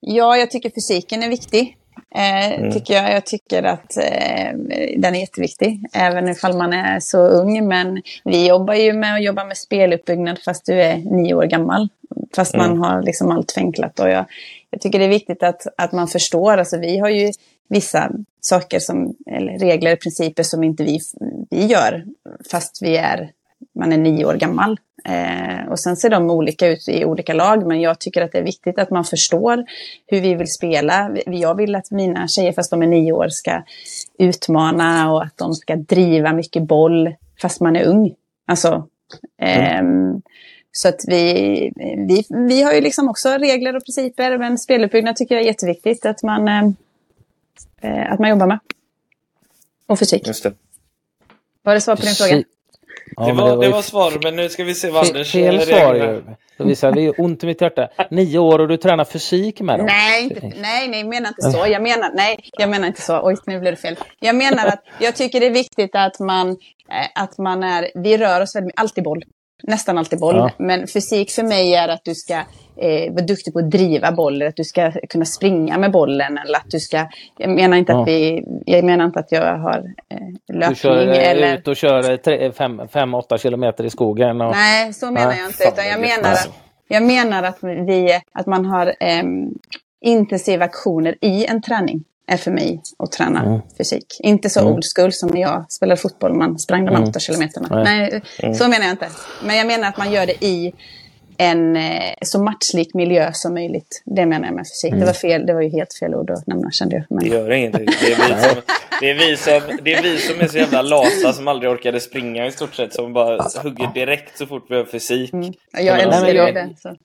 ja, 0.00 0.36
jag 0.36 0.50
tycker 0.50 0.70
fysiken 0.70 1.22
är 1.22 1.28
viktig. 1.28 1.76
Eh, 2.14 2.52
mm. 2.52 2.72
tycker 2.72 2.94
jag. 2.94 3.12
jag 3.12 3.26
tycker 3.26 3.62
att 3.62 3.96
eh, 3.96 4.52
den 4.96 5.14
är 5.14 5.20
jätteviktig, 5.20 5.84
även 5.92 6.28
ifall 6.28 6.56
man 6.56 6.72
är 6.72 7.00
så 7.00 7.18
ung. 7.18 7.68
Men 7.68 8.02
vi 8.24 8.48
jobbar 8.48 8.74
ju 8.74 8.92
med 8.92 9.14
att 9.14 9.24
jobba 9.24 9.44
med 9.44 9.56
speluppbyggnad 9.56 10.38
fast 10.44 10.66
du 10.66 10.82
är 10.82 10.96
nio 10.96 11.34
år 11.34 11.44
gammal. 11.44 11.88
Fast 12.36 12.54
mm. 12.54 12.68
man 12.68 12.78
har 12.78 13.02
liksom 13.02 13.30
allt 13.30 13.52
förenklat. 13.52 14.00
Och 14.00 14.10
jag, 14.10 14.24
jag 14.70 14.80
tycker 14.80 14.98
det 14.98 15.04
är 15.04 15.08
viktigt 15.08 15.42
att, 15.42 15.66
att 15.76 15.92
man 15.92 16.08
förstår. 16.08 16.58
Alltså, 16.58 16.78
vi 16.78 16.98
har 16.98 17.08
ju 17.08 17.32
vissa 17.68 18.10
saker 18.40 18.78
som, 18.78 19.14
eller 19.26 19.58
regler 19.58 19.92
och 19.92 20.00
principer 20.00 20.42
som 20.42 20.64
inte 20.64 20.84
vi, 20.84 21.00
vi 21.50 21.66
gör, 21.66 22.04
fast 22.50 22.82
vi 22.82 22.96
är, 22.96 23.30
man 23.74 23.92
är 23.92 23.98
nio 23.98 24.24
år 24.24 24.34
gammal. 24.34 24.78
Eh, 25.04 25.68
och 25.68 25.78
sen 25.78 25.96
ser 25.96 26.10
de 26.10 26.30
olika 26.30 26.68
ut 26.68 26.88
i 26.88 27.04
olika 27.04 27.34
lag, 27.34 27.66
men 27.66 27.80
jag 27.80 27.98
tycker 27.98 28.22
att 28.22 28.32
det 28.32 28.38
är 28.38 28.42
viktigt 28.42 28.78
att 28.78 28.90
man 28.90 29.04
förstår 29.04 29.64
hur 30.06 30.20
vi 30.20 30.34
vill 30.34 30.52
spela. 30.52 31.10
Jag 31.26 31.54
vill 31.54 31.74
att 31.74 31.90
mina 31.90 32.28
tjejer, 32.28 32.52
fast 32.52 32.70
de 32.70 32.82
är 32.82 32.86
nio 32.86 33.12
år, 33.12 33.28
ska 33.28 33.62
utmana 34.18 35.12
och 35.12 35.22
att 35.22 35.36
de 35.36 35.54
ska 35.54 35.76
driva 35.76 36.32
mycket 36.32 36.62
boll, 36.62 37.14
fast 37.42 37.60
man 37.60 37.76
är 37.76 37.84
ung. 37.84 38.14
Alltså, 38.46 38.88
eh, 39.42 39.78
mm. 39.78 40.22
Så 40.72 40.88
att 40.88 41.04
vi, 41.06 41.72
vi, 42.08 42.24
vi 42.28 42.62
har 42.62 42.72
ju 42.72 42.80
liksom 42.80 43.08
också 43.08 43.28
regler 43.28 43.76
och 43.76 43.84
principer, 43.84 44.38
men 44.38 44.58
speluppbyggnad 44.58 45.16
tycker 45.16 45.34
jag 45.34 45.42
är 45.42 45.46
jätteviktigt 45.46 46.06
att 46.06 46.22
man, 46.22 46.48
eh, 46.48 46.64
eh, 47.80 48.12
att 48.12 48.18
man 48.18 48.30
jobbar 48.30 48.46
med. 48.46 48.58
Och 49.86 49.98
fysik. 49.98 50.26
Just 50.26 50.42
det. 50.42 50.52
Var 51.62 51.74
det 51.74 51.80
svar 51.80 51.96
på 51.96 52.02
din 52.02 52.14
fråga? 52.14 52.42
Ja, 53.18 53.26
det, 53.26 53.32
var, 53.32 53.50
det, 53.50 53.56
var, 53.56 53.62
det 53.64 53.68
var 53.68 53.82
svar, 53.82 54.12
men 54.22 54.36
nu 54.36 54.48
ska 54.48 54.64
vi 54.64 54.74
se 54.74 54.90
vad 54.90 55.08
Anders... 55.08 55.32
Fel 55.32 55.60
svar 55.60 55.94
ju. 55.94 56.22
Det 56.58 56.82
är 56.84 57.20
ont 57.20 57.44
i 57.44 57.46
mitt 57.46 57.60
hjärta. 57.60 57.88
Nio 58.10 58.38
år 58.38 58.58
och 58.58 58.68
du 58.68 58.76
tränar 58.76 59.04
fysik 59.04 59.60
med 59.60 59.78
dem. 59.78 59.86
Nej, 59.86 60.38
nej, 60.42 60.88
nej, 60.88 61.00
jag 61.00 61.08
menar 61.08 61.28
inte 61.28 61.50
så. 61.50 61.66
Jag 61.66 61.82
menar, 61.82 62.10
nej, 62.14 62.38
jag 62.58 62.70
menar 62.70 62.86
inte 62.86 63.02
så. 63.02 63.20
Oj, 63.22 63.36
nu 63.46 63.60
blev 63.60 63.72
det 63.72 63.80
fel. 63.80 63.96
Jag 64.20 64.36
menar 64.36 64.66
att 64.66 64.82
jag 65.00 65.16
tycker 65.16 65.40
det 65.40 65.46
är 65.46 65.50
viktigt 65.50 65.90
att 65.94 66.20
man, 66.20 66.48
eh, 66.90 67.22
att 67.22 67.38
man 67.38 67.62
är... 67.62 67.90
Vi 67.94 68.18
rör 68.18 68.40
oss 68.40 68.56
väldigt 68.56 68.80
alltid 68.80 69.04
boll. 69.04 69.22
Nästan 69.62 69.98
alltid 69.98 70.18
boll. 70.18 70.36
Ja. 70.36 70.50
Men 70.58 70.86
fysik 70.86 71.30
för 71.30 71.42
mig 71.42 71.74
är 71.74 71.88
att 71.88 72.04
du 72.04 72.14
ska 72.14 72.34
eh, 72.76 73.12
vara 73.12 73.24
duktig 73.24 73.52
på 73.52 73.58
att 73.58 73.70
driva 73.70 74.12
bollen, 74.12 74.48
att 74.48 74.56
du 74.56 74.64
ska 74.64 74.92
kunna 75.08 75.24
springa 75.24 75.78
med 75.78 75.92
bollen 75.92 76.38
eller 76.38 76.58
att 76.58 76.70
du 76.70 76.80
ska... 76.80 77.06
Jag 77.38 77.50
menar 77.50 77.76
inte 77.76 77.92
ja. 77.92 78.02
att 78.02 78.08
vi... 78.08 78.44
Jag 78.66 78.84
menar 78.84 79.04
inte 79.04 79.20
att 79.20 79.32
jag 79.32 79.58
har 79.58 79.92
eh, 80.08 80.18
löpning 80.48 80.68
du 80.68 80.74
kör, 80.74 81.08
eh, 81.08 81.30
eller... 81.30 81.56
ut 81.58 81.68
och 81.68 81.76
kör 81.76 82.02
5-8 82.02 83.38
kilometer 83.38 83.84
i 83.84 83.90
skogen? 83.90 84.40
Och... 84.40 84.50
Nej, 84.50 84.92
så 84.92 85.10
menar 85.10 85.34
jag 85.34 85.46
inte. 85.46 85.68
Utan 85.72 85.86
jag 85.86 86.00
menar 86.00 86.32
att, 86.32 86.50
jag 86.88 87.02
menar 87.02 87.42
att, 87.42 87.58
vi, 87.62 88.20
att 88.32 88.46
man 88.46 88.64
har 88.64 88.86
eh, 88.86 89.22
intensiva 90.00 90.64
aktioner 90.64 91.14
i 91.20 91.46
en 91.46 91.62
träning 91.62 92.04
är 92.28 92.36
för 92.36 92.50
mig 92.50 92.82
att 92.98 93.12
träna 93.12 93.44
mm. 93.44 93.60
fysik. 93.78 94.06
Inte 94.20 94.50
så 94.50 94.60
mm. 94.60 94.72
old 94.72 94.84
school 94.96 95.12
som 95.12 95.28
när 95.28 95.40
jag 95.40 95.72
spelade 95.72 96.00
fotboll, 96.00 96.34
man 96.34 96.58
sprang 96.58 96.84
de 96.84 96.94
mm. 96.94 97.08
åtta 97.08 97.20
kilometerna. 97.20 97.68
Nej, 97.70 97.84
Nej 97.84 98.22
mm. 98.38 98.54
så 98.54 98.68
menar 98.68 98.84
jag 98.84 98.92
inte. 98.92 99.08
Men 99.44 99.56
jag 99.56 99.66
menar 99.66 99.88
att 99.88 99.96
man 99.96 100.12
gör 100.12 100.26
det 100.26 100.44
i 100.44 100.72
en 101.38 101.76
eh, 101.76 102.14
så 102.22 102.42
matchlik 102.42 102.94
miljö 102.94 103.30
som 103.32 103.54
möjligt. 103.54 104.02
Det 104.04 104.26
menar 104.26 104.46
jag 104.46 104.54
med 104.54 104.64
fysik. 104.66 104.88
Mm. 104.88 105.00
Det, 105.00 105.06
var 105.06 105.12
fel, 105.12 105.46
det 105.46 105.54
var 105.54 105.62
ju 105.62 105.68
helt 105.68 105.94
fel 105.94 106.14
ord 106.14 106.30
att 106.30 106.46
nämna 106.46 106.70
kände 106.70 106.96
jag. 106.96 107.04
Men... 107.08 107.18
Det 107.18 107.36
gör 107.36 107.52
ingenting. 107.52 107.86
Det 108.00 108.12
är, 108.12 108.28
vi 108.28 108.42
som, 108.42 108.62
det, 109.00 109.10
är 109.10 109.14
vi 109.14 109.36
som, 109.36 109.78
det 109.82 109.94
är 109.94 110.02
vi 110.02 110.18
som 110.18 110.40
är 110.40 110.46
så 110.46 110.58
jävla 110.58 110.82
lata 110.82 111.32
som 111.32 111.48
aldrig 111.48 111.70
orkade 111.70 112.00
springa 112.00 112.46
i 112.46 112.52
stort 112.52 112.74
sett. 112.74 112.94
Som 112.94 113.12
bara 113.12 113.42
hugger 113.62 113.94
direkt 113.94 114.38
så 114.38 114.46
fort 114.46 114.66
vi 114.68 114.76
har 114.76 114.84
fysik. 114.84 115.32
Mm. 115.32 115.52
Jag 115.72 116.00
älskar 116.00 116.52
det. 116.52 116.96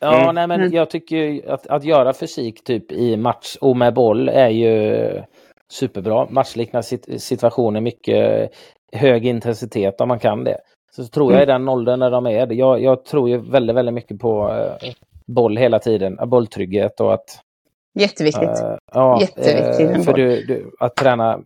Ja, 0.00 0.22
mm. 0.22 0.34
nej 0.34 0.46
men 0.46 0.60
mm. 0.60 0.72
jag 0.72 0.90
tycker 0.90 1.50
att, 1.50 1.66
att 1.66 1.84
göra 1.84 2.12
fysik 2.12 2.64
typ 2.64 2.92
i 2.92 3.16
match 3.16 3.56
och 3.60 3.76
med 3.76 3.94
boll 3.94 4.28
är 4.28 4.48
ju 4.48 5.22
superbra. 5.72 6.26
Matchliknande 6.30 6.88
situationer, 7.18 7.80
mycket 7.80 8.50
hög 8.92 9.26
intensitet 9.26 10.00
om 10.00 10.08
man 10.08 10.18
kan 10.18 10.44
det. 10.44 10.58
Så, 10.96 11.04
så 11.04 11.08
tror 11.08 11.32
jag 11.32 11.42
mm. 11.42 11.48
i 11.48 11.52
den 11.52 11.68
åldern 11.68 11.98
när 11.98 12.10
de 12.10 12.26
är 12.26 12.46
det. 12.46 12.54
Jag, 12.54 12.82
jag 12.82 13.04
tror 13.04 13.28
ju 13.28 13.38
väldigt, 13.38 13.76
väldigt 13.76 13.94
mycket 13.94 14.18
på 14.18 14.50
eh, 14.52 14.92
boll 15.26 15.56
hela 15.56 15.78
tiden, 15.78 16.18
bolltrygghet 16.26 17.00
och 17.00 17.14
att... 17.14 17.40
Jätteviktigt. 17.94 18.48
Äh, 18.48 18.76
ja, 18.92 19.20
Jätteviktigt. 19.20 19.96
Äh, 19.96 20.02
för 20.02 20.12
du, 20.12 20.44
du, 20.44 20.70
att 20.78 20.96
träna, 20.96 21.40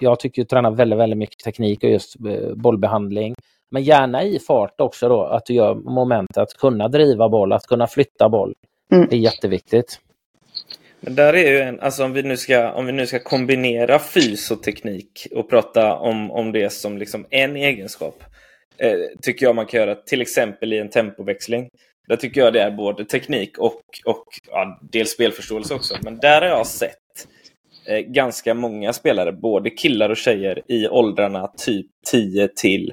jag 0.00 0.20
tycker 0.20 0.42
att 0.42 0.48
träna 0.48 0.70
väldigt, 0.70 0.98
väldigt 0.98 1.18
mycket 1.18 1.38
teknik 1.38 1.84
och 1.84 1.90
just 1.90 2.16
bollbehandling. 2.54 3.34
Men 3.70 3.82
gärna 3.82 4.24
i 4.24 4.38
fart 4.38 4.80
också 4.80 5.08
då, 5.08 5.22
att 5.22 5.46
du 5.46 5.54
gör 5.54 5.74
momentet 5.74 6.36
att 6.36 6.54
kunna 6.54 6.88
driva 6.88 7.28
boll, 7.28 7.52
att 7.52 7.66
kunna 7.66 7.86
flytta 7.86 8.28
boll. 8.28 8.54
Mm. 8.92 9.06
Det 9.10 9.16
är 9.16 9.20
jätteviktigt. 9.20 10.00
Men 11.00 11.14
där 11.14 11.34
är 11.34 11.50
ju 11.50 11.58
en, 11.60 11.80
alltså 11.80 12.04
om 12.04 12.12
vi 12.12 12.22
nu 12.22 12.36
ska, 12.36 12.72
om 12.72 12.86
vi 12.86 12.92
nu 12.92 13.06
ska 13.06 13.18
kombinera 13.18 13.98
fys 13.98 14.50
och 14.50 14.62
teknik 14.62 15.26
och 15.34 15.50
prata 15.50 15.96
om, 15.96 16.30
om 16.30 16.52
det 16.52 16.70
som 16.70 16.98
liksom 16.98 17.26
en 17.30 17.56
egenskap. 17.56 18.24
Eh, 18.78 18.98
tycker 19.22 19.46
jag 19.46 19.54
man 19.54 19.66
kan 19.66 19.80
göra 19.80 19.94
till 19.94 20.22
exempel 20.22 20.72
i 20.72 20.78
en 20.78 20.90
tempoväxling. 20.90 21.68
Där 22.08 22.16
tycker 22.16 22.40
jag 22.40 22.52
det 22.52 22.62
är 22.62 22.70
både 22.70 23.04
teknik 23.04 23.58
och, 23.58 23.82
och 24.04 24.24
ja, 24.50 24.80
dels 24.82 25.10
spelförståelse 25.10 25.74
också. 25.74 25.94
Men 26.02 26.18
där 26.18 26.40
har 26.40 26.48
jag 26.48 26.66
sett 26.66 27.28
eh, 27.88 27.98
ganska 27.98 28.54
många 28.54 28.92
spelare, 28.92 29.32
både 29.32 29.70
killar 29.70 30.10
och 30.10 30.16
tjejer 30.16 30.62
i 30.68 30.88
åldrarna 30.88 31.46
typ 31.46 31.86
10 32.10 32.48
till 32.48 32.92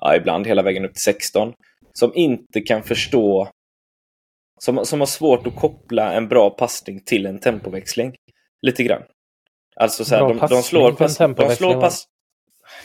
ja, 0.00 0.16
ibland 0.16 0.46
hela 0.46 0.62
vägen 0.62 0.84
upp 0.84 0.94
till 0.94 1.02
16, 1.02 1.52
som 1.92 2.12
inte 2.14 2.60
kan 2.60 2.82
förstå 2.82 3.48
som, 4.58 4.86
som 4.86 5.00
har 5.00 5.06
svårt 5.06 5.46
att 5.46 5.56
koppla 5.56 6.12
en 6.12 6.28
bra 6.28 6.50
passning 6.50 7.00
till 7.00 7.26
en 7.26 7.38
tempoväxling. 7.38 8.14
Lite 8.62 8.82
grann. 8.82 9.02
Alltså 9.76 10.04
så 10.04 10.14
här, 10.14 10.22
de, 10.22 10.46
de, 10.50 10.62
slår 10.62 10.92
pass, 10.92 11.18
de 11.18 11.56
slår 11.56 11.80
pass... 11.80 12.04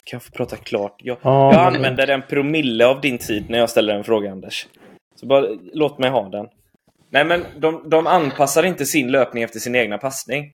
Kan 0.03 0.18
jag 0.18 0.24
få 0.24 0.32
prata 0.32 0.57
klart? 0.57 0.95
Jag, 0.97 1.18
oh, 1.18 1.53
jag 1.53 1.76
använder 1.76 2.07
en 2.07 2.22
promille 2.22 2.86
av 2.86 3.01
din 3.01 3.18
tid 3.18 3.49
när 3.49 3.59
jag 3.59 3.70
ställer 3.70 3.95
en 3.95 4.03
fråga, 4.03 4.32
Anders. 4.32 4.68
Så 5.16 5.26
bara 5.26 5.47
låt 5.74 5.99
mig 5.99 6.09
ha 6.09 6.30
den. 6.30 6.47
Nej, 7.09 7.26
men 7.26 7.45
de, 7.57 7.89
de 7.89 8.07
anpassar 8.07 8.64
inte 8.64 8.86
sin 8.86 9.12
löpning 9.12 9.43
efter 9.43 9.59
sin 9.59 9.76
egna 9.76 9.97
passning. 9.97 10.51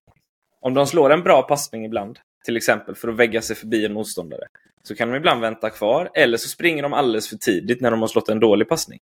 Om 0.62 0.74
de 0.74 0.88
slår 0.88 1.10
en 1.10 1.24
bra 1.24 1.42
passning 1.42 1.86
ibland, 1.86 2.20
till 2.46 2.58
exempel 2.58 2.96
för 2.96 3.08
att 3.08 3.16
vägga 3.16 3.42
sig 3.42 3.56
förbi 3.56 3.86
en 3.86 3.94
motståndare, 3.94 4.48
så 4.88 4.96
kan 4.96 5.10
de 5.10 5.18
ibland 5.18 5.42
vänta 5.42 5.70
kvar, 5.70 6.10
eller 6.14 6.38
så 6.38 6.50
springer 6.50 6.84
de 6.84 6.94
alldeles 6.94 7.30
för 7.30 7.36
tidigt 7.36 7.82
när 7.82 7.92
de 7.92 8.02
har 8.02 8.08
slått 8.08 8.30
en 8.30 8.40
dålig 8.40 8.70
passning. 8.70 9.00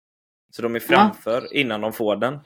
Så 0.57 0.63
de 0.63 0.75
är 0.75 0.81
framför 0.81 1.43
ja. 1.43 1.61
innan 1.61 1.81
de 1.81 1.93
får 1.93 2.17
den. 2.17 2.39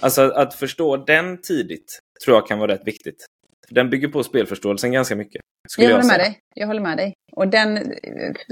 Alltså 0.00 0.22
att 0.22 0.54
förstå 0.54 0.96
den 0.96 1.40
tidigt 1.40 2.00
tror 2.24 2.36
jag 2.36 2.46
kan 2.46 2.58
vara 2.58 2.72
rätt 2.72 2.86
viktigt. 2.86 3.26
Den 3.68 3.90
bygger 3.90 4.08
på 4.08 4.22
spelförståelsen 4.22 4.92
ganska 4.92 5.16
mycket. 5.16 5.42
Jag 5.76 5.84
håller 5.84 5.98
jag 5.98 6.06
med 6.06 6.20
dig. 6.20 6.38
Jag 6.54 6.66
håller 6.66 6.80
med 6.80 6.96
dig. 6.96 7.14
Och 7.32 7.48
den 7.48 7.76
eh, 7.76 7.82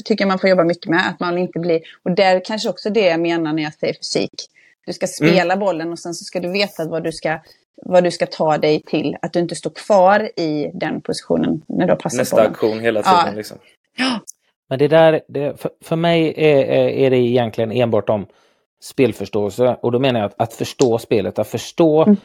tycker 0.04 0.24
jag 0.24 0.28
man 0.28 0.38
får 0.38 0.50
jobba 0.50 0.64
mycket 0.64 0.90
med. 0.90 1.08
Att 1.08 1.20
man 1.20 1.38
inte 1.38 1.58
blir... 1.58 1.80
Och 2.02 2.10
där 2.10 2.42
kanske 2.44 2.68
också 2.68 2.90
det 2.90 3.06
jag 3.06 3.20
menar 3.20 3.52
när 3.52 3.62
jag 3.62 3.74
säger 3.74 3.94
fysik. 3.94 4.50
Du 4.86 4.92
ska 4.92 5.06
spela 5.06 5.54
mm. 5.54 5.58
bollen 5.58 5.92
och 5.92 5.98
sen 5.98 6.14
så 6.14 6.24
ska 6.24 6.40
du 6.40 6.52
veta 6.52 6.88
vad 6.88 7.04
du 7.04 7.12
ska, 7.12 7.38
vad 7.82 8.04
du 8.04 8.10
ska 8.10 8.26
ta 8.26 8.58
dig 8.58 8.82
till. 8.82 9.16
Att 9.22 9.32
du 9.32 9.38
inte 9.38 9.54
står 9.54 9.70
kvar 9.70 10.30
i 10.40 10.70
den 10.74 11.00
positionen 11.00 11.62
när 11.68 11.86
du 11.86 11.92
har 11.92 11.98
passat 11.98 12.18
Nästa 12.18 12.36
bollen. 12.36 12.50
Nästa 12.50 12.66
aktion 12.66 12.80
hela 12.80 13.02
tiden. 13.02 13.26
Ja. 13.26 13.32
Liksom. 13.32 13.58
Ja. 13.96 14.20
Men 14.68 14.78
det 14.78 14.88
där, 14.88 15.20
det, 15.28 15.60
för, 15.60 15.70
för 15.84 15.96
mig 15.96 16.34
är, 16.36 16.88
är 16.88 17.10
det 17.10 17.16
egentligen 17.16 17.72
enbart 17.72 18.08
om 18.08 18.26
spelförståelse. 18.82 19.76
Och 19.82 19.92
då 19.92 19.98
menar 19.98 20.20
jag 20.20 20.26
att, 20.26 20.40
att 20.40 20.54
förstå 20.54 20.98
spelet, 20.98 21.38
att 21.38 21.48
förstå 21.48 22.02
mm. 22.02 22.16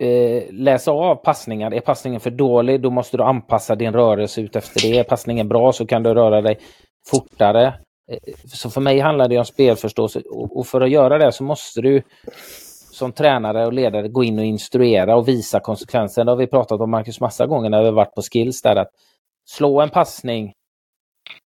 eh, 0.00 0.42
läsa 0.52 0.90
av 0.90 1.14
passningar. 1.14 1.74
Är 1.74 1.80
passningen 1.80 2.20
för 2.20 2.30
dålig, 2.30 2.80
då 2.80 2.90
måste 2.90 3.16
du 3.16 3.22
anpassa 3.22 3.74
din 3.74 3.92
rörelse 3.92 4.40
ut 4.40 4.56
efter 4.56 4.80
det. 4.80 4.98
Är 4.98 5.04
passningen 5.04 5.48
bra 5.48 5.72
så 5.72 5.86
kan 5.86 6.02
du 6.02 6.14
röra 6.14 6.40
dig 6.40 6.58
fortare. 7.06 7.66
Eh, 8.10 8.34
så 8.46 8.70
för 8.70 8.80
mig 8.80 8.98
handlar 9.00 9.28
det 9.28 9.38
om 9.38 9.44
spelförståelse 9.44 10.22
och, 10.30 10.66
för 10.66 10.80
att 10.80 10.90
göra 10.90 11.18
det 11.18 11.32
så 11.32 11.44
måste 11.44 11.80
du 11.80 12.02
som 12.92 13.12
tränare 13.12 13.66
och 13.66 13.72
ledare 13.72 14.08
gå 14.08 14.24
in 14.24 14.38
och 14.38 14.44
instruera 14.44 15.16
och 15.16 15.28
visa 15.28 15.60
konsekvenser. 15.60 16.24
Det 16.24 16.30
har 16.30 16.36
vi 16.36 16.46
pratat 16.46 16.80
om 16.80 16.90
Marcus 16.90 17.20
massa 17.20 17.46
gånger 17.46 17.70
när 17.70 17.82
vi 17.82 17.90
varit 17.90 18.14
på 18.14 18.22
skills 18.22 18.62
där 18.62 18.76
att 18.76 18.90
slå 19.50 19.80
en 19.80 19.90
passning 19.90 20.52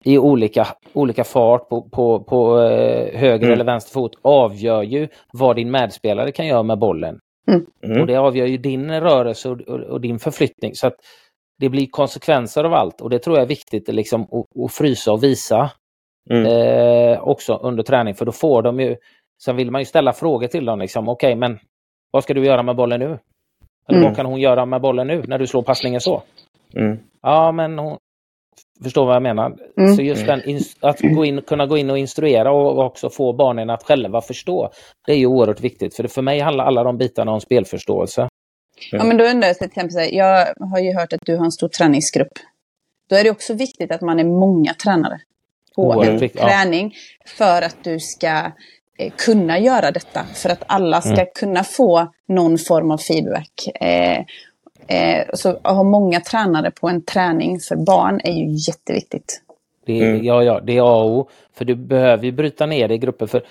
i 0.03 0.17
olika, 0.17 0.67
olika 0.93 1.23
fart 1.23 1.69
på, 1.69 1.81
på, 1.81 2.23
på 2.23 2.61
eh, 2.61 3.19
höger 3.19 3.45
mm. 3.45 3.53
eller 3.53 3.65
vänster 3.65 3.93
fot 3.93 4.11
avgör 4.21 4.83
ju 4.83 5.07
vad 5.33 5.55
din 5.55 5.71
medspelare 5.71 6.31
kan 6.31 6.47
göra 6.47 6.63
med 6.63 6.79
bollen. 6.79 7.19
Mm. 7.47 7.65
mm. 7.83 8.01
Och 8.01 8.07
det 8.07 8.15
avgör 8.15 8.45
ju 8.45 8.57
din 8.57 8.91
rörelse 8.91 9.49
och, 9.49 9.61
och, 9.61 9.79
och, 9.79 10.01
din 10.01 10.19
förflyttning. 10.19 10.75
Så 10.75 10.87
att 10.87 10.95
det 11.59 11.69
blir 11.69 11.87
konsekvenser 11.87 12.63
av 12.63 12.73
allt 12.73 13.01
och 13.01 13.09
det 13.09 13.19
tror 13.19 13.37
jag 13.37 13.43
är 13.43 13.47
viktigt 13.47 13.87
liksom, 13.87 14.21
att, 14.21 14.63
att 14.65 14.73
frysa 14.73 15.11
och 15.11 15.23
visa 15.23 15.71
mm. 16.29 16.45
eh, 16.45 17.27
också 17.27 17.55
under 17.55 17.83
träning 17.83 18.15
för 18.15 18.25
då 18.25 18.31
får 18.31 18.61
de 18.61 18.79
ju, 18.79 18.95
sen 19.43 19.55
vill 19.55 19.71
man 19.71 19.81
ju 19.81 19.85
ställa 19.85 20.13
frågor 20.13 20.47
till 20.47 20.65
dem 20.65 20.79
liksom, 20.79 21.09
okej 21.09 21.27
okay, 21.27 21.39
men 21.39 21.59
vad 22.11 22.23
ska 22.23 22.33
du 22.33 22.45
göra 22.45 22.63
med 22.63 22.75
bollen 22.75 22.99
nu? 22.99 23.19
Eller 23.87 23.99
vad 23.99 24.05
mm. 24.05 24.15
kan 24.15 24.25
hon 24.25 24.39
göra 24.39 24.65
med 24.65 24.81
bollen 24.81 25.07
nu 25.07 25.23
när 25.27 25.39
du 25.39 25.47
slår 25.47 25.61
passningen 25.61 26.01
så? 26.01 26.23
Mm. 26.75 26.97
Ja, 27.21 27.51
men 27.51 27.79
hon, 27.79 27.97
Förstår 28.83 29.05
vad 29.05 29.15
jag 29.15 29.23
menar? 29.23 29.57
Mm. 29.77 29.95
Så 29.95 30.01
just 30.01 30.25
den, 30.25 30.41
att 30.79 30.99
gå 31.01 31.25
in, 31.25 31.41
kunna 31.41 31.65
gå 31.65 31.77
in 31.77 31.89
och 31.89 31.97
instruera 31.97 32.51
och 32.51 32.85
också 32.85 33.09
få 33.09 33.33
barnen 33.33 33.69
att 33.69 33.83
själva 33.83 34.21
förstå. 34.21 34.69
Det 35.05 35.11
är 35.11 35.17
ju 35.17 35.25
oerhört 35.25 35.61
viktigt. 35.61 35.95
För 35.95 36.07
för 36.07 36.21
mig 36.21 36.39
handlar 36.39 36.65
alla 36.65 36.83
de 36.83 36.97
bitarna 36.97 37.31
om 37.31 37.41
spelförståelse. 37.41 38.29
Ja, 38.91 39.03
men 39.03 39.17
då 39.17 39.23
undrar 39.23 39.47
jag 39.47 39.57
till 39.57 39.67
exempel, 39.67 40.15
jag 40.15 40.47
har 40.59 40.79
ju 40.79 40.93
hört 40.93 41.13
att 41.13 41.19
du 41.25 41.37
har 41.37 41.45
en 41.45 41.51
stor 41.51 41.67
träningsgrupp. 41.67 42.33
Då 43.09 43.15
är 43.15 43.23
det 43.23 43.31
också 43.31 43.53
viktigt 43.53 43.91
att 43.91 44.01
man 44.01 44.19
är 44.19 44.23
många 44.23 44.73
tränare 44.73 45.19
på 45.75 45.81
Oerhört 45.81 46.07
en 46.07 46.17
viktigt, 46.17 46.41
träning. 46.41 46.93
Ja. 46.93 47.29
För 47.29 47.61
att 47.61 47.77
du 47.83 47.99
ska 47.99 48.51
eh, 48.97 49.13
kunna 49.17 49.59
göra 49.59 49.91
detta. 49.91 50.23
För 50.33 50.49
att 50.49 50.63
alla 50.67 51.01
ska 51.01 51.13
mm. 51.13 51.27
kunna 51.35 51.63
få 51.63 52.11
någon 52.27 52.57
form 52.57 52.91
av 52.91 52.97
feedback. 52.97 53.67
Eh, 53.81 54.25
Eh, 54.87 55.25
så 55.33 55.49
att 55.49 55.75
ha 55.75 55.83
många 55.83 56.19
tränare 56.19 56.71
på 56.71 56.89
en 56.89 57.01
träning 57.01 57.59
för 57.59 57.75
barn 57.75 58.21
är 58.23 58.33
ju 58.33 58.45
jätteviktigt. 58.67 59.41
Det 59.85 59.99
är, 59.99 60.09
mm. 60.09 60.25
Ja, 60.25 60.43
ja, 60.43 60.59
det 60.59 60.77
är 60.77 60.81
A 60.81 61.03
och 61.03 61.11
O. 61.11 61.29
För 61.53 61.65
du 61.65 61.75
behöver 61.75 62.25
ju 62.25 62.31
bryta 62.31 62.65
ner 62.65 62.87
det 62.87 62.93
i 62.93 62.97
grupper. 62.97 63.25
För 63.25 63.43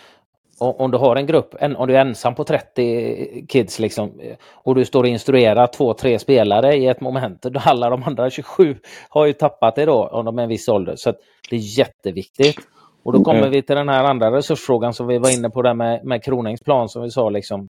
om 0.59 0.91
du 0.91 0.99
har 0.99 1.17
en 1.17 1.27
grupp, 1.27 1.55
om 1.77 1.89
du 1.89 1.97
är 1.97 2.01
ensam 2.01 2.35
på 2.35 2.45
30 2.45 3.47
kids 3.49 3.79
liksom, 3.79 4.21
och 4.53 4.75
du 4.75 4.85
står 4.85 5.03
och 5.03 5.09
instruerar 5.09 5.67
två, 5.67 5.95
tre 5.95 6.19
spelare 6.19 6.77
i 6.77 6.87
ett 6.87 7.01
moment, 7.01 7.43
då 7.43 7.61
alla 7.65 7.91
de 7.91 8.03
andra 8.03 8.31
27 8.31 8.77
har 9.09 9.27
ju 9.27 9.33
tappat 9.33 9.75
det 9.75 9.85
då, 9.85 10.07
om 10.07 10.25
de 10.25 10.39
är 10.39 10.43
en 10.43 10.49
viss 10.49 10.69
ålder. 10.69 10.97
Så 10.97 11.13
det 11.51 11.57
är 11.57 11.79
jätteviktigt. 11.79 12.57
Och 13.03 13.13
då 13.13 13.25
kommer 13.25 13.41
mm. 13.41 13.51
vi 13.51 13.63
till 13.63 13.77
den 13.77 13.89
här 13.89 14.05
andra 14.05 14.37
resursfrågan 14.37 14.95
som 14.95 15.07
vi 15.07 15.19
var 15.19 15.31
inne 15.31 15.51
på 15.51 15.63
där 15.63 15.75
med, 15.75 16.05
med 16.05 16.25
Kronängs 16.25 16.61
plan 16.63 16.89
som 16.89 17.03
vi 17.03 17.11
sa, 17.11 17.31
liksom, 17.31 17.69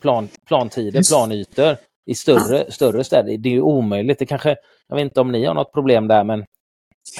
plan, 0.00 0.28
plantider, 0.48 1.02
planytor 1.10 1.76
i 2.06 2.14
större, 2.14 2.70
större 2.70 3.04
städer. 3.04 3.36
Det 3.38 3.48
är 3.48 3.52
ju 3.52 3.60
omöjligt. 3.60 4.18
Det 4.18 4.26
kanske, 4.26 4.56
jag 4.88 4.96
vet 4.96 5.04
inte 5.04 5.20
om 5.20 5.32
ni 5.32 5.44
har 5.44 5.54
något 5.54 5.72
problem 5.72 6.08
där, 6.08 6.24
men 6.24 6.44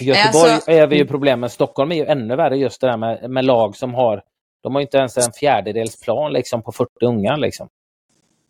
i 0.01 0.05
Göteborg 0.05 0.53
alltså, 0.53 0.71
är 0.71 0.87
vi 0.87 0.97
ju 0.97 1.07
problem, 1.07 1.41
men 1.41 1.51
Stockholm 1.51 1.93
är 1.93 1.97
ju 1.97 2.07
ännu 2.07 2.37
värre 2.37 2.57
just 2.57 2.81
det 2.81 2.87
där 2.87 2.97
med, 2.97 3.31
med 3.31 3.45
lag 3.45 3.77
som 3.77 3.95
har, 3.95 4.23
de 4.63 4.75
har 4.75 4.83
inte 4.83 4.97
ens 4.97 5.17
en 5.17 5.33
fjärdedels 5.33 6.01
plan 6.01 6.33
liksom 6.33 6.63
på 6.63 6.73
40 6.73 6.91
unga 7.05 7.37
liksom. 7.37 7.69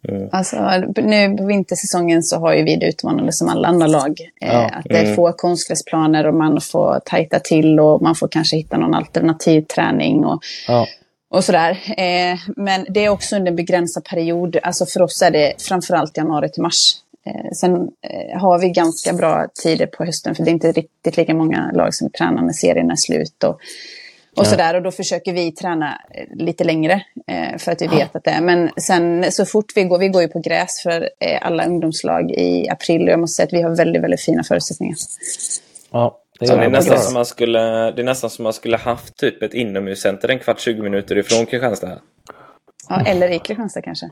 Mm. 0.08 0.28
Alltså, 0.32 0.56
nu 0.96 1.36
på 1.36 1.46
vintersäsongen 1.46 2.22
så 2.22 2.38
har 2.38 2.54
ju 2.54 2.62
vi 2.62 2.76
det 2.76 2.86
utmanande 2.86 3.32
som 3.32 3.48
alla 3.48 3.68
andra 3.68 3.86
lag. 3.86 4.20
Eh, 4.40 4.52
ja. 4.52 4.70
att 4.72 4.84
det 4.84 4.98
är 4.98 5.04
mm. 5.04 5.16
få 5.16 5.32
konstgräsplaner 5.32 6.26
och 6.26 6.34
man 6.34 6.60
får 6.60 7.00
tajta 7.04 7.38
till 7.38 7.80
och 7.80 8.02
man 8.02 8.14
får 8.14 8.28
kanske 8.28 8.56
hitta 8.56 8.76
någon 8.76 8.94
alternativ 8.94 9.62
träning. 9.62 10.24
Och, 10.24 10.40
ja 10.68 10.86
och 11.34 11.44
sådär. 11.44 11.70
Eh, 11.96 12.38
men 12.56 12.86
det 12.88 13.04
är 13.04 13.08
också 13.08 13.36
under 13.36 13.50
en 13.50 13.56
begränsad 13.56 14.04
period. 14.04 14.56
Alltså 14.62 14.86
för 14.86 15.02
oss 15.02 15.22
är 15.22 15.30
det 15.30 15.54
framförallt 15.58 16.16
januari 16.16 16.48
till 16.48 16.62
mars. 16.62 16.96
Eh, 17.26 17.50
sen 17.52 17.88
eh, 18.02 18.40
har 18.40 18.58
vi 18.58 18.68
ganska 18.68 19.12
bra 19.12 19.46
tider 19.62 19.86
på 19.86 20.04
hösten 20.04 20.34
för 20.34 20.44
det 20.44 20.50
är 20.50 20.52
inte 20.52 20.72
riktigt 20.72 21.16
lika 21.16 21.34
många 21.34 21.70
lag 21.74 21.94
som 21.94 22.10
tränar 22.10 22.42
när 22.42 22.52
serien 22.52 22.90
är 22.90 22.96
slut. 22.96 23.44
Och, 23.44 23.50
och 23.50 23.58
ja. 24.34 24.44
sådär. 24.44 24.74
Och 24.74 24.82
då 24.82 24.90
försöker 24.90 25.32
vi 25.32 25.52
träna 25.52 26.00
eh, 26.10 26.36
lite 26.36 26.64
längre 26.64 27.02
eh, 27.26 27.58
för 27.58 27.72
att 27.72 27.82
vi 27.82 27.86
vet 27.86 28.16
att 28.16 28.24
det 28.24 28.30
är. 28.30 28.40
Men 28.40 28.70
sen 28.76 29.32
så 29.32 29.46
fort 29.46 29.72
vi 29.74 29.84
går, 29.84 29.98
vi 29.98 30.08
går 30.08 30.22
ju 30.22 30.28
på 30.28 30.38
gräs 30.38 30.82
för 30.82 31.10
eh, 31.20 31.38
alla 31.42 31.66
ungdomslag 31.66 32.30
i 32.30 32.68
april. 32.68 33.02
Och 33.02 33.08
jag 33.08 33.20
måste 33.20 33.36
säga 33.36 33.46
att 33.46 33.52
vi 33.52 33.62
har 33.62 33.76
väldigt, 33.76 34.02
väldigt 34.02 34.20
fina 34.20 34.44
förutsättningar. 34.44 34.96
Ja, 35.90 36.20
det 36.40 36.46
är, 36.46 36.58
det 36.58 36.64
är 36.64 36.70
nästan 36.70 36.98
som 36.98 37.14
man 37.14 37.26
skulle, 37.26 37.90
det 37.90 38.02
är 38.02 38.04
nästan 38.04 38.30
som 38.30 38.42
man 38.42 38.52
skulle 38.52 38.76
haft 38.76 39.16
typ 39.16 39.42
ett 39.42 39.54
inomhuscenter 39.54 40.28
en 40.28 40.38
kvart, 40.38 40.60
20 40.60 40.82
minuter 40.82 41.18
ifrån 41.18 41.46
Kristianstad. 41.46 41.98
Ja, 42.88 43.06
eller 43.06 43.28
i 43.28 43.38
Kristianstad 43.38 43.82
kanske. 43.82 44.10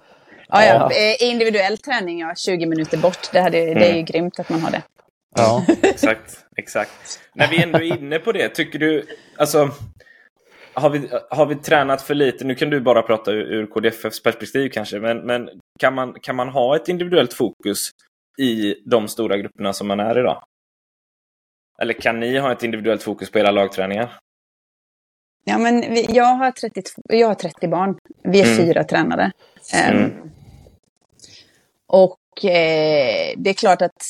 Ja, 0.48 0.64
ja. 0.64 0.90
Eh, 0.90 1.30
individuell 1.30 1.78
träning, 1.78 2.20
ja, 2.20 2.34
20 2.36 2.66
minuter 2.66 2.98
bort. 2.98 3.32
Det, 3.32 3.40
hade, 3.40 3.58
mm. 3.58 3.74
det 3.74 3.84
är 3.84 3.88
ju 3.88 3.92
mm. 3.92 4.04
grymt 4.04 4.40
att 4.40 4.48
man 4.48 4.60
har 4.60 4.70
det. 4.70 4.82
Ja, 5.36 5.64
exakt. 5.82 6.38
exakt. 6.56 7.20
När 7.34 7.48
vi 7.48 7.62
ändå 7.62 7.78
är 7.78 7.98
inne 7.98 8.18
på 8.18 8.32
det, 8.32 8.48
tycker 8.48 8.78
du... 8.78 9.06
Alltså, 9.36 9.70
har, 10.74 10.90
vi, 10.90 11.08
har 11.30 11.46
vi 11.46 11.54
tränat 11.54 12.02
för 12.02 12.14
lite? 12.14 12.44
Nu 12.44 12.54
kan 12.54 12.70
du 12.70 12.80
bara 12.80 13.02
prata 13.02 13.30
ur, 13.30 13.52
ur 13.52 13.66
KDFFs 13.66 14.22
perspektiv 14.22 14.68
kanske, 14.68 15.00
men, 15.00 15.18
men 15.18 15.48
kan, 15.78 15.94
man, 15.94 16.14
kan 16.22 16.36
man 16.36 16.48
ha 16.48 16.76
ett 16.76 16.88
individuellt 16.88 17.32
fokus 17.32 17.90
i 18.38 18.74
de 18.84 19.08
stora 19.08 19.36
grupperna 19.36 19.72
som 19.72 19.88
man 19.88 20.00
är 20.00 20.18
idag? 20.18 20.42
Eller 21.82 21.94
kan 21.94 22.20
ni 22.20 22.38
ha 22.38 22.52
ett 22.52 22.62
individuellt 22.62 23.02
fokus 23.02 23.30
på 23.30 23.38
era 23.38 23.50
lagträningar? 23.50 24.18
Ja, 25.44 25.58
men 25.58 25.80
vi, 25.80 26.06
jag, 26.10 26.24
har 26.24 26.50
32, 26.50 27.02
jag 27.08 27.28
har 27.28 27.34
30 27.34 27.68
barn. 27.68 27.98
Vi 28.22 28.40
är 28.40 28.44
mm. 28.44 28.56
fyra 28.56 28.84
tränare. 28.84 29.32
Mm. 29.74 30.04
Um, 30.04 30.30
och 31.86 32.44
eh, 32.44 33.34
det 33.36 33.50
är 33.50 33.54
klart 33.54 33.82
att 33.82 34.02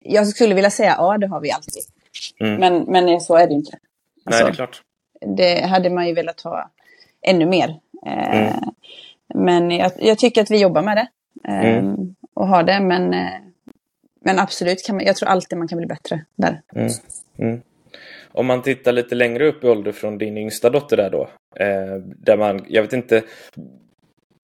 jag 0.00 0.26
skulle 0.26 0.54
vilja 0.54 0.70
säga 0.70 0.94
ja, 0.98 1.18
det 1.18 1.26
har 1.26 1.40
vi 1.40 1.50
alltid. 1.50 1.82
Mm. 2.40 2.60
Men, 2.60 2.84
men 2.92 3.20
så 3.20 3.36
är 3.36 3.46
det 3.46 3.54
inte. 3.54 3.78
Alltså, 4.24 4.44
Nej, 4.44 4.44
det 4.44 4.50
är 4.50 4.54
klart. 4.54 4.82
Det 5.36 5.66
hade 5.66 5.90
man 5.90 6.08
ju 6.08 6.14
velat 6.14 6.40
ha 6.40 6.70
ännu 7.22 7.46
mer. 7.46 7.80
Eh, 8.06 8.38
mm. 8.38 8.60
Men 9.34 9.70
jag, 9.70 9.92
jag, 9.98 10.18
tycker 10.18 10.42
att 10.42 10.50
vi 10.50 10.60
jobbar 10.60 10.82
med 10.82 10.96
det. 10.96 11.08
Eh. 11.52 11.94
Och 12.34 12.48
har 12.48 12.62
det, 12.62 12.80
men, 12.80 13.14
eh, 13.14 13.40
men 14.26 14.38
absolut, 14.38 14.86
kan 14.86 14.96
man, 14.96 15.04
jag 15.04 15.16
tror 15.16 15.28
alltid 15.28 15.58
man 15.58 15.68
kan 15.68 15.78
bli 15.78 15.86
bättre 15.86 16.24
där. 16.36 16.62
Mm. 16.74 16.92
Mm. 17.38 17.60
Om 18.32 18.46
man 18.46 18.62
tittar 18.62 18.92
lite 18.92 19.14
längre 19.14 19.48
upp 19.48 19.64
i 19.64 19.66
ålder 19.66 19.92
från 19.92 20.18
din 20.18 20.38
yngsta 20.38 20.70
dotter 20.70 20.96
där 20.96 21.10
då. 21.10 21.22
Eh, 21.56 21.96
där 22.16 22.36
man, 22.36 22.64
jag 22.68 22.82
vet 22.82 22.92
inte, 22.92 23.22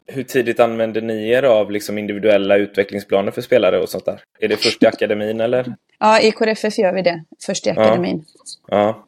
hur 0.07 0.23
tidigt 0.23 0.61
använder 0.61 1.01
ni 1.01 1.31
er 1.31 1.43
av 1.43 1.71
liksom 1.71 1.99
individuella 1.99 2.57
utvecklingsplaner 2.57 3.31
för 3.31 3.41
spelare 3.41 3.81
och 3.81 3.89
sånt 3.89 4.05
där? 4.05 4.21
Är 4.41 4.49
det 4.49 4.57
först 4.57 4.83
i 4.83 4.87
akademin 4.87 5.41
eller? 5.41 5.75
Ja, 5.99 6.21
i 6.21 6.31
KRFF 6.31 6.79
gör 6.79 6.93
vi 6.93 7.03
det. 7.03 7.25
Först 7.47 7.67
i 7.67 7.71
akademin. 7.71 8.25
Ja. 8.67 8.77
ja. 8.77 9.07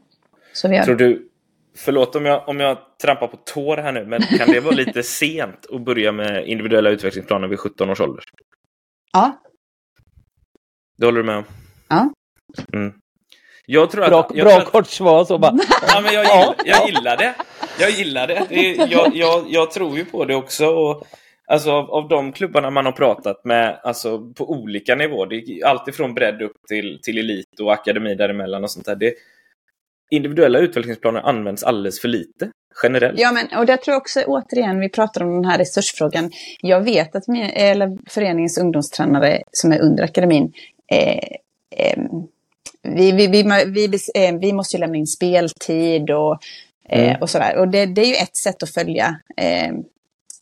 Så 0.52 0.68
vi 0.68 0.76
gör. 0.76 0.84
Tror 0.84 0.96
du, 0.96 1.28
förlåt 1.76 2.16
om 2.16 2.26
jag, 2.26 2.48
om 2.48 2.60
jag 2.60 2.78
trampar 3.02 3.26
på 3.26 3.36
tår 3.36 3.76
här 3.76 3.92
nu, 3.92 4.06
men 4.06 4.22
kan 4.22 4.48
det 4.48 4.60
vara 4.60 4.74
lite 4.74 5.02
sent 5.20 5.66
att 5.72 5.80
börja 5.80 6.12
med 6.12 6.46
individuella 6.46 6.90
utvecklingsplaner 6.90 7.48
vid 7.48 7.58
17 7.58 7.90
års 7.90 8.00
ålder? 8.00 8.24
Ja. 9.12 9.40
Det 10.96 11.06
håller 11.06 11.18
du 11.18 11.26
med 11.26 11.36
om? 11.36 11.44
Ja. 11.88 12.12
Mm. 12.72 12.92
Jag 13.66 13.90
tror 13.90 14.06
bra 14.06 14.20
att, 14.20 14.30
jag 14.34 14.44
bra 14.44 14.52
tror 14.52 14.62
att, 14.62 14.72
kort 14.72 14.86
svar 14.86 15.24
så 15.24 15.38
bara. 15.38 15.52
Ja, 15.88 16.00
men 16.00 16.14
jag, 16.14 16.24
gillar, 16.24 16.54
jag 16.64 16.88
gillar 16.88 17.16
det. 17.16 17.34
Jag 17.80 17.90
gillar 17.90 18.26
det. 18.26 18.46
det 18.48 18.74
jag, 18.74 19.16
jag, 19.16 19.44
jag, 19.48 19.70
tror 19.70 19.96
ju 19.96 20.04
på 20.04 20.24
det 20.24 20.34
också. 20.34 20.66
Och, 20.66 21.06
alltså 21.46 21.70
av, 21.70 21.90
av 21.90 22.08
de 22.08 22.32
klubbarna 22.32 22.70
man 22.70 22.84
har 22.84 22.92
pratat 22.92 23.44
med 23.44 23.80
alltså, 23.82 24.32
på 24.32 24.50
olika 24.50 24.94
nivåer. 24.94 25.26
Det 25.26 25.36
är 25.36 25.66
alltifrån 25.66 26.14
bredd 26.14 26.42
upp 26.42 26.56
till, 26.68 27.00
till 27.02 27.18
elit 27.18 27.60
och 27.60 27.72
akademi 27.72 28.14
däremellan 28.14 28.64
och 28.64 28.70
sånt 28.70 28.86
där. 28.86 28.96
Det, 28.96 29.14
individuella 30.10 30.58
utvecklingsplaner 30.58 31.20
används 31.20 31.62
alldeles 31.62 32.00
för 32.00 32.08
lite 32.08 32.50
generellt. 32.82 33.20
Ja, 33.20 33.32
men 33.32 33.58
och 33.58 33.66
det 33.66 33.76
tror 33.76 33.92
jag 33.92 34.00
också 34.00 34.22
återigen, 34.26 34.80
vi 34.80 34.88
pratar 34.88 35.22
om 35.22 35.34
den 35.34 35.50
här 35.50 35.58
resursfrågan. 35.58 36.30
Jag 36.60 36.80
vet 36.80 37.16
att 37.16 37.28
min, 37.28 37.42
eller 37.42 38.10
föreningens 38.10 38.58
ungdomstränare 38.58 39.42
som 39.50 39.72
är 39.72 39.80
under 39.80 40.04
akademin 40.04 40.52
vi, 42.82 43.12
vi, 43.12 43.26
vi, 43.26 43.42
vi, 43.66 43.98
eh, 44.14 44.34
vi 44.34 44.52
måste 44.52 44.76
ju 44.76 44.80
lämna 44.80 44.98
in 44.98 45.06
speltid 45.06 46.10
och, 46.10 46.38
eh, 46.88 47.08
mm. 47.08 47.22
och 47.22 47.30
sådär. 47.30 47.56
Och 47.56 47.68
det, 47.68 47.78
är 47.78 48.06
ju 48.06 48.14
ett 48.14 48.36
sätt 48.36 48.62
att 48.62 48.70
följa 48.70 49.20
eh, 49.36 49.72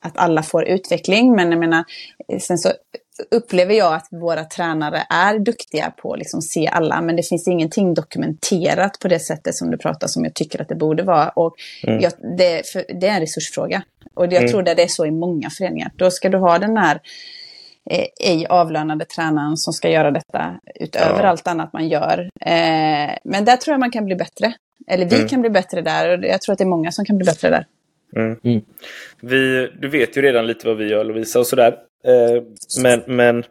att 0.01 0.19
alla 0.19 0.43
får 0.43 0.65
utveckling. 0.65 1.37
Men 1.37 1.51
jag 1.51 1.61
menar, 1.61 1.85
sen 2.41 2.59
så 2.59 2.73
upplever 3.31 3.75
jag 3.75 3.95
att 3.95 4.09
våra 4.11 4.45
tränare 4.45 5.07
är 5.11 5.39
duktiga 5.39 5.91
på 5.91 6.13
att 6.13 6.19
liksom 6.19 6.43
se 6.43 6.69
alla, 6.69 7.03
men 7.03 7.17
det 7.17 7.23
finns 7.23 7.49
ingenting 7.49 7.95
dokumenterat 7.95 8.99
på 8.99 9.09
det 9.09 9.19
sättet 9.19 9.55
som 9.55 9.71
du 9.71 9.79
pratar 9.79 10.07
som 10.07 10.25
jag 10.25 10.35
tycker 10.35 10.63
att 10.63 10.69
det 10.69 10.75
borde 10.75 11.03
vara. 11.03 11.29
Och 11.29 11.55
mm. 11.83 12.01
jag, 12.01 12.13
det, 12.39 12.63
det, 13.01 13.07
är 13.07 13.15
en 13.15 13.21
resursfråga. 13.21 13.83
Och 14.15 14.25
jag 14.25 14.35
mm. 14.35 14.49
tror 14.49 14.69
att 14.69 14.77
det 14.77 14.83
är 14.83 14.89
så 14.89 15.07
i 15.07 15.11
många 15.11 15.51
föreningar. 15.51 15.93
Då 15.97 16.11
ska 16.11 16.29
du 16.29 16.39
ha 16.39 16.59
den 16.59 16.77
här 16.77 17.01
eh, 17.91 18.07
ej 18.21 18.47
avlönade 18.47 19.05
tränaren 19.05 19.57
som 19.57 19.73
ska 19.73 19.91
göra 19.91 20.11
detta 20.11 20.61
utöver 20.81 21.23
ja. 21.23 21.29
allt 21.29 21.47
annat 21.47 21.73
man 21.73 21.89
gör. 21.89 22.31
Eh, 22.41 23.11
men 23.25 23.45
där 23.45 23.57
tror 23.57 23.73
jag 23.73 23.81
man 23.81 23.91
kan 23.91 24.05
bli 24.05 24.17
bättre. 24.17 24.55
Eller 24.87 25.07
vi 25.07 25.17
mm. 25.17 25.29
kan 25.29 25.41
bli 25.41 25.51
bättre 25.51 25.81
där 25.81 26.19
och 26.19 26.25
jag 26.25 26.43
tror 26.43 26.53
att 26.53 26.59
det 26.59 26.65
är 26.65 26.69
många 26.69 26.93
som 26.93 27.05
kan 27.05 27.17
bli 27.17 27.25
bättre 27.25 27.51
där. 27.51 27.67
Mm. 28.17 28.37
Mm. 28.45 28.63
Vi, 29.21 29.71
du 29.81 29.89
vet 29.89 30.17
ju 30.17 30.23
redan 30.23 30.47
lite 30.47 30.67
vad 30.67 30.77
vi 30.77 30.89
gör 30.89 31.05
Lovisa 31.05 31.39
och 31.39 31.47
sådär. 31.47 31.79
Eh, 32.05 32.43
men, 32.83 33.03
men 33.07 33.45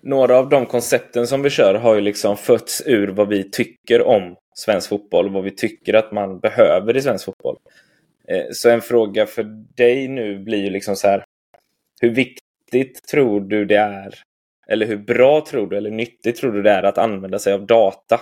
några 0.00 0.38
av 0.38 0.48
de 0.48 0.66
koncepten 0.66 1.26
som 1.26 1.42
vi 1.42 1.50
kör 1.50 1.74
har 1.74 1.94
ju 1.94 2.00
liksom 2.00 2.36
fötts 2.36 2.82
ur 2.86 3.08
vad 3.08 3.28
vi 3.28 3.50
tycker 3.50 4.02
om 4.02 4.36
svensk 4.54 4.88
fotboll. 4.88 5.32
Vad 5.32 5.44
vi 5.44 5.50
tycker 5.50 5.94
att 5.94 6.12
man 6.12 6.38
behöver 6.38 6.96
i 6.96 7.02
svensk 7.02 7.24
fotboll. 7.24 7.56
Eh, 8.28 8.44
så 8.52 8.70
en 8.70 8.80
fråga 8.80 9.26
för 9.26 9.42
dig 9.76 10.08
nu 10.08 10.38
blir 10.38 10.64
ju 10.64 10.70
liksom 10.70 10.96
så 10.96 11.08
här. 11.08 11.24
Hur 12.00 12.10
viktigt 12.10 12.49
tror 13.10 13.40
du 13.40 13.64
det 13.64 13.76
är? 13.76 14.14
Eller 14.68 14.86
hur 14.86 14.96
bra 14.96 15.44
tror 15.46 15.66
du 15.66 15.76
eller 15.76 15.90
nyttigt 15.90 16.36
tror 16.36 16.52
du 16.52 16.62
det 16.62 16.70
är 16.70 16.82
att 16.82 16.98
använda 16.98 17.38
sig 17.38 17.52
av 17.52 17.66
data 17.66 18.20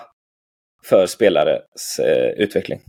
för 0.85 1.07
spelares 1.07 1.99
eh, 1.99 2.31
utveckling? 2.31 2.81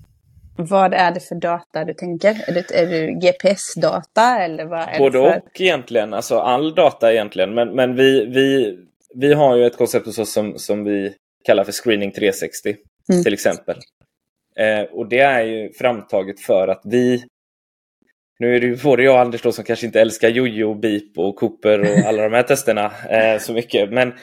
Vad 0.57 0.93
är 0.93 1.11
det 1.11 1.19
för 1.19 1.35
data 1.35 1.85
du 1.85 1.93
tänker? 1.93 2.29
Är 2.29 2.53
det, 2.53 2.71
är 2.71 2.85
det 2.85 3.11
GPS-data 3.11 4.39
eller 4.39 4.65
vad 4.65 4.79
är 4.79 4.99
Både 4.99 5.17
det 5.17 5.31
för... 5.31 5.37
och 5.37 5.61
egentligen, 5.61 6.13
alltså 6.13 6.39
all 6.39 6.75
data 6.75 7.13
egentligen. 7.13 7.53
Men, 7.53 7.75
men 7.75 7.95
vi, 7.95 8.25
vi, 8.25 8.77
vi 9.15 9.33
har 9.33 9.55
ju 9.55 9.65
ett 9.65 9.77
koncept 9.77 10.05
hos 10.05 10.19
oss 10.19 10.33
som, 10.33 10.57
som 10.57 10.83
vi 10.83 11.13
kallar 11.45 11.63
för 11.63 11.71
Screening 11.71 12.11
360 12.11 12.75
mm. 13.09 13.23
till 13.23 13.33
exempel. 13.33 13.77
Eh, 14.55 14.81
och 14.81 15.09
det 15.09 15.19
är 15.19 15.43
ju 15.43 15.73
framtaget 15.73 16.39
för 16.39 16.67
att 16.67 16.81
vi 16.83 17.23
nu 18.39 18.55
är 18.55 18.59
det 18.59 18.67
ju 18.67 18.77
både 18.83 19.03
jag 19.03 19.13
och 19.13 19.21
Anders 19.21 19.41
då 19.41 19.51
som 19.51 19.63
kanske 19.63 19.85
inte 19.85 20.01
älskar 20.01 20.29
Jojo, 20.29 20.73
Beep 20.73 21.17
och 21.17 21.35
Cooper 21.35 21.79
och 21.79 21.97
alla 22.07 22.23
de 22.23 22.33
här 22.33 22.43
testerna 22.43 22.91
eh, 23.09 23.39
så 23.39 23.53
mycket. 23.53 23.91
Men 23.91 24.13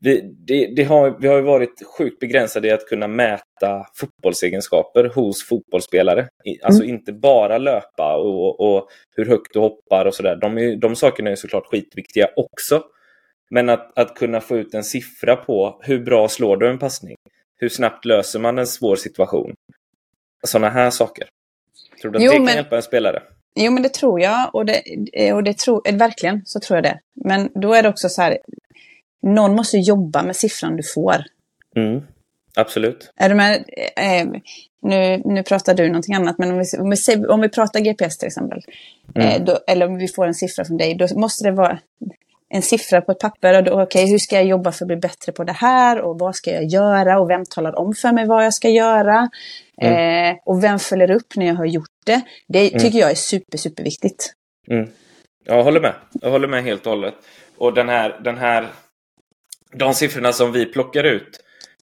vi, 0.00 0.34
det, 0.46 0.66
det 0.76 0.84
har, 0.84 1.16
vi 1.20 1.28
har 1.28 1.36
ju 1.36 1.42
varit 1.42 1.82
sjukt 1.98 2.20
begränsade 2.20 2.68
i 2.68 2.70
att 2.70 2.86
kunna 2.86 3.08
mäta 3.08 3.86
fotbollsegenskaper 3.94 5.04
hos 5.04 5.48
fotbollsspelare. 5.48 6.28
Alltså 6.62 6.82
mm. 6.82 6.94
inte 6.94 7.12
bara 7.12 7.58
löpa 7.58 8.16
och, 8.16 8.60
och, 8.60 8.88
hur 9.16 9.26
högt 9.26 9.52
du 9.52 9.58
hoppar 9.58 10.06
och 10.06 10.14
sådär. 10.14 10.36
De, 10.36 10.80
de 10.80 10.96
sakerna 10.96 11.30
är 11.30 11.36
såklart 11.36 11.66
skitviktiga 11.66 12.28
också. 12.36 12.82
Men 13.50 13.68
att, 13.68 13.98
att 13.98 14.14
kunna 14.14 14.40
få 14.40 14.56
ut 14.56 14.74
en 14.74 14.84
siffra 14.84 15.36
på 15.36 15.80
hur 15.82 16.04
bra 16.04 16.28
slår 16.28 16.56
du 16.56 16.68
en 16.68 16.78
passning? 16.78 17.16
Hur 17.56 17.68
snabbt 17.68 18.04
löser 18.04 18.38
man 18.38 18.58
en 18.58 18.66
svår 18.66 18.96
situation? 18.96 19.54
Sådana 20.46 20.68
här 20.68 20.90
saker. 20.90 21.28
Tror 22.00 22.12
du 22.12 22.18
att 22.18 22.24
jo, 22.24 22.30
det 22.30 22.36
kan 22.36 22.44
men... 22.44 22.54
hjälpa 22.54 22.76
en 22.76 22.82
spelare? 22.82 23.22
Jo, 23.54 23.72
men 23.72 23.82
det 23.82 23.94
tror 23.94 24.20
jag. 24.20 24.54
Och 24.54 24.66
det, 24.66 24.82
och 25.32 25.44
det 25.44 25.58
tror, 25.58 25.92
verkligen 25.92 26.42
så 26.44 26.60
tror 26.60 26.76
jag 26.76 26.84
det. 26.84 27.00
Men 27.14 27.50
då 27.54 27.74
är 27.74 27.82
det 27.82 27.88
också 27.88 28.08
så 28.08 28.22
här, 28.22 28.38
någon 29.22 29.54
måste 29.54 29.76
jobba 29.76 30.22
med 30.22 30.36
siffran 30.36 30.76
du 30.76 30.82
får. 30.82 31.24
Mm, 31.76 32.02
absolut. 32.56 33.12
Är 33.16 33.28
du 33.28 33.34
med? 33.34 33.64
Eh, 33.96 34.26
nu, 34.82 35.22
nu 35.24 35.42
pratar 35.42 35.74
du 35.74 35.86
någonting 35.88 36.14
annat, 36.14 36.38
men 36.38 36.50
om 36.50 36.58
vi, 36.58 36.78
om 36.78 36.90
vi, 36.90 37.26
om 37.26 37.40
vi 37.40 37.48
pratar 37.48 37.80
GPS 37.80 38.18
till 38.18 38.26
exempel, 38.26 38.60
mm. 39.14 39.28
eh, 39.28 39.44
då, 39.44 39.58
eller 39.66 39.86
om 39.86 39.96
vi 39.96 40.08
får 40.08 40.26
en 40.26 40.34
siffra 40.34 40.64
från 40.64 40.76
dig, 40.76 40.94
då 40.94 41.06
måste 41.18 41.44
det 41.44 41.50
vara 41.50 41.78
en 42.54 42.62
siffra 42.62 43.00
på 43.00 43.12
ett 43.12 43.18
papper. 43.18 43.56
Och 43.56 43.64
då, 43.64 43.82
okay, 43.82 44.06
hur 44.06 44.18
ska 44.18 44.36
jag 44.36 44.44
jobba 44.44 44.72
för 44.72 44.84
att 44.84 44.86
bli 44.86 44.96
bättre 44.96 45.32
på 45.32 45.44
det 45.44 45.52
här? 45.52 46.00
Och 46.00 46.18
vad 46.18 46.36
ska 46.36 46.50
jag 46.50 46.64
göra? 46.64 47.20
Och 47.20 47.30
vem 47.30 47.44
talar 47.44 47.78
om 47.78 47.94
för 47.94 48.12
mig 48.12 48.26
vad 48.26 48.44
jag 48.44 48.54
ska 48.54 48.68
göra? 48.68 49.28
Mm. 49.82 50.30
Eh, 50.30 50.36
och 50.44 50.64
vem 50.64 50.78
följer 50.78 51.10
upp 51.10 51.36
när 51.36 51.46
jag 51.46 51.54
har 51.54 51.66
gjort 51.66 51.90
det? 52.06 52.20
Det 52.48 52.68
mm. 52.68 52.80
tycker 52.80 52.98
jag 52.98 53.10
är 53.10 53.14
super, 53.14 53.58
superviktigt. 53.58 54.32
Mm. 54.70 54.88
Jag 55.44 55.64
håller 55.64 55.80
med. 55.80 55.94
Jag 56.12 56.30
håller 56.30 56.48
med 56.48 56.64
helt 56.64 56.86
och 56.86 56.92
hållet. 56.92 57.14
Och 57.58 57.74
den 57.74 57.88
här, 57.88 58.20
den 58.24 58.38
här 58.38 58.68
de 59.72 59.94
siffrorna 59.94 60.32
som 60.32 60.52
vi 60.52 60.66
plockar 60.66 61.04
ut 61.04 61.40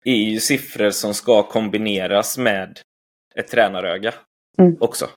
är 0.06 0.16
ju 0.16 0.40
siffror 0.40 0.90
som 0.90 1.14
ska 1.14 1.44
kombineras 1.44 2.38
med 2.38 2.80
ett 3.36 3.48
tränaröga 3.48 4.14
mm. 4.60 4.78
också. 4.80 5.10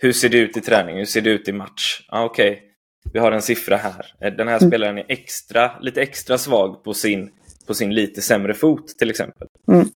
Hur 0.00 0.12
ser 0.12 0.28
det 0.28 0.38
ut 0.38 0.56
i 0.56 0.60
träning? 0.60 0.96
Hur 0.96 1.04
ser 1.04 1.20
det 1.20 1.30
ut 1.30 1.48
i 1.48 1.52
match? 1.52 2.06
Ah, 2.08 2.24
Okej, 2.24 2.50
okay. 2.50 2.62
Vi 3.12 3.18
har 3.18 3.32
en 3.32 3.42
siffra 3.42 3.76
här. 3.76 4.30
Den 4.30 4.48
här 4.48 4.58
mm. 4.58 4.70
spelaren 4.70 4.98
är 4.98 5.04
extra, 5.08 5.78
lite 5.80 6.02
extra 6.02 6.38
svag 6.38 6.84
på 6.84 6.94
sin, 6.94 7.30
på 7.66 7.74
sin 7.74 7.94
lite 7.94 8.22
sämre 8.22 8.54
fot 8.54 8.88
till 8.98 9.10
exempel. 9.10 9.48
Mm. 9.72 9.86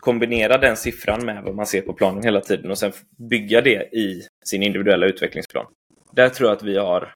Kombinera 0.00 0.58
den 0.58 0.76
siffran 0.76 1.24
med 1.24 1.42
vad 1.44 1.54
man 1.54 1.66
ser 1.66 1.80
på 1.80 1.92
planen 1.92 2.22
hela 2.22 2.40
tiden 2.40 2.70
och 2.70 2.78
sen 2.78 2.92
bygga 3.30 3.60
det 3.60 3.96
i 3.96 4.22
sin 4.44 4.62
individuella 4.62 5.06
utvecklingsplan. 5.06 5.66
Där 6.12 6.28
tror 6.28 6.48
jag 6.48 6.56
att 6.56 6.62
vi 6.62 6.78
har 6.78 7.14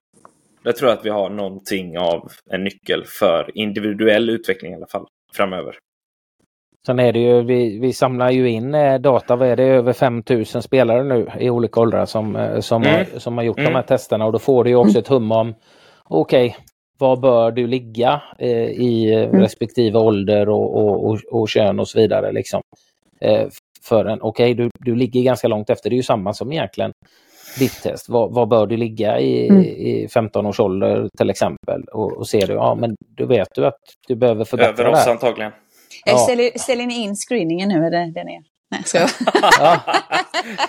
jag 0.66 0.76
tror 0.76 0.90
att 0.90 1.04
vi 1.04 1.10
har 1.10 1.30
någonting 1.30 1.98
av 1.98 2.32
en 2.50 2.64
nyckel 2.64 3.04
för 3.06 3.50
individuell 3.54 4.30
utveckling 4.30 4.72
i 4.72 4.74
alla 4.74 4.86
fall 4.86 5.06
framöver. 5.34 5.76
Sen 6.86 6.98
är 6.98 7.12
det 7.12 7.18
ju, 7.18 7.42
vi, 7.42 7.78
vi 7.78 7.92
samlar 7.92 8.30
ju 8.30 8.50
in 8.50 8.74
eh, 8.74 8.98
data, 8.98 9.36
vad 9.36 9.48
är 9.48 9.56
det, 9.56 9.64
över 9.64 9.92
5000 9.92 10.62
spelare 10.62 11.04
nu 11.04 11.30
i 11.40 11.50
olika 11.50 11.80
åldrar 11.80 12.06
som, 12.06 12.36
eh, 12.36 12.60
som, 12.60 12.82
mm. 12.82 12.94
har, 12.94 13.18
som 13.18 13.36
har 13.36 13.44
gjort 13.44 13.58
mm. 13.58 13.72
de 13.72 13.76
här 13.76 13.82
testerna 13.82 14.26
och 14.26 14.32
då 14.32 14.38
får 14.38 14.64
du 14.64 14.70
ju 14.70 14.76
också 14.76 14.98
ett 14.98 15.08
hum 15.08 15.32
om 15.32 15.54
okej, 16.04 16.46
okay, 16.46 16.60
var 16.98 17.16
bör 17.16 17.50
du 17.50 17.66
ligga 17.66 18.22
eh, 18.38 18.68
i 18.68 19.14
mm. 19.14 19.40
respektive 19.40 19.98
ålder 19.98 20.48
och, 20.48 20.76
och, 20.76 21.06
och, 21.06 21.18
och, 21.30 21.48
kön 21.48 21.80
och 21.80 21.88
så 21.88 22.00
vidare. 22.00 22.32
Liksom. 22.32 22.62
Eh, 23.20 23.46
för 23.82 24.04
en, 24.04 24.18
okej 24.22 24.52
okay, 24.52 24.64
du, 24.64 24.70
du 24.78 24.96
ligger 24.96 25.22
ganska 25.22 25.48
långt 25.48 25.70
efter, 25.70 25.90
det 25.90 25.94
är 25.94 25.98
ju 25.98 26.02
samma 26.02 26.32
som 26.32 26.52
egentligen 26.52 26.92
ditt 27.58 27.82
test. 27.82 28.08
Var, 28.08 28.28
var 28.28 28.46
bör 28.46 28.66
du 28.66 28.76
ligga 28.76 29.20
i, 29.20 29.48
mm. 29.48 29.62
i 29.62 30.08
15 30.14 30.46
års 30.46 30.60
ålder 30.60 31.08
till 31.18 31.30
exempel? 31.30 31.82
Och, 31.92 32.12
och 32.12 32.28
ser 32.28 32.46
du, 32.46 32.52
ja 32.52 32.74
men 32.74 32.96
då 33.16 33.26
vet 33.26 33.48
du 33.54 33.66
att 33.66 33.80
du 34.08 34.14
behöver 34.14 34.44
förbättra 34.44 34.84
Över 34.86 34.92
oss 34.92 35.06
antagligen. 35.06 35.52
Ja. 36.04 36.18
Ställer, 36.18 36.58
ställer 36.58 36.86
ni 36.86 37.02
in 37.02 37.16
screeningen 37.16 37.68
nu? 37.68 37.86
Är 37.86 37.90
det, 37.90 38.12
det 38.14 38.20
är 38.20 38.24
Nej, 38.70 38.82
ska 38.84 38.98
jag 38.98 39.10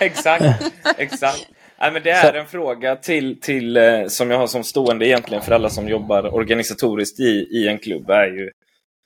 Exakt, 0.00 0.72
exakt. 0.98 1.48
Nej, 1.80 1.92
men 1.92 2.02
det 2.02 2.10
är 2.10 2.34
en 2.34 2.46
fråga 2.46 2.96
till, 2.96 3.40
till, 3.40 3.76
eh, 3.76 4.06
som 4.06 4.30
jag 4.30 4.38
har 4.38 4.46
som 4.46 4.64
stående 4.64 5.06
egentligen 5.06 5.42
för 5.42 5.52
alla 5.52 5.68
som 5.68 5.88
jobbar 5.88 6.34
organisatoriskt 6.34 7.20
i, 7.20 7.48
i 7.50 7.68
en 7.68 7.78
klubb 7.78 8.10
är 8.10 8.26
ju 8.26 8.50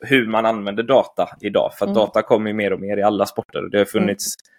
hur 0.05 0.26
man 0.26 0.47
använder 0.47 0.83
data 0.83 1.28
idag. 1.41 1.72
För 1.78 1.87
mm. 1.87 1.95
data 1.95 2.22
kommer 2.22 2.51
ju 2.51 2.55
mer 2.55 2.72
och 2.72 2.81
mer 2.81 2.97
i 2.97 3.03
alla 3.03 3.26
sporter. 3.26 3.68
Det 3.70 3.78
har 3.78 3.85
funnits 3.85 4.35
mm. 4.37 4.51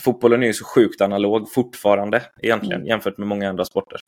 Fotbollen 0.00 0.42
är 0.42 0.46
ju 0.46 0.52
så 0.52 0.64
sjukt 0.64 1.00
analog 1.00 1.52
fortfarande 1.52 2.22
egentligen 2.42 2.80
mm. 2.80 2.88
jämfört 2.88 3.18
med 3.18 3.28
många 3.28 3.48
andra 3.48 3.64
sporter. 3.64 4.00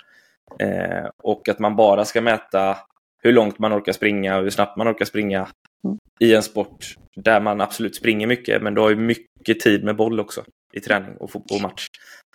Eh, 0.61 1.11
och 1.23 1.49
att 1.49 1.59
man 1.59 1.77
bara 1.77 2.05
ska 2.05 2.21
mäta 2.21 2.77
hur 3.23 3.33
långt 3.33 3.59
man 3.59 3.73
orkar 3.73 3.93
springa 3.93 4.37
och 4.37 4.43
hur 4.43 4.51
snabbt 4.51 4.77
man 4.77 4.89
orkar 4.89 5.05
springa 5.05 5.49
mm. 5.87 5.99
i 6.21 6.35
en 6.35 6.43
sport 6.43 6.97
där 7.17 7.41
man 7.41 7.61
absolut 7.61 7.97
springer 7.97 8.27
mycket 8.27 8.63
men 8.63 8.75
du 8.75 8.81
har 8.81 8.91
ju 8.91 8.97
mycket 8.97 9.61
tid 9.61 9.85
med 9.85 9.97
boll 9.97 10.21
också 10.21 10.45
i 10.73 10.81
träning 10.81 11.17
och 11.17 11.31
fotbollsmatch. 11.31 11.87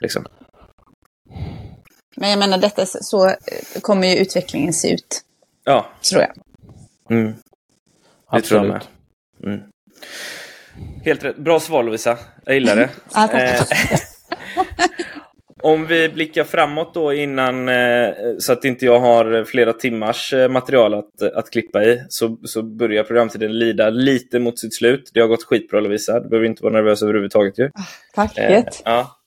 Liksom. 0.02 0.26
Men 2.16 2.30
jag 2.30 2.40
menar, 2.40 2.58
detta 2.58 2.86
så 2.86 3.28
eh, 3.28 3.36
kommer 3.82 4.08
ju 4.08 4.16
utvecklingen 4.16 4.74
se 4.74 4.94
ut. 4.94 5.22
Ja. 5.64 5.90
Tror 6.10 6.22
jag. 6.22 6.32
Mm. 7.10 7.32
Det 7.32 7.38
Absolut. 8.26 8.48
tror 8.48 8.66
jag 8.66 8.68
med. 8.68 9.54
Mm. 9.54 9.72
Helt 11.04 11.24
rätt. 11.24 11.38
Bra 11.38 11.60
svar 11.60 11.84
Lovisa. 11.84 12.18
Jag 12.46 12.56
gillar 12.56 12.76
det. 12.76 12.90
Eh, 15.64 15.70
Om 15.70 15.86
vi 15.86 16.10
blickar 16.10 16.44
framåt 16.44 16.94
då 16.94 17.14
innan, 17.14 17.70
eh, 17.70 18.10
så 18.40 18.54
att 18.54 18.66
inte 18.66 18.86
jag 18.86 19.00
har 19.00 19.44
flera 19.44 19.74
timmars 19.74 20.34
material 20.50 20.94
att, 20.94 21.22
att 21.36 21.52
klippa 21.52 21.84
i, 21.84 22.06
så, 22.10 22.38
så 22.44 22.64
börjar 22.64 23.04
programtiden 23.04 23.60
lida 23.60 23.90
lite 23.90 24.40
mot 24.40 24.60
sitt 24.60 24.76
slut. 24.76 25.12
Det 25.14 25.22
har 25.22 25.28
gått 25.28 25.44
skitbra 25.44 25.80
Lovisa. 25.80 26.20
Du 26.20 26.30
behöver 26.30 26.48
inte 26.48 26.64
vara 26.64 26.74
nervös 26.74 27.04
överhuvudtaget 27.04 27.60
ju. 27.60 27.66
Ah, 27.66 27.82
tack. 28.16 28.38
Eh, 28.38 28.64
ja. 28.86 29.18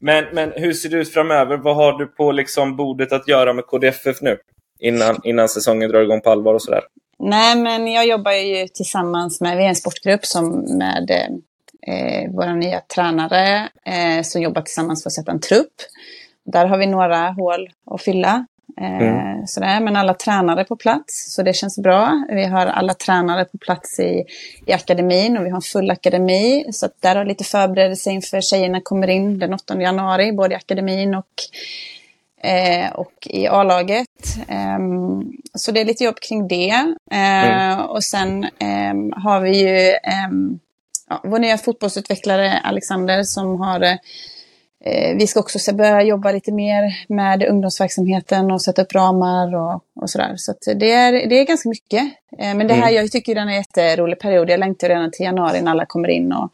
Men, 0.00 0.24
men 0.32 0.52
hur 0.52 0.72
ser 0.72 0.88
det 0.88 0.96
ut 0.96 1.12
framöver? 1.12 1.56
Vad 1.56 1.76
har 1.76 1.98
du 1.98 2.06
på 2.06 2.32
liksom 2.32 2.76
bordet 2.76 3.12
att 3.12 3.28
göra 3.28 3.52
med 3.52 3.66
KDFF 3.66 4.20
nu? 4.20 4.36
Innan, 4.80 5.20
innan 5.24 5.48
säsongen 5.48 5.90
drar 5.90 6.02
igång 6.02 6.20
på 6.20 6.30
allvar 6.30 6.54
och 6.54 6.62
sådär. 6.62 6.82
Nej, 7.18 7.56
men 7.56 7.86
jag 7.86 8.06
jobbar 8.06 8.32
ju 8.32 8.68
tillsammans 8.68 9.40
med, 9.40 9.56
vi 9.56 9.64
är 9.64 9.68
en 9.68 9.76
sportgrupp 9.76 10.26
som 10.26 10.78
med 10.78 11.10
eh, 11.82 12.30
våra 12.30 12.54
nya 12.54 12.80
tränare 12.80 13.68
eh, 13.84 14.22
som 14.22 14.42
jobbar 14.42 14.62
tillsammans 14.62 15.02
för 15.02 15.08
att 15.08 15.14
sätta 15.14 15.32
en 15.32 15.40
trupp. 15.40 15.74
Där 16.44 16.66
har 16.66 16.78
vi 16.78 16.86
några 16.86 17.30
hål 17.30 17.70
att 17.86 18.02
fylla. 18.02 18.46
Eh, 18.80 19.08
mm. 19.08 19.46
sådär. 19.46 19.80
Men 19.80 19.96
alla 19.96 20.14
tränare 20.14 20.64
på 20.64 20.76
plats, 20.76 21.34
så 21.34 21.42
det 21.42 21.52
känns 21.52 21.78
bra. 21.78 22.24
Vi 22.28 22.44
har 22.44 22.66
alla 22.66 22.94
tränare 22.94 23.44
på 23.44 23.58
plats 23.58 24.00
i, 24.00 24.24
i 24.66 24.72
akademin 24.72 25.38
och 25.38 25.44
vi 25.44 25.50
har 25.50 25.56
en 25.56 25.62
full 25.62 25.90
akademi. 25.90 26.64
Så 26.72 26.86
att 26.86 26.92
där 27.00 27.16
har 27.16 27.24
lite 27.24 27.44
förberedelse 27.44 28.10
inför 28.10 28.40
tjejerna 28.40 28.80
kommer 28.80 29.08
in 29.08 29.38
den 29.38 29.54
8 29.54 29.80
januari, 29.80 30.32
både 30.32 30.54
i 30.54 30.56
akademin 30.56 31.14
och 31.14 31.26
eh, 32.42 32.92
och 32.92 33.12
i 33.26 33.46
A-laget. 33.46 34.08
Eh, 34.48 34.78
så 35.54 35.72
det 35.72 35.80
är 35.80 35.84
lite 35.84 36.04
jobb 36.04 36.20
kring 36.20 36.48
det. 36.48 36.94
Eh, 37.10 37.72
mm. 37.72 37.80
Och 37.80 38.04
sen 38.04 38.46
ehm, 38.58 39.12
har 39.16 39.40
vi 39.40 39.58
ju 39.58 39.90
ehm, 39.90 40.58
ja, 41.10 41.20
vår 41.24 41.38
nya 41.38 41.58
fotbollsutvecklare 41.58 42.58
Alexander 42.58 43.22
som 43.22 43.60
har 43.60 43.82
eh, 44.84 45.16
vi 45.16 45.26
ska 45.26 45.40
också 45.40 45.74
börja 45.74 46.02
jobba 46.02 46.32
lite 46.32 46.52
mer 46.52 47.04
med 47.08 47.42
ungdomsverksamheten 47.42 48.50
och 48.50 48.62
sätta 48.62 48.82
upp 48.82 48.94
ramar 48.94 49.54
och, 49.54 49.84
och 49.94 50.10
sådär. 50.10 50.34
Så, 50.36 50.54
det, 50.74 50.92
är, 50.92 51.12
det 51.28 51.34
är 51.40 51.44
ganska 51.44 51.68
mycket. 51.68 52.02
Eh, 52.38 52.54
men 52.54 52.66
det 52.66 52.74
här, 52.74 52.82
mm. 52.82 52.94
jag 52.94 53.12
tycker 53.12 53.34
den 53.34 53.48
är 53.48 53.52
en 53.52 53.58
jätterolig 53.58 54.20
period. 54.20 54.50
Jag 54.50 54.60
längtar 54.60 54.88
redan 54.88 55.10
till 55.10 55.24
januari 55.24 55.62
när 55.62 55.70
alla 55.70 55.86
kommer 55.86 56.08
in 56.08 56.32
och 56.32 56.50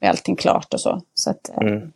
är 0.00 0.08
allting 0.08 0.36
klart 0.36 0.74
och 0.74 0.80
så. 0.80 1.02
Så, 1.14 1.30
att, 1.30 1.48
eh, 1.48 1.68
mm. 1.68 1.92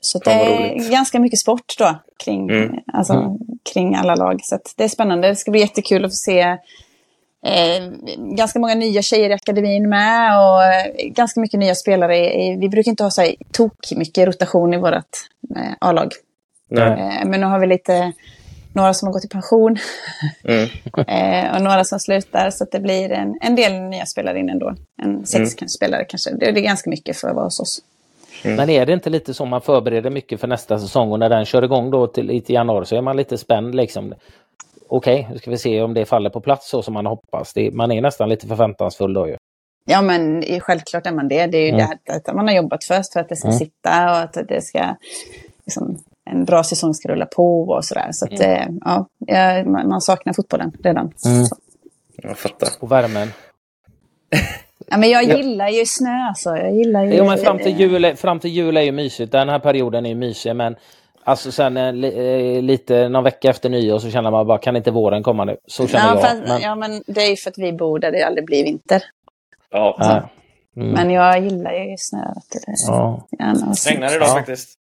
så 0.00 0.18
det 0.18 0.30
är 0.30 0.90
ganska 0.90 1.20
mycket 1.20 1.38
sport 1.38 1.74
då 1.78 1.98
kring, 2.24 2.50
mm. 2.50 2.78
Alltså, 2.92 3.12
mm. 3.12 3.38
kring 3.72 3.94
alla 3.94 4.14
lag. 4.14 4.40
Så 4.44 4.58
det 4.76 4.84
är 4.84 4.88
spännande. 4.88 5.28
Det 5.28 5.36
ska 5.36 5.50
bli 5.50 5.60
jättekul 5.60 6.04
att 6.04 6.10
få 6.10 6.16
se 6.16 6.58
Eh, 7.46 7.88
ganska 8.16 8.58
många 8.58 8.74
nya 8.74 9.02
tjejer 9.02 9.30
i 9.30 9.32
akademin 9.32 9.88
med 9.88 10.38
och 10.38 10.64
eh, 10.64 11.08
ganska 11.08 11.40
mycket 11.40 11.60
nya 11.60 11.74
spelare. 11.74 12.34
I, 12.34 12.56
vi 12.56 12.68
brukar 12.68 12.90
inte 12.90 13.02
ha 13.02 13.10
så 13.10 13.20
här 13.20 13.34
tok 13.52 13.92
mycket 13.96 14.26
rotation 14.26 14.74
i 14.74 14.76
vårt 14.76 15.16
eh, 15.56 15.72
A-lag. 15.80 16.12
Eh, 16.78 17.24
men 17.26 17.40
nu 17.40 17.46
har 17.46 17.58
vi 17.58 17.66
lite, 17.66 18.12
några 18.72 18.94
som 18.94 19.06
har 19.06 19.12
gått 19.12 19.24
i 19.24 19.28
pension 19.28 19.76
mm. 20.44 20.68
Eh, 21.06 21.54
och 21.56 21.62
några 21.62 21.84
som 21.84 22.00
slutar. 22.00 22.50
Så 22.50 22.66
det 22.72 22.80
blir 22.80 23.12
en, 23.12 23.38
en 23.40 23.56
del 23.56 23.72
nya 23.72 24.06
spelare 24.06 24.38
in 24.38 24.50
ändå. 24.50 24.74
En 25.02 25.26
sex 25.26 25.56
mm. 25.60 25.68
spelare 25.68 26.04
kanske. 26.04 26.30
Det, 26.30 26.52
det, 26.52 26.60
är 26.60 26.64
ganska 26.64 26.90
mycket 26.90 27.16
för 27.16 27.28
att 27.28 27.34
vara 27.34 27.44
hos 27.44 27.60
oss. 27.60 27.82
Mm. 28.44 28.56
Men 28.56 28.70
är 28.70 28.86
det 28.86 28.92
inte 28.92 29.10
lite 29.10 29.34
så 29.34 29.44
man 29.44 29.60
förbereder 29.60 30.10
mycket 30.10 30.40
för 30.40 30.48
nästa 30.48 30.78
säsong 30.78 31.12
och 31.12 31.18
när 31.18 31.28
den 31.28 31.44
kör 31.44 31.62
igång 31.62 31.90
då 31.90 32.06
till, 32.06 32.42
till 32.42 32.54
januari 32.54 32.86
så 32.86 32.96
är 32.96 33.00
man 33.00 33.16
lite 33.16 33.38
spänd 33.38 33.74
liksom 33.74 34.14
okej, 34.96 35.20
okay, 35.20 35.32
nu 35.32 35.38
ska 35.38 35.50
vi 35.50 35.58
se 35.58 35.82
om 35.82 35.94
det 35.94 36.04
faller 36.04 36.30
på 36.30 36.40
plats 36.40 36.70
så 36.70 36.82
som 36.82 36.94
man 36.94 37.06
hoppas. 37.06 37.52
Det, 37.52 37.70
man 37.70 37.92
är 37.92 38.00
nästan 38.00 38.28
lite 38.28 38.46
förväntansfull 38.46 39.14
då 39.14 39.28
ju. 39.28 39.36
Ja, 39.84 40.02
men 40.02 40.44
självklart 40.60 41.06
är 41.06 41.12
man 41.12 41.28
det. 41.28 41.46
Det 41.46 41.58
är 41.58 41.62
ju 41.62 41.68
mm. 41.68 41.88
det 42.04 42.12
att 42.12 42.34
man 42.36 42.48
har 42.48 42.54
jobbat 42.54 42.84
först 42.84 43.12
för 43.12 43.20
att 43.20 43.28
det 43.28 43.36
ska 43.36 43.48
mm. 43.48 43.58
sitta 43.58 44.10
och 44.10 44.16
att 44.16 44.48
det 44.48 44.62
ska... 44.62 44.96
Liksom, 45.66 45.98
en 46.30 46.44
bra 46.44 46.64
säsong 46.64 46.94
ska 46.94 47.08
rulla 47.08 47.26
på 47.26 47.62
och 47.62 47.84
sådär. 47.84 48.08
Så 48.12 48.24
att, 48.24 48.40
mm. 48.40 48.80
ja, 48.84 49.08
man 49.64 50.00
saknar 50.00 50.32
fotbollen 50.32 50.72
redan. 50.84 51.12
Mm. 51.26 51.46
Jag 52.16 52.38
fattar. 52.38 52.68
Och 52.80 52.92
värmen. 52.92 53.28
Ja, 54.86 54.98
men 54.98 55.10
jag 55.10 55.24
gillar 55.24 55.68
ju 55.68 55.86
snö 55.86 56.26
alltså. 56.28 56.56
Jag 56.56 56.74
gillar 56.74 57.04
ju... 57.04 57.14
Jo, 57.14 57.24
men 57.24 57.38
fram 57.38 57.58
till 57.58 57.80
jul, 57.80 58.16
fram 58.16 58.40
till 58.40 58.50
jul 58.50 58.76
är 58.76 58.82
ju 58.82 58.92
mysigt. 58.92 59.32
Den 59.32 59.48
här 59.48 59.58
perioden 59.58 60.06
är 60.06 60.10
ju 60.10 60.16
mysig, 60.16 60.56
men 60.56 60.76
Alltså 61.24 61.52
sen 61.52 61.76
eh, 61.76 62.10
eh, 62.10 62.62
lite 62.62 63.08
någon 63.08 63.24
vecka 63.24 63.50
efter 63.50 63.68
nyår 63.68 63.98
så 63.98 64.10
känner 64.10 64.30
man 64.30 64.46
bara, 64.46 64.58
kan 64.58 64.76
inte 64.76 64.90
våren 64.90 65.22
komma 65.22 65.44
nu? 65.44 65.56
Så 65.66 65.86
känner 65.86 66.06
ja, 66.06 66.14
jag. 66.14 66.22
Fast, 66.22 66.42
men... 66.48 66.60
Ja, 66.60 66.74
men 66.74 67.02
det 67.06 67.20
är 67.20 67.30
ju 67.30 67.36
för 67.36 67.50
att 67.50 67.58
vi 67.58 67.72
bor 67.72 67.98
där 67.98 68.12
det 68.12 68.22
aldrig 68.22 68.46
blir 68.46 68.64
vinter. 68.64 69.02
Ja. 69.70 69.96
Alltså. 69.98 70.28
Mm. 70.76 70.90
Men 70.90 71.10
jag 71.10 71.40
gillar 71.40 71.72
ju 71.72 71.96
snö. 71.98 72.18
Ja. 72.88 73.26
Regnar 73.88 74.08
det 74.08 74.16
idag 74.16 74.28
ja. 74.28 74.34
faktiskt. 74.34 74.78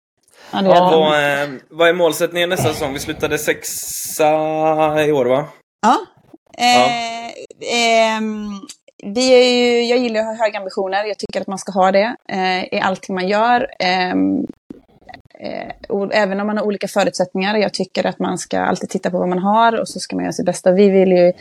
Ja, 0.52 0.62
det 0.62 0.70
ja, 0.70 0.90
vad, 0.92 1.44
eh, 1.44 1.50
vad 1.70 1.90
är 1.90 1.94
målsättningen 1.94 2.50
nästa 2.50 2.74
säsong? 2.74 2.94
Vi 2.94 3.00
slutade 3.00 3.38
sexa 3.38 4.26
i 5.06 5.12
år 5.12 5.26
va? 5.26 5.46
Ja. 5.82 5.98
Eh, 6.58 7.26
eh, 7.26 8.22
vi 9.04 9.34
är 9.34 9.44
ju, 9.44 9.84
jag 9.84 10.00
gillar 10.00 10.20
att 10.20 10.26
ha 10.26 10.46
höga 10.46 10.60
ambitioner. 10.60 11.06
Jag 11.06 11.18
tycker 11.18 11.42
att 11.42 11.48
man 11.48 11.58
ska 11.58 11.72
ha 11.72 11.92
det 11.92 12.16
eh, 12.30 12.64
i 12.74 12.80
allting 12.84 13.16
man 13.16 13.28
gör. 13.28 13.68
Eh, 15.44 15.72
även 16.12 16.40
om 16.40 16.48
man 16.48 16.58
har 16.58 16.66
olika 16.66 16.88
förutsättningar. 16.88 17.58
Jag 17.58 17.74
tycker 17.74 18.06
att 18.06 18.20
man 18.20 18.38
ska 18.38 18.60
alltid 18.60 18.90
titta 18.90 19.12
på 19.12 19.18
vad 19.18 19.30
man 19.30 19.40
har 19.40 19.80
och 19.80 19.90
så 19.90 20.00
ska 20.00 20.16
man 20.16 20.26
göra 20.26 20.34
sitt 20.34 20.46
bästa. 20.46 20.72
Vi 20.72 20.90
vill 20.90 21.12
ju 21.12 21.34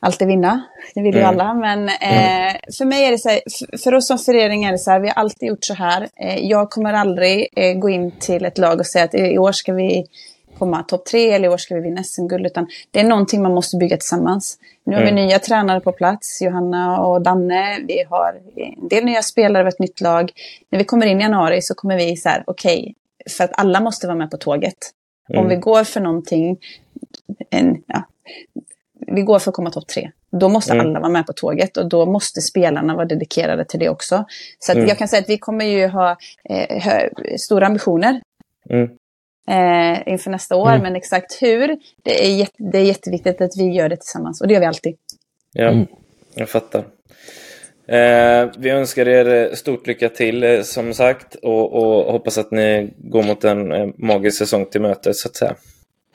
alltid 0.00 0.28
vinna. 0.28 0.64
Det 0.94 1.02
vill 1.02 1.14
ju 1.14 1.20
mm. 1.20 1.30
alla. 1.30 1.54
Men 1.54 1.88
eh, 1.88 2.48
mm. 2.48 2.56
för 2.78 2.84
mig 2.84 3.04
är 3.04 3.10
det 3.10 3.18
så 3.18 3.28
här, 3.28 3.40
för 3.78 3.94
oss 3.94 4.06
som 4.06 4.18
förening 4.18 4.64
är 4.64 4.72
det 4.72 4.78
så 4.78 4.90
här, 4.90 5.00
vi 5.00 5.08
har 5.08 5.14
alltid 5.14 5.48
gjort 5.48 5.64
så 5.64 5.74
här. 5.74 6.08
Eh, 6.16 6.46
jag 6.46 6.70
kommer 6.70 6.92
aldrig 6.92 7.48
eh, 7.56 7.74
gå 7.74 7.88
in 7.88 8.10
till 8.10 8.44
ett 8.44 8.58
lag 8.58 8.80
och 8.80 8.86
säga 8.86 9.04
att 9.04 9.14
i 9.14 9.38
år 9.38 9.52
ska 9.52 9.72
vi 9.72 10.06
komma 10.58 10.82
topp 10.82 11.04
tre 11.04 11.30
eller 11.30 11.48
i 11.48 11.52
år 11.52 11.56
ska 11.56 11.74
vi 11.74 11.80
vinna 11.80 12.04
SM-guld. 12.04 12.46
Utan 12.46 12.66
det 12.90 13.00
är 13.00 13.04
någonting 13.04 13.42
man 13.42 13.54
måste 13.54 13.76
bygga 13.76 13.96
tillsammans. 13.96 14.58
Nu 14.84 14.94
har 14.94 15.02
mm. 15.02 15.14
vi 15.14 15.26
nya 15.26 15.38
tränare 15.38 15.80
på 15.80 15.92
plats, 15.92 16.42
Johanna 16.42 17.00
och 17.00 17.22
Danne. 17.22 17.78
Vi 17.88 18.04
har 18.10 18.40
en 18.56 18.88
del 18.88 19.04
nya 19.04 19.22
spelare 19.22 19.62
av 19.62 19.68
ett 19.68 19.78
nytt 19.78 20.00
lag. 20.00 20.32
När 20.70 20.78
vi 20.78 20.84
kommer 20.84 21.06
in 21.06 21.20
i 21.20 21.22
januari 21.22 21.62
så 21.62 21.74
kommer 21.74 21.96
vi 21.96 22.16
så 22.16 22.28
här, 22.28 22.42
okej, 22.46 22.80
okay, 22.80 22.94
för 23.28 23.44
att 23.44 23.50
alla 23.52 23.80
måste 23.80 24.06
vara 24.06 24.16
med 24.16 24.30
på 24.30 24.36
tåget. 24.36 24.76
Mm. 25.28 25.42
Om 25.42 25.48
vi 25.48 25.56
går 25.56 25.84
för 25.84 26.00
någonting, 26.00 26.58
en, 27.50 27.82
ja, 27.86 28.02
vi 29.06 29.22
går 29.22 29.38
för 29.38 29.50
att 29.50 29.54
komma 29.54 29.70
topp 29.70 29.86
tre. 29.86 30.10
Då 30.30 30.48
måste 30.48 30.72
mm. 30.72 30.86
alla 30.86 31.00
vara 31.00 31.12
med 31.12 31.26
på 31.26 31.32
tåget 31.32 31.76
och 31.76 31.88
då 31.88 32.06
måste 32.06 32.40
spelarna 32.40 32.94
vara 32.94 33.04
dedikerade 33.04 33.64
till 33.64 33.80
det 33.80 33.88
också. 33.88 34.24
Så 34.58 34.72
mm. 34.72 34.86
jag 34.86 34.98
kan 34.98 35.08
säga 35.08 35.22
att 35.22 35.28
vi 35.28 35.38
kommer 35.38 35.64
ju 35.64 35.88
ha 35.88 36.16
eh, 36.44 37.08
stora 37.38 37.66
ambitioner 37.66 38.20
mm. 38.70 38.90
eh, 39.48 40.12
inför 40.12 40.30
nästa 40.30 40.56
år. 40.56 40.70
Mm. 40.70 40.82
Men 40.82 40.96
exakt 40.96 41.42
hur, 41.42 41.78
det 42.02 42.26
är, 42.26 42.34
jätte, 42.36 42.54
det 42.58 42.78
är 42.78 42.84
jätteviktigt 42.84 43.40
att 43.40 43.56
vi 43.56 43.64
gör 43.64 43.88
det 43.88 43.96
tillsammans. 43.96 44.40
Och 44.40 44.48
det 44.48 44.54
gör 44.54 44.60
vi 44.60 44.66
alltid. 44.66 44.96
Ja, 45.52 45.68
mm. 45.68 45.86
jag 46.34 46.48
fattar. 46.48 46.84
Eh, 47.88 48.48
vi 48.58 48.70
önskar 48.70 49.08
er 49.08 49.54
stort 49.54 49.86
lycka 49.86 50.08
till 50.08 50.44
eh, 50.44 50.62
som 50.62 50.94
sagt 50.94 51.34
och, 51.34 51.72
och, 51.72 52.12
hoppas 52.12 52.38
att 52.38 52.50
ni 52.50 52.90
går 52.98 53.22
mot 53.22 53.44
en 53.44 53.72
eh, 53.72 53.88
magisk 53.96 54.38
säsong 54.38 54.66
till 54.66 54.80
mötes 54.80 55.22
så 55.22 55.28
att 55.28 55.36
säga. 55.36 55.54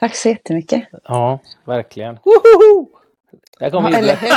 Tack 0.00 0.16
så 0.16 0.28
jättemycket. 0.28 0.82
Ja, 1.04 1.38
verkligen. 1.64 2.18
Woho! 2.24 2.88
Jag 3.58 3.72
kommer 3.72 3.90
ja, 3.90 3.98
eller 3.98 4.16
hur? 4.16 4.30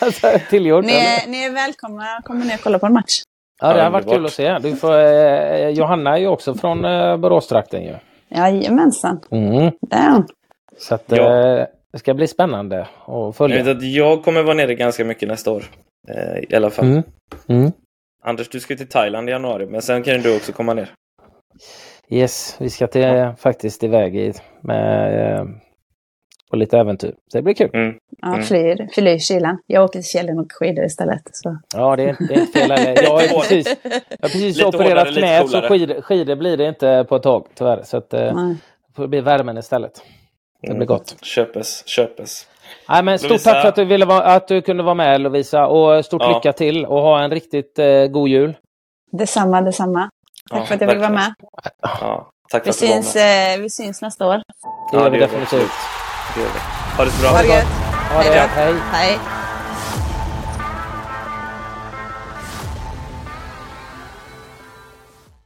alltså, 0.06 0.32
tillgjort. 0.50 0.84
Ni 0.84 0.92
är, 0.92 1.30
ni 1.30 1.44
är 1.44 1.52
välkomna. 1.52 2.20
Kommer 2.24 2.44
ni 2.44 2.54
att 2.54 2.62
kolla 2.62 2.78
på 2.78 2.86
en 2.86 2.92
match? 2.92 3.22
Ja, 3.60 3.72
det 3.72 3.82
har 3.82 3.90
varit 3.90 4.08
kul 4.08 4.24
att 4.24 4.32
se. 4.32 4.58
Du 4.58 4.76
får, 4.76 4.98
eh, 4.98 5.68
Johanna 5.68 6.16
är 6.16 6.20
ju 6.20 6.26
också 6.26 6.54
från 6.54 6.84
eh, 6.84 7.16
Boråstrakten 7.16 7.82
ju. 7.82 7.94
Jajamensan. 8.28 9.20
Mm. 9.30 9.72
Damn. 9.80 10.26
Så 10.78 10.94
att, 10.94 11.04
ja. 11.06 11.58
eh, 11.58 11.66
det 11.92 11.98
ska 11.98 12.14
bli 12.14 12.28
spännande 12.28 12.86
att 13.06 13.36
följa. 13.36 13.56
Jag 13.56 13.64
vet 13.64 13.76
att 13.76 13.82
jag 13.82 14.24
kommer 14.24 14.42
vara 14.42 14.54
nere 14.54 14.74
ganska 14.74 15.04
mycket 15.04 15.28
nästa 15.28 15.50
år. 15.50 15.64
Eh, 16.08 16.44
I 16.48 16.54
alla 16.56 16.70
fall. 16.70 16.84
Mm. 16.84 17.02
Mm. 17.48 17.72
Anders, 18.24 18.48
du 18.48 18.60
ska 18.60 18.76
till 18.76 18.88
Thailand 18.88 19.28
i 19.28 19.32
januari, 19.32 19.66
men 19.66 19.82
sen 19.82 20.02
kan 20.02 20.20
du 20.20 20.36
också 20.36 20.52
komma 20.52 20.74
ner. 20.74 20.90
Yes, 22.08 22.56
vi 22.60 22.70
ska 22.70 22.86
till, 22.86 23.32
faktiskt 23.38 23.84
iväg 23.84 24.16
i, 24.16 24.32
med, 24.60 25.38
eh, 25.38 25.44
på 26.50 26.56
lite 26.56 26.78
äventyr. 26.78 27.14
Så 27.32 27.38
det 27.38 27.42
blir 27.42 27.54
kul. 27.54 27.70
Mm. 27.72 27.94
Ja, 28.22 28.42
flyr, 28.42 28.88
flyr 28.94 29.18
kylan. 29.18 29.58
Jag 29.66 29.84
åker 29.84 29.98
till 29.98 30.08
Källen 30.08 30.38
och 30.38 30.52
skidor 30.52 30.84
istället. 30.84 31.22
Så. 31.32 31.58
Ja, 31.74 31.96
det 31.96 32.02
är, 32.02 32.16
det 32.28 32.34
är 32.34 32.40
inte 32.40 32.58
fel 32.58 32.70
heller. 32.70 33.02
Jag 33.02 33.10
har 33.10 33.40
precis, 33.40 33.76
jag 33.84 33.90
har 34.22 34.28
precis 34.28 34.56
Lite 34.56 34.68
opererat 34.68 35.08
hårdare, 35.08 35.20
knät 35.20 35.50
så 35.50 35.60
skidor, 35.60 36.00
skidor 36.00 36.36
blir 36.36 36.56
det 36.56 36.68
inte 36.68 37.06
på 37.08 37.16
ett 37.16 37.22
tag 37.22 37.46
tyvärr. 37.54 37.82
Så 37.82 37.96
att, 37.96 38.14
eh, 38.14 38.52
det 38.96 39.08
bli 39.08 39.20
värmen 39.20 39.58
istället. 39.58 40.02
Det 40.62 40.74
blir 40.74 40.86
gott. 40.86 41.16
Köpes, 41.22 41.86
köpes. 41.86 42.46
Nej, 42.88 43.02
men 43.02 43.18
stort 43.18 43.28
Lovisa. 43.30 43.52
tack 43.52 43.62
för 43.62 43.68
att 43.68 43.74
du, 43.76 43.84
ville 43.84 44.04
vara, 44.04 44.22
att 44.22 44.48
du 44.48 44.62
kunde 44.62 44.82
vara 44.82 44.94
med 44.94 45.20
Lovisa 45.20 45.66
och 45.66 46.04
stort 46.04 46.22
Ja. 46.22 46.28
lycka 46.34 46.52
till 46.52 46.86
och 46.86 47.02
ha 47.02 47.22
en 47.22 47.30
riktigt 47.30 47.78
eh, 47.78 48.06
god 48.06 48.28
jul. 48.28 48.54
Detsamma, 49.12 49.60
detsamma. 49.62 50.10
Tack 50.50 50.60
Ja, 50.60 50.64
för 50.66 50.74
att 50.74 50.80
jag 50.80 50.90
fick 50.90 50.98
vara 51.00 51.10
med. 51.10 51.34
Ja, 51.82 52.30
tack 52.50 52.62
för 52.62 52.64
Vi 52.64 52.70
att 52.70 52.76
syns, 52.76 53.14
med. 53.14 53.54
eh, 53.54 53.60
vi 53.62 53.70
syns 53.70 54.02
nästa 54.02 54.26
år. 54.26 54.36
Det 54.36 54.42
Ja, 54.92 54.98
gör 54.98 55.10
vi 55.10 55.18
det 55.18 55.22
gör 55.22 55.28
vi 55.28 55.34
definitivt. 55.38 55.70
Det 56.34 56.40
gör 56.40 56.48
vi. 56.48 56.58
Ha 56.96 57.04
det 57.04 57.10
så 57.10 57.22
bra. 57.22 57.30
Ha 57.30 57.42
det 57.42 57.48
gött. 57.48 57.64
Ha 58.12 58.22
det 58.22 58.28
gott. 58.28 58.50
Hej. 58.56 58.74
Hej. 58.92 59.18